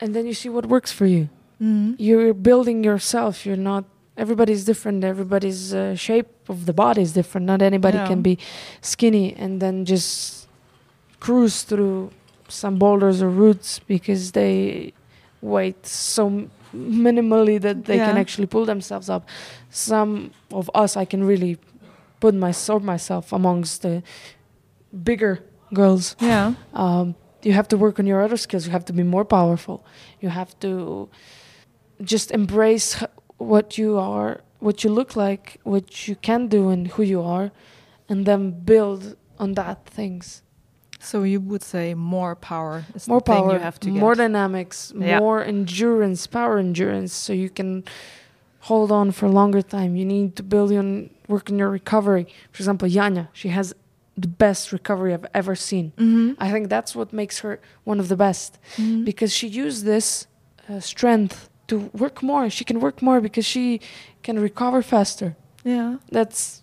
and 0.00 0.14
then 0.14 0.26
you 0.26 0.34
see 0.34 0.48
what 0.48 0.66
works 0.66 0.92
for 0.92 1.06
you. 1.06 1.28
Mhm. 1.62 1.94
you're 1.98 2.34
building 2.34 2.82
yourself. 2.82 3.46
You're 3.46 3.64
not 3.72 3.84
everybody's 4.16 4.64
different. 4.64 5.04
Everybody's 5.04 5.72
uh, 5.72 5.94
shape 5.94 6.28
of 6.48 6.66
the 6.66 6.72
body 6.72 7.00
is 7.02 7.12
different. 7.12 7.46
Not 7.46 7.62
anybody 7.62 7.96
Yeah. 7.98 8.08
can 8.08 8.22
be 8.22 8.38
skinny 8.80 9.34
and 9.42 9.60
then 9.62 9.84
just 9.84 10.48
cruise 11.20 11.62
through 11.62 12.10
some 12.48 12.76
boulders 12.78 13.22
or 13.22 13.30
routes 13.30 13.78
because 13.86 14.32
they 14.32 14.92
weight 15.40 15.86
so 15.86 16.26
m- 16.26 16.50
minimally 16.74 17.60
that 17.60 17.84
they 17.84 17.96
can 18.06 18.16
actually 18.20 18.46
pull 18.46 18.64
themselves 18.66 19.08
up 19.08 19.22
some 19.70 20.30
of 20.52 20.70
us 20.74 20.96
i 20.96 21.04
can 21.04 21.22
really 21.24 21.56
put 22.20 22.34
my 22.34 22.50
sort 22.52 22.82
myself 22.82 23.32
amongst 23.32 23.82
the 23.82 24.02
bigger 25.02 25.40
girls 25.72 26.16
Yeah. 26.20 26.54
um, 26.72 27.14
you 27.42 27.52
have 27.52 27.68
to 27.68 27.76
work 27.76 27.98
on 27.98 28.06
your 28.06 28.22
other 28.22 28.38
skills. 28.38 28.64
You 28.66 28.72
have 28.72 28.86
to 28.86 28.92
be 28.94 29.02
more 29.02 29.24
powerful. 29.24 29.84
You 30.22 30.30
have 30.30 30.58
to 30.60 31.10
just 32.02 32.30
embrace 32.30 33.04
what 33.36 33.76
you 33.76 33.98
are, 33.98 34.40
what 34.60 34.82
you 34.82 34.88
look 34.90 35.14
like, 35.14 35.60
what 35.64 36.08
you 36.08 36.16
can 36.16 36.48
do, 36.48 36.70
and 36.70 36.88
who 36.88 37.02
you 37.02 37.20
are, 37.20 37.50
and 38.08 38.24
then 38.24 38.64
build 38.64 39.16
on 39.38 39.52
that 39.54 39.84
things. 39.84 40.42
So 41.04 41.22
you 41.22 41.40
would 41.40 41.62
say 41.62 41.94
more 41.94 42.34
power 42.34 42.84
is 42.94 43.06
more 43.08 43.20
the 43.20 43.32
thing 43.32 43.42
power, 43.44 43.52
you 43.54 43.58
have 43.58 43.78
to 43.80 43.90
get. 43.90 44.00
more 44.00 44.14
dynamics, 44.14 44.92
Yeah. 44.96 45.18
more 45.18 45.44
endurance, 45.44 46.26
power 46.26 46.58
endurance, 46.58 47.12
so 47.12 47.32
you 47.32 47.50
can 47.50 47.84
hold 48.60 48.90
on 48.90 49.12
for 49.12 49.26
a 49.26 49.30
longer 49.40 49.62
time. 49.62 49.94
You 49.96 50.04
need 50.06 50.34
to 50.36 50.42
build 50.42 50.72
on 50.72 51.10
work 51.28 51.50
on 51.50 51.58
your 51.58 51.70
recovery. 51.70 52.26
For 52.52 52.60
example, 52.62 52.88
Janja, 52.88 53.28
she 53.32 53.48
has 53.48 53.74
the 54.16 54.28
best 54.28 54.72
recovery 54.72 55.12
I've 55.12 55.26
ever 55.34 55.54
seen. 55.54 55.92
Mhm. 55.96 56.36
I 56.38 56.50
think 56.52 56.68
that's 56.68 56.94
what 56.94 57.12
makes 57.12 57.40
her 57.40 57.58
one 57.84 57.98
of 58.00 58.08
the 58.08 58.16
best 58.16 58.58
Mhm. 58.76 59.04
because 59.04 59.32
she 59.32 59.46
used 59.48 59.84
this 59.84 60.26
uh, 60.68 60.80
strength 60.80 61.48
to 61.66 61.90
work 61.92 62.22
more. 62.22 62.48
She 62.48 62.64
can 62.64 62.78
work 62.80 63.02
more 63.02 63.20
because 63.20 63.44
she 63.54 63.80
can 64.22 64.38
recover 64.38 64.80
faster. 64.82 65.34
yeah. 65.64 65.96
That's 66.10 66.62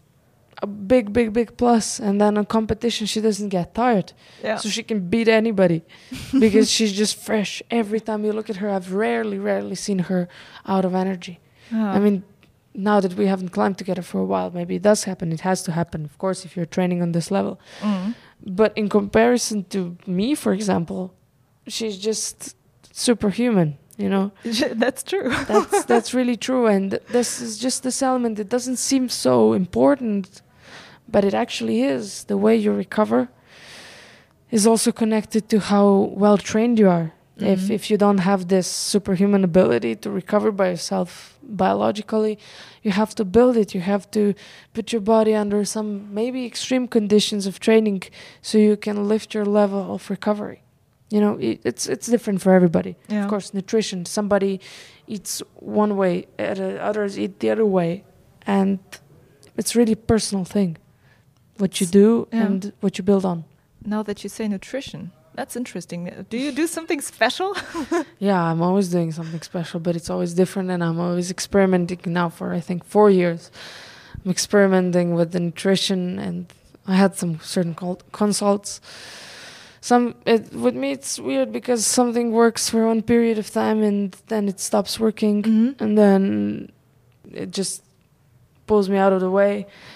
a 0.61 0.67
big, 0.67 1.11
big, 1.13 1.33
big 1.33 1.57
plus. 1.57 1.99
And 1.99 2.19
then 2.21 2.37
on 2.37 2.45
competition, 2.45 3.07
she 3.07 3.21
doesn't 3.21 3.49
get 3.49 3.73
tired, 3.73 4.13
Yeah. 4.43 4.57
so 4.57 4.69
she 4.69 4.83
can 4.83 5.09
beat 5.09 5.27
anybody 5.27 5.81
because 6.39 6.69
she's 6.69 6.93
just 6.93 7.15
fresh. 7.17 7.63
Every 7.71 7.99
time 7.99 8.23
you 8.25 8.33
look 8.33 8.49
at 8.49 8.57
her, 8.57 8.69
I've 8.69 8.93
rarely, 8.93 9.39
rarely 9.39 9.75
seen 9.75 9.99
her 9.99 10.27
out 10.67 10.85
of 10.85 10.93
energy. 10.93 11.39
Yeah. 11.71 11.91
I 11.93 11.99
mean, 11.99 12.23
now 12.73 12.99
that 13.01 13.15
we 13.15 13.25
haven't 13.27 13.49
climbed 13.49 13.77
together 13.77 14.01
for 14.01 14.19
a 14.21 14.25
while, 14.25 14.49
maybe 14.51 14.75
it 14.75 14.81
does 14.81 15.03
happen. 15.05 15.31
It 15.31 15.41
has 15.41 15.63
to 15.63 15.71
happen, 15.71 16.05
of 16.05 16.17
course, 16.17 16.45
if 16.45 16.55
you're 16.55 16.65
training 16.77 17.01
on 17.01 17.11
this 17.11 17.31
level. 17.31 17.59
Mm. 17.81 18.13
But 18.45 18.71
in 18.77 18.87
comparison 18.89 19.65
to 19.69 19.97
me, 20.07 20.35
for 20.35 20.53
example, 20.53 21.13
she's 21.67 21.97
just 21.97 22.55
superhuman. 22.93 23.77
You 23.97 24.09
know, 24.09 24.31
That's 24.73 25.03
true. 25.03 25.29
that's 25.47 25.85
that's 25.85 26.13
really 26.13 26.35
true. 26.37 26.65
And 26.65 26.97
this 27.09 27.39
is 27.41 27.59
just 27.59 27.83
this 27.83 28.01
element. 28.01 28.39
It 28.39 28.49
doesn't 28.49 28.77
seem 28.77 29.09
so 29.09 29.53
important, 29.53 30.41
but 31.11 31.23
it 31.23 31.33
actually 31.33 31.81
is. 31.83 32.23
The 32.25 32.37
way 32.37 32.55
you 32.55 32.71
recover 32.73 33.27
is 34.49 34.67
also 34.67 34.91
connected 34.91 35.47
to 35.49 35.59
how 35.59 36.11
well 36.15 36.37
trained 36.37 36.79
you 36.79 36.89
are. 36.89 37.11
If 37.37 37.59
Mhm. 37.61 37.71
if 37.71 37.89
you 37.89 37.97
don't 37.97 38.19
have 38.19 38.47
this 38.47 38.67
superhuman 38.67 39.43
ability 39.43 39.95
to 40.03 40.11
recover 40.11 40.51
by 40.51 40.67
yourself 40.69 41.39
biologically, 41.41 42.37
you 42.83 42.91
have 42.91 43.15
to 43.15 43.25
build 43.25 43.55
it. 43.57 43.73
You 43.73 43.81
have 43.81 44.05
to 44.11 44.33
put 44.73 44.91
your 44.93 45.01
body 45.01 45.33
under 45.33 45.65
some 45.65 45.89
maybe 46.13 46.45
extreme 46.45 46.87
conditions 46.87 47.47
of 47.47 47.59
training 47.59 48.03
so 48.41 48.57
you 48.57 48.77
can 48.77 49.07
lift 49.07 49.33
your 49.33 49.45
level 49.45 49.93
of 49.95 50.09
recovery. 50.09 50.59
You 51.09 51.19
know, 51.23 51.37
it, 51.39 51.59
it's 51.63 51.87
it's 51.87 52.07
different 52.07 52.41
for 52.41 52.51
everybody. 52.53 52.95
Yeah. 53.09 53.23
Of 53.23 53.29
course, 53.29 53.53
nutrition. 53.53 54.05
Somebody 54.05 54.59
eats 55.07 55.41
one 55.59 55.95
way, 55.95 56.25
uh, 56.39 56.89
others 56.89 57.17
eat 57.17 57.39
the 57.39 57.49
other 57.53 57.65
way, 57.65 58.03
and 58.45 58.79
it's 59.57 59.75
really 59.75 59.93
a 59.93 60.03
personal 60.13 60.45
thing. 60.45 60.77
What 61.61 61.79
you 61.79 61.87
do 61.87 62.27
Yeah. 62.33 62.45
and 62.45 62.73
what 62.83 62.97
you 62.97 63.03
build 63.03 63.23
on. 63.25 63.43
Now 63.85 64.01
that 64.03 64.23
you 64.23 64.29
say 64.29 64.47
nutrition, 64.47 65.11
that's 65.35 65.55
interesting. 65.55 65.99
Do 66.29 66.37
you 66.37 66.51
do 66.61 66.65
something 66.67 67.01
special? 67.01 67.49
Yeah, 68.29 68.41
I'm 68.51 68.61
always 68.61 68.87
doing 68.89 69.11
something 69.11 69.41
special, 69.41 69.79
but 69.79 69.95
it's 69.95 70.09
always 70.09 70.33
different, 70.33 70.69
and 70.71 70.83
I'm 70.83 70.99
always 70.99 71.29
experimenting 71.31 71.99
now 72.05 72.29
for 72.29 72.47
I 72.53 72.61
think 72.61 72.83
four 72.85 73.09
years. 73.09 73.51
I'm 74.23 74.31
experimenting 74.31 75.15
with 75.17 75.29
the 75.31 75.39
nutrition, 75.39 76.19
and 76.19 76.45
I 76.87 76.95
had 76.95 77.15
some 77.15 77.39
certain 77.41 77.75
consults. 78.11 78.81
Some 79.81 80.13
it 80.25 80.53
with 80.53 80.75
me 80.75 80.91
it's 80.97 81.17
weird 81.19 81.51
because 81.51 81.81
something 81.99 82.31
works 82.31 82.69
for 82.69 82.85
one 82.87 83.01
period 83.01 83.37
of 83.39 83.49
time 83.51 83.79
and 83.89 84.15
then 84.27 84.47
it 84.47 84.59
stops 84.59 84.99
working, 84.99 85.43
Mhm. 85.43 85.81
and 85.81 85.97
then 85.97 86.69
it 87.33 87.49
just 87.59 87.81
pulls 88.71 88.87
me 88.93 88.97
out 89.05 89.13
of 89.17 89.19
the 89.19 89.29
way, 89.41 89.53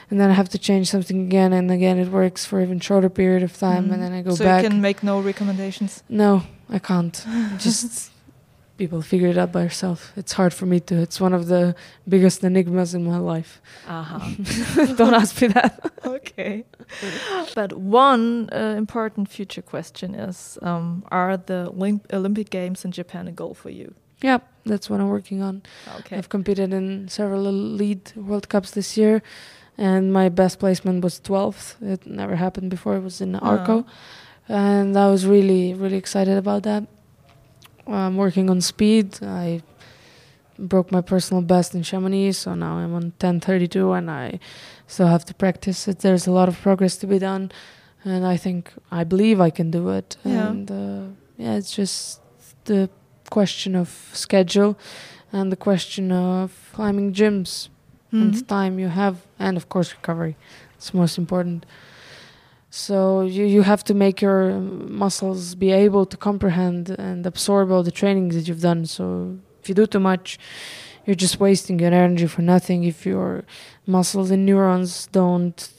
and 0.09 0.15
then 0.19 0.29
I 0.29 0.33
have 0.41 0.49
to 0.55 0.59
change 0.69 0.85
something 0.95 1.19
again 1.29 1.51
and 1.59 1.67
again. 1.77 1.95
It 2.05 2.09
works 2.21 2.41
for 2.49 2.55
even 2.65 2.77
shorter 2.87 3.09
period 3.21 3.43
of 3.49 3.53
time, 3.67 3.83
Mhm. 3.85 3.93
and 3.93 3.99
then 4.03 4.11
I 4.17 4.21
go 4.29 4.35
so 4.35 4.43
back. 4.43 4.59
So 4.61 4.63
you 4.65 4.69
can 4.71 4.81
make 4.89 4.99
no 5.11 5.15
recommendations. 5.31 5.91
No, 6.09 6.31
I 6.77 6.79
can't. 6.79 7.15
Just 7.67 8.11
people 8.81 8.99
figure 9.01 9.29
it 9.33 9.37
out 9.37 9.51
by 9.57 9.61
yourself. 9.63 9.99
It's 10.21 10.33
hard 10.39 10.53
for 10.59 10.65
me 10.65 10.77
to. 10.89 10.93
It's 11.05 11.19
one 11.21 11.33
of 11.39 11.43
the 11.53 11.63
biggest 12.13 12.43
enigmas 12.43 12.93
in 12.97 13.03
my 13.13 13.19
life. 13.33 13.51
Uh-huh. 13.87 14.19
Don't 14.99 15.13
ask 15.21 15.41
me 15.41 15.47
that. 15.59 15.73
okay. 16.17 16.53
But 17.59 17.69
one 18.05 18.49
uh, 18.51 18.75
important 18.83 19.25
future 19.37 19.63
question 19.73 20.09
is: 20.29 20.57
um, 20.69 20.85
Are 21.19 21.37
the 21.37 21.59
Olymp- 21.73 22.11
Olympic 22.19 22.49
Games 22.49 22.83
in 22.85 22.91
Japan 22.91 23.27
a 23.27 23.31
goal 23.41 23.53
for 23.53 23.69
you? 23.69 23.87
Yeah, 24.25 24.39
that's 24.65 24.89
what 24.89 24.99
I'm 24.99 25.09
working 25.09 25.43
on. 25.43 25.61
Okay. 25.99 26.17
I've 26.17 26.29
competed 26.29 26.73
in 26.73 27.07
several 27.09 27.43
lead 27.81 28.01
World 28.15 28.49
Cups 28.49 28.71
this 28.71 28.97
year, 28.97 29.21
and 29.77 30.11
my 30.11 30.29
best 30.29 30.57
placement 30.57 31.03
was 31.03 31.19
12th. 31.19 31.75
It 31.93 32.07
never 32.07 32.35
happened 32.35 32.69
before. 32.71 32.95
It 32.95 33.03
was 33.03 33.21
in 33.21 33.35
Arco, 33.35 33.85
and 34.47 34.97
I 34.97 35.07
was 35.11 35.27
really, 35.27 35.75
really 35.75 35.97
excited 35.97 36.37
about 36.37 36.63
that. 36.63 36.83
I'm 37.85 38.17
working 38.17 38.49
on 38.49 38.61
speed. 38.61 39.07
I 39.21 39.61
broke 40.57 40.91
my 40.91 41.01
personal 41.01 41.43
best 41.43 41.75
in 41.75 41.83
Chamonix, 41.83 42.37
so 42.37 42.55
now 42.55 42.77
I'm 42.77 42.95
on 42.95 43.13
10:32, 43.19 43.97
and 43.97 44.09
I 44.09 44.39
still 44.87 45.07
have 45.07 45.25
to 45.25 45.33
practice 45.33 45.87
it. 45.87 45.99
There's 45.99 46.25
a 46.25 46.31
lot 46.31 46.47
of 46.49 46.59
progress 46.61 46.97
to 46.97 47.07
be 47.07 47.19
done, 47.19 47.51
and 48.03 48.25
I 48.25 48.37
think 48.37 48.73
I 48.89 49.03
believe 49.03 49.39
I 49.39 49.51
can 49.51 49.69
do 49.69 49.89
it. 49.89 50.17
Yeah. 50.23 50.49
And 50.49 50.71
uh, 50.71 51.03
yeah, 51.37 51.57
it's 51.59 51.75
just 51.75 52.21
the 52.65 52.89
question 53.29 53.75
of 53.75 53.89
schedule 54.13 54.77
and 55.31 55.51
the 55.51 55.55
question 55.57 56.11
of 56.11 56.51
climbing 56.73 57.13
gyms 57.13 57.69
Mhm. 58.11 58.21
and 58.21 58.47
time 58.47 58.79
you 58.79 58.87
have, 58.89 59.15
and 59.39 59.57
of 59.57 59.67
course 59.69 59.93
recovery. 59.93 60.35
It's 60.77 60.93
most 60.93 61.17
important. 61.17 61.65
So 62.69 63.21
you 63.21 63.45
you 63.45 63.61
have 63.63 63.83
to 63.85 63.93
make 63.93 64.21
your 64.21 64.59
muscles 64.59 65.55
be 65.55 65.71
able 65.71 66.05
to 66.05 66.17
comprehend 66.17 66.89
and 66.89 67.25
absorb 67.25 67.71
all 67.71 67.83
the 67.83 67.91
trainings 68.01 68.35
that 68.35 68.47
you've 68.47 68.61
done. 68.61 68.85
So 68.85 69.37
if 69.61 69.69
you 69.69 69.75
do 69.75 69.85
too 69.85 69.99
much, 70.01 70.37
you're 71.05 71.15
just 71.25 71.39
wasting 71.39 71.79
your 71.79 71.93
energy 71.93 72.27
for 72.27 72.41
nothing. 72.41 72.83
If 72.83 73.05
your 73.05 73.43
muscles 73.85 74.29
and 74.31 74.45
neurons 74.45 75.07
don't 75.11 75.69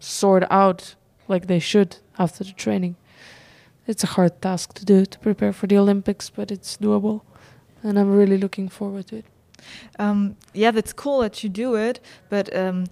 sort 0.00 0.44
out 0.50 0.94
like 1.28 1.46
they 1.46 1.58
should 1.58 1.96
after 2.18 2.44
the 2.44 2.52
training, 2.52 2.96
it's 3.88 4.04
a 4.04 4.06
hard 4.06 4.40
task 4.40 4.74
to 4.74 4.84
do 4.84 5.04
to 5.06 5.18
prepare 5.18 5.52
for 5.52 5.66
the 5.66 5.78
Olympics, 5.78 6.30
but 6.30 6.50
it's 6.50 6.76
doable, 6.76 7.22
and 7.82 7.98
I'm 7.98 8.10
really 8.12 8.38
looking 8.38 8.68
forward 8.68 9.06
to 9.08 9.16
it. 9.16 9.24
Um, 9.98 10.36
yeah, 10.54 10.70
that's 10.70 10.92
cool 10.92 11.20
that 11.20 11.42
you 11.42 11.48
do 11.50 11.74
it, 11.74 12.00
but 12.28 12.54
um, 12.54 12.84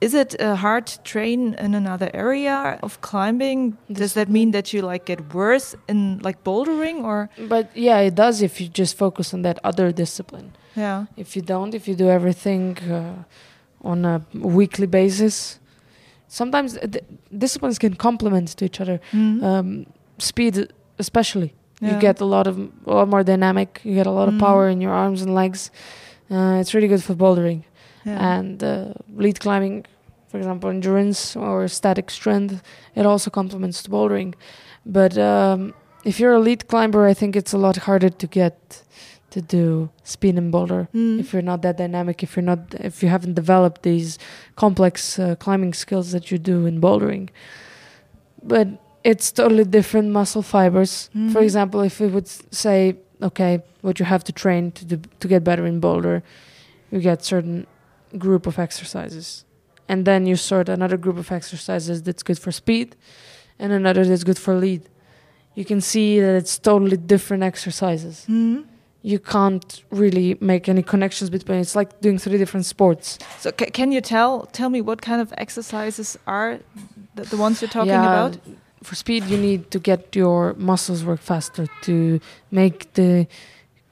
is 0.00 0.14
it 0.14 0.40
uh, 0.40 0.56
hard 0.56 0.86
to 0.86 1.02
train 1.02 1.54
in 1.54 1.74
another 1.74 2.10
area 2.14 2.78
of 2.82 3.00
climbing? 3.00 3.76
Does 3.92 4.14
that 4.14 4.28
mean 4.28 4.52
that 4.52 4.72
you 4.72 4.80
like 4.82 5.04
get 5.04 5.34
worse 5.34 5.76
in 5.88 6.18
like 6.22 6.42
bouldering 6.42 7.04
or? 7.04 7.28
But 7.48 7.66
yeah, 7.76 7.98
it 8.00 8.14
does 8.14 8.40
if 8.40 8.60
you 8.60 8.68
just 8.68 8.96
focus 8.96 9.34
on 9.34 9.42
that 9.42 9.58
other 9.62 9.92
discipline. 9.92 10.52
Yeah. 10.76 11.04
If 11.16 11.36
you 11.36 11.42
don't, 11.42 11.74
if 11.74 11.86
you 11.86 11.94
do 11.94 12.08
everything 12.08 12.78
uh, 12.90 13.24
on 13.82 14.04
a 14.04 14.22
weekly 14.32 14.86
basis, 14.86 15.58
sometimes 16.28 16.76
uh, 16.78 16.86
disciplines 17.36 17.78
can 17.78 17.94
complement 17.94 18.48
to 18.56 18.64
each 18.64 18.80
other. 18.80 19.00
Mhm. 19.12 19.42
Um, 19.42 19.86
speed, 20.20 20.54
especially, 20.98 21.50
Yeah. 21.80 21.94
you 21.94 22.00
get 22.00 22.20
a 22.20 22.24
lot 22.24 22.46
of 22.46 22.56
a 22.86 22.94
lot 22.98 23.08
more 23.08 23.22
dynamic. 23.24 23.80
You 23.84 23.94
get 23.94 24.06
a 24.06 24.10
lot 24.20 24.28
of 24.28 24.34
Mm. 24.34 24.40
power 24.40 24.68
in 24.68 24.80
your 24.80 24.92
arms 24.92 25.22
and 25.22 25.34
legs. 25.34 25.70
Uh, 26.30 26.60
it's 26.60 26.72
really 26.74 26.88
good 26.88 27.02
for 27.02 27.14
bouldering 27.14 27.62
Yeah. 28.04 28.36
and 28.38 28.62
uh, 28.62 28.92
lead 29.16 29.40
climbing. 29.40 29.84
For 30.30 30.38
example, 30.38 30.70
endurance 30.70 31.34
or 31.36 31.66
static 31.68 32.10
strength, 32.10 32.62
it 32.94 33.04
also 33.06 33.30
complements 33.30 33.82
to 33.82 33.90
bouldering. 33.90 34.34
But 34.86 35.16
um, 35.18 35.74
if 36.04 36.20
you're 36.20 36.34
a 36.34 36.38
lead 36.48 36.68
climber, 36.68 37.02
I 37.10 37.14
think 37.14 37.34
it's 37.36 37.52
a 37.52 37.58
lot 37.58 37.76
harder 37.88 38.10
to 38.10 38.26
get 38.26 38.54
to 39.30 39.40
do 39.40 39.88
speed 40.02 40.36
and 40.38 40.50
boulder 40.52 40.88
Mm. 40.94 41.20
if 41.20 41.32
you're 41.32 41.48
not 41.52 41.62
that 41.62 41.76
dynamic 41.78 42.16
if 42.22 42.34
you're 42.34 42.48
not 42.52 42.58
if 42.88 43.00
you 43.02 43.08
haven't 43.08 43.34
developed 43.34 43.82
these 43.82 44.18
complex 44.56 45.18
uh, 45.18 45.36
climbing 45.44 45.72
skills 45.72 46.10
that 46.10 46.24
you 46.32 46.38
do 46.52 46.66
in 46.66 46.80
bouldering 46.80 47.28
but 48.42 48.66
it's 49.04 49.32
totally 49.32 49.64
different 49.64 50.10
muscle 50.10 50.42
fibers 50.42 51.08
for 51.32 51.40
Mhm. 51.40 51.42
example 51.48 51.80
if 51.80 52.00
we 52.00 52.06
would 52.06 52.28
say 52.64 52.96
okay 53.22 53.62
what 53.82 53.98
you 53.98 54.06
have 54.06 54.22
to 54.24 54.32
train 54.32 54.70
to 54.72 54.84
do, 54.84 54.96
to 55.20 55.28
get 55.28 55.42
better 55.44 55.64
in 55.66 55.80
boulder 55.80 56.22
you 56.90 57.00
get 57.00 57.24
certain 57.24 57.66
group 58.18 58.46
of 58.46 58.58
exercises 58.58 59.44
and 59.88 60.04
then 60.04 60.26
you 60.26 60.36
sort 60.36 60.68
another 60.68 60.96
group 60.98 61.16
of 61.18 61.30
exercises 61.32 62.02
that's 62.02 62.22
good 62.22 62.38
for 62.38 62.52
speed 62.52 62.88
and 63.58 63.72
another 63.72 64.04
that's 64.04 64.24
good 64.24 64.38
for 64.38 64.54
lead 64.54 64.82
you 65.54 65.64
can 65.64 65.80
see 65.80 66.20
that 66.20 66.34
it's 66.34 66.58
totally 66.58 66.96
different 67.14 67.42
exercises 67.42 68.24
Mhm. 68.28 68.64
you 69.02 69.18
can't 69.18 69.82
really 70.02 70.36
make 70.40 70.68
any 70.68 70.82
connections 70.82 71.30
between 71.30 71.58
it's 71.64 71.74
like 71.80 71.90
doing 72.00 72.18
three 72.18 72.38
different 72.38 72.66
sports 72.66 73.18
So 73.44 73.50
ca 73.58 73.66
can 73.78 73.92
you 73.92 74.00
tell 74.14 74.32
tell 74.58 74.68
me 74.70 74.80
what 74.88 74.98
kind 75.08 75.20
of 75.24 75.28
exercises 75.44 76.18
are 76.26 76.50
the, 77.16 77.22
the 77.32 77.36
ones 77.36 77.54
you're 77.62 77.68
talking 77.80 78.02
Yeah, 78.02 78.12
about? 78.14 78.32
For 78.82 78.94
speed 78.94 79.24
you 79.24 79.36
need 79.36 79.70
to 79.70 79.78
get 79.78 80.16
your 80.16 80.54
muscles 80.54 81.04
work 81.04 81.20
faster 81.20 81.66
to 81.82 82.20
make 82.50 82.92
the 82.94 83.26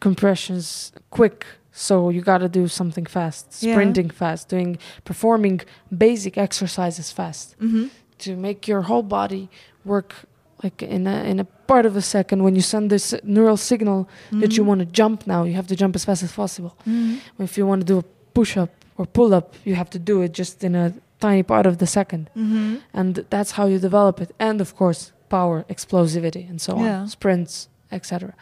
compressions 0.01 0.93
quick 1.11 1.47
so 1.73 2.11
you 2.11 2.21
got 2.21 2.39
to 2.39 2.49
do 2.49 2.67
something 2.69 3.07
fast 3.07 3.47
Yeah. 3.61 3.75
sprinting 3.75 4.11
fast 4.11 4.49
doing 4.49 4.79
performing 5.05 5.61
basic 5.97 6.39
exercises 6.39 7.13
fast 7.13 7.57
hmm 7.59 7.89
to 8.19 8.37
make 8.37 8.67
your 8.67 8.83
whole 8.83 9.03
body 9.03 9.49
work 9.85 10.15
like 10.63 10.83
in 10.83 11.07
a 11.07 11.23
in 11.23 11.39
a 11.41 11.45
part 11.45 11.87
of 11.87 11.97
a 11.97 12.03
second 12.03 12.43
when 12.43 12.55
you 12.55 12.63
send 12.63 12.91
this 12.91 13.15
neural 13.23 13.57
signal 13.57 14.05
mm-hmm. 14.05 14.41
that 14.41 14.57
you 14.57 14.63
mm-hmm. 14.63 14.69
want 14.69 14.81
to 14.81 14.87
jump 14.87 15.27
now 15.27 15.45
you 15.45 15.55
have 15.55 15.67
to 15.67 15.77
jump 15.77 15.95
as 15.95 16.05
fast 16.05 16.23
as 16.23 16.33
possible 16.33 16.77
mm-hmm. 16.81 17.43
if 17.43 17.57
you 17.57 17.67
want 17.67 17.81
to 17.81 17.87
do 17.87 17.99
a 17.99 18.03
push 18.35 18.57
up 18.57 18.71
or 18.97 19.07
pull 19.07 19.33
up 19.33 19.55
you 19.65 19.75
have 19.75 19.91
to 19.91 19.99
do 19.99 20.23
it 20.23 20.33
just 20.33 20.65
in 20.65 20.75
a 20.75 20.93
tiny 21.21 21.43
part 21.43 21.67
of 21.67 21.79
the 21.79 21.85
2nd 21.85 22.27
mm-hmm. 22.37 22.77
and 22.93 23.27
that's 23.31 23.53
how 23.53 23.67
you 23.67 23.79
develop 23.79 24.21
it 24.21 24.31
and 24.39 24.61
of 24.61 24.77
course 24.77 25.13
power 25.29 25.65
explosivity 25.69 26.49
and 26.49 26.61
so 26.61 26.79
yeah. 26.79 27.01
on 27.01 27.09
sprints 27.09 27.69
etc 27.91 28.35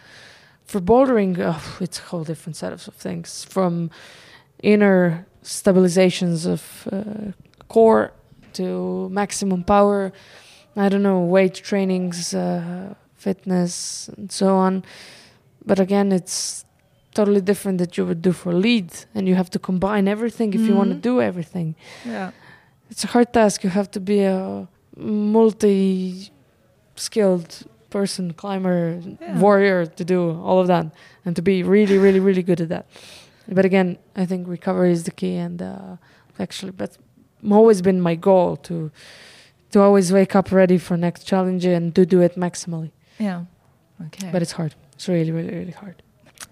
for 0.65 0.81
bouldering 0.81 1.39
oh, 1.39 1.77
it's 1.81 1.99
a 1.99 2.03
whole 2.03 2.25
different 2.25 2.57
set 2.57 2.73
of 2.73 2.83
things 2.83 3.45
from 3.45 3.91
inner 4.63 5.27
stabilizations 5.43 6.47
of 6.47 6.89
uh, 6.93 7.33
core 7.69 8.13
to 8.53 9.09
maximum 9.11 9.63
power 9.63 10.13
I 10.77 10.89
don't 10.91 11.03
know, 11.03 11.21
weight 11.21 11.55
trainings, 11.55 12.35
uh, 12.35 12.95
fitness, 13.15 14.09
and 14.17 14.31
so 14.31 14.57
on. 14.57 14.85
But 15.65 15.81
again, 15.81 16.13
it's 16.13 16.65
totally 17.15 17.41
different 17.41 17.79
that 17.79 17.97
you 17.97 18.05
would 18.05 18.21
do 18.21 18.33
for 18.33 18.53
lead, 18.53 18.93
and 19.15 19.27
you 19.27 19.35
have 19.35 19.49
to 19.51 19.59
combine 19.59 20.07
everything 20.07 20.53
if 20.53 20.61
mm-hmm. 20.61 20.69
you 20.69 20.77
want 20.77 20.91
to 20.91 20.97
do 20.97 21.21
everything. 21.23 21.75
Yeah, 22.05 22.33
it's 22.91 23.05
a 23.05 23.09
hard 23.09 23.33
task. 23.33 23.65
You 23.65 23.71
have 23.71 23.91
to 23.93 24.01
be 24.01 24.23
a 24.23 24.69
multi-skilled 24.97 26.31
person, 27.91 28.33
climber, 28.33 29.01
yeah. 29.05 29.39
warrior 29.39 29.87
to 29.87 30.05
do 30.05 30.31
all 30.41 30.59
of 30.61 30.67
that, 30.67 30.87
and 31.25 31.37
to 31.37 31.43
be 31.43 31.63
really, 31.63 31.99
really, 31.99 32.21
really 32.21 32.43
good 32.43 32.61
at 32.61 32.69
that. 32.69 32.87
But 33.49 33.65
again, 33.65 33.99
I 34.17 34.27
think 34.27 34.49
recovery 34.49 34.93
is 34.93 35.05
the 35.05 35.13
key, 35.13 35.37
and 35.37 35.63
uh, 35.63 35.97
actually, 36.39 36.73
but 36.73 36.99
always 37.51 37.83
been 37.83 38.01
my 38.01 38.15
goal 38.15 38.57
to 38.57 38.91
to 39.71 39.81
always 39.81 40.13
wake 40.13 40.35
up 40.35 40.53
ready 40.53 40.79
for 40.79 40.97
next 40.97 41.25
challenge 41.25 41.65
and 41.65 41.95
to 41.95 42.07
do 42.07 42.21
it 42.21 42.37
maximally. 42.37 42.91
Yeah. 43.19 43.45
Okay. 44.07 44.31
But 44.33 44.43
it's 44.43 44.53
hard. 44.53 44.75
It's 44.95 45.09
really, 45.09 45.33
really, 45.33 45.55
really 45.55 45.73
hard. 45.73 46.03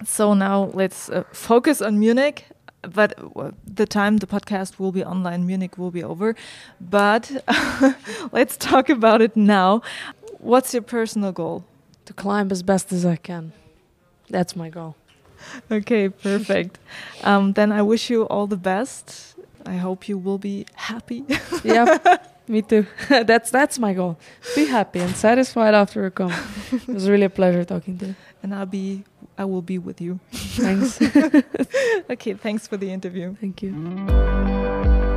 So 0.04 0.34
now 0.34 0.70
let's 0.74 1.08
uh, 1.08 1.22
focus 1.32 1.80
on 1.80 1.98
Munich. 1.98 2.46
But 2.92 3.18
uh, 3.36 3.52
the 3.66 3.86
time 3.86 4.18
the 4.18 4.26
podcast 4.26 4.78
will 4.78 4.92
be 4.92 5.04
online, 5.04 5.46
Munich 5.46 5.78
will 5.78 5.90
be 5.90 6.02
over. 6.02 6.34
But 6.80 7.44
let's 8.32 8.56
talk 8.56 8.88
about 8.88 9.22
it 9.22 9.36
now. 9.36 9.82
What's 10.38 10.74
your 10.74 10.82
personal 10.82 11.32
goal? 11.32 11.64
To 12.06 12.12
climb 12.12 12.52
as 12.52 12.62
best 12.62 12.92
as 12.92 13.06
I 13.06 13.16
can. 13.16 13.52
That's 14.28 14.54
my 14.54 14.68
goal. 14.68 14.96
Okay, 15.70 16.08
perfect. 16.08 16.78
um, 17.24 17.52
then 17.52 17.72
I 17.72 17.82
wish 17.82 18.10
you 18.10 18.24
all 18.24 18.46
the 18.46 18.56
best. 18.56 19.36
I 19.66 19.76
hope 19.76 20.08
you 20.08 20.18
will 20.18 20.38
be 20.38 20.66
happy. 20.74 21.24
yeah. 21.64 21.98
Me 22.46 22.60
too. 22.60 22.86
that's 23.08 23.50
that's 23.50 23.78
my 23.78 23.94
goal. 23.94 24.18
Be 24.54 24.66
happy 24.66 25.00
and 25.00 25.16
satisfied 25.16 25.72
after 25.72 26.04
a 26.04 26.10
come. 26.10 26.32
it 26.72 26.88
was 26.88 27.08
really 27.08 27.24
a 27.24 27.30
pleasure 27.30 27.64
talking 27.64 27.96
to 27.98 28.06
you. 28.08 28.14
And 28.42 28.54
I'll 28.54 28.66
be 28.66 29.04
I 29.36 29.44
will 29.44 29.62
be 29.62 29.78
with 29.78 30.00
you. 30.00 30.20
Thanks. 30.32 31.00
okay, 32.10 32.34
thanks 32.34 32.66
for 32.66 32.76
the 32.76 32.90
interview. 32.90 33.34
Thank 33.40 33.62
you. 33.62 33.72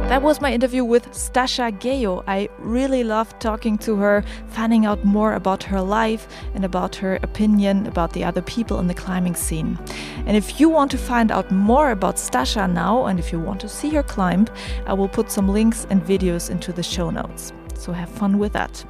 That 0.08 0.22
was 0.22 0.40
my 0.40 0.54
interview 0.54 0.86
with 0.86 1.06
Stasha 1.12 1.70
Gejo. 1.80 2.24
I 2.28 2.48
really 2.60 3.04
loved 3.04 3.42
talking 3.42 3.78
to 3.80 3.98
her, 3.98 4.24
finding 4.48 4.86
out 4.86 5.04
more 5.04 5.34
about 5.34 5.64
her 5.64 5.82
life 5.82 6.30
and 6.56 6.64
about 6.64 6.96
her 6.96 7.20
opinion 7.24 7.86
about 7.88 8.14
the 8.14 8.24
other 8.24 8.42
people 8.42 8.80
in 8.80 8.88
the 8.88 8.94
climbing 8.94 9.36
scene. 9.36 9.78
And 10.26 10.38
if 10.38 10.62
you 10.62 10.70
want 10.70 10.92
to 10.92 10.98
find 10.98 11.30
out 11.30 11.52
more 11.52 11.92
about 11.92 12.16
Stasha 12.16 12.72
now 12.72 13.06
and 13.06 13.20
if 13.20 13.34
you 13.34 13.40
want 13.42 13.60
to 13.60 13.68
see 13.68 13.90
her 13.96 14.04
climb, 14.04 14.48
I 14.86 14.94
will 14.94 15.10
put 15.10 15.30
some 15.30 15.50
links 15.50 15.86
and 15.90 16.02
videos 16.02 16.50
into 16.50 16.72
the 16.72 16.84
show 16.84 17.10
notes. 17.10 17.52
So 17.76 17.92
have 17.92 18.10
fun 18.10 18.40
with 18.40 18.54
that. 18.54 18.86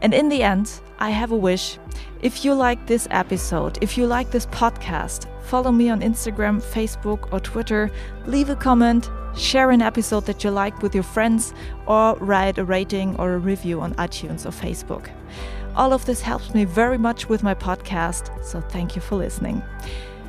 And 0.00 0.14
in 0.14 0.28
the 0.28 0.42
end, 0.42 0.80
I 0.98 1.10
have 1.10 1.32
a 1.32 1.36
wish. 1.36 1.78
If 2.22 2.44
you 2.44 2.54
like 2.54 2.86
this 2.86 3.08
episode, 3.10 3.78
if 3.80 3.98
you 3.98 4.06
like 4.06 4.30
this 4.30 4.46
podcast, 4.46 5.26
follow 5.42 5.72
me 5.72 5.90
on 5.90 6.00
Instagram, 6.00 6.62
Facebook, 6.62 7.32
or 7.32 7.40
Twitter, 7.40 7.90
leave 8.26 8.48
a 8.48 8.56
comment, 8.56 9.10
share 9.36 9.70
an 9.70 9.82
episode 9.82 10.26
that 10.26 10.44
you 10.44 10.50
liked 10.50 10.82
with 10.82 10.94
your 10.94 11.04
friends, 11.04 11.52
or 11.86 12.16
write 12.16 12.58
a 12.58 12.64
rating 12.64 13.16
or 13.16 13.34
a 13.34 13.38
review 13.38 13.80
on 13.80 13.94
iTunes 13.94 14.46
or 14.46 14.50
Facebook. 14.50 15.10
All 15.74 15.92
of 15.92 16.04
this 16.04 16.20
helps 16.20 16.54
me 16.54 16.64
very 16.64 16.98
much 16.98 17.28
with 17.28 17.42
my 17.42 17.54
podcast, 17.54 18.44
so 18.44 18.60
thank 18.60 18.94
you 18.94 19.00
for 19.00 19.16
listening. 19.16 19.62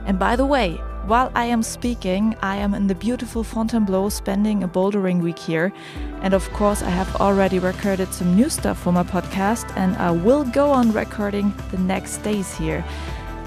And 0.05 0.17
by 0.17 0.35
the 0.35 0.45
way, 0.45 0.79
while 1.05 1.31
I 1.35 1.45
am 1.45 1.63
speaking, 1.63 2.35
I 2.41 2.55
am 2.57 2.73
in 2.73 2.87
the 2.87 2.95
beautiful 2.95 3.43
Fontainebleau 3.43 4.09
spending 4.09 4.63
a 4.63 4.67
bouldering 4.67 5.21
week 5.21 5.37
here. 5.37 5.73
And 6.21 6.33
of 6.33 6.49
course, 6.53 6.81
I 6.81 6.89
have 6.89 7.15
already 7.17 7.59
recorded 7.59 8.13
some 8.13 8.35
new 8.35 8.49
stuff 8.49 8.79
for 8.79 8.91
my 8.91 9.03
podcast, 9.03 9.71
and 9.75 9.95
I 9.97 10.11
will 10.11 10.43
go 10.43 10.71
on 10.71 10.91
recording 10.93 11.53
the 11.71 11.77
next 11.77 12.17
days 12.23 12.55
here. 12.55 12.83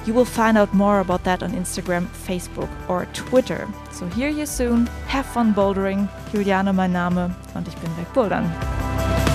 You 0.06 0.14
will 0.14 0.24
find 0.24 0.56
out 0.56 0.72
more 0.72 1.00
about 1.00 1.24
that 1.24 1.42
on 1.42 1.52
Instagram, 1.52 2.06
Facebook 2.06 2.70
or 2.88 3.06
Twitter. 3.12 3.66
So 3.90 4.06
hear 4.06 4.28
you 4.28 4.46
soon. 4.46 4.86
Have 5.08 5.26
fun 5.26 5.52
bouldering. 5.52 6.08
Juliane 6.32 6.72
mein 6.72 6.92
Name 6.92 7.34
und 7.54 7.66
ich 7.66 7.74
bin 7.76 7.96
weg 7.96 8.12
bouldern. 8.12 9.25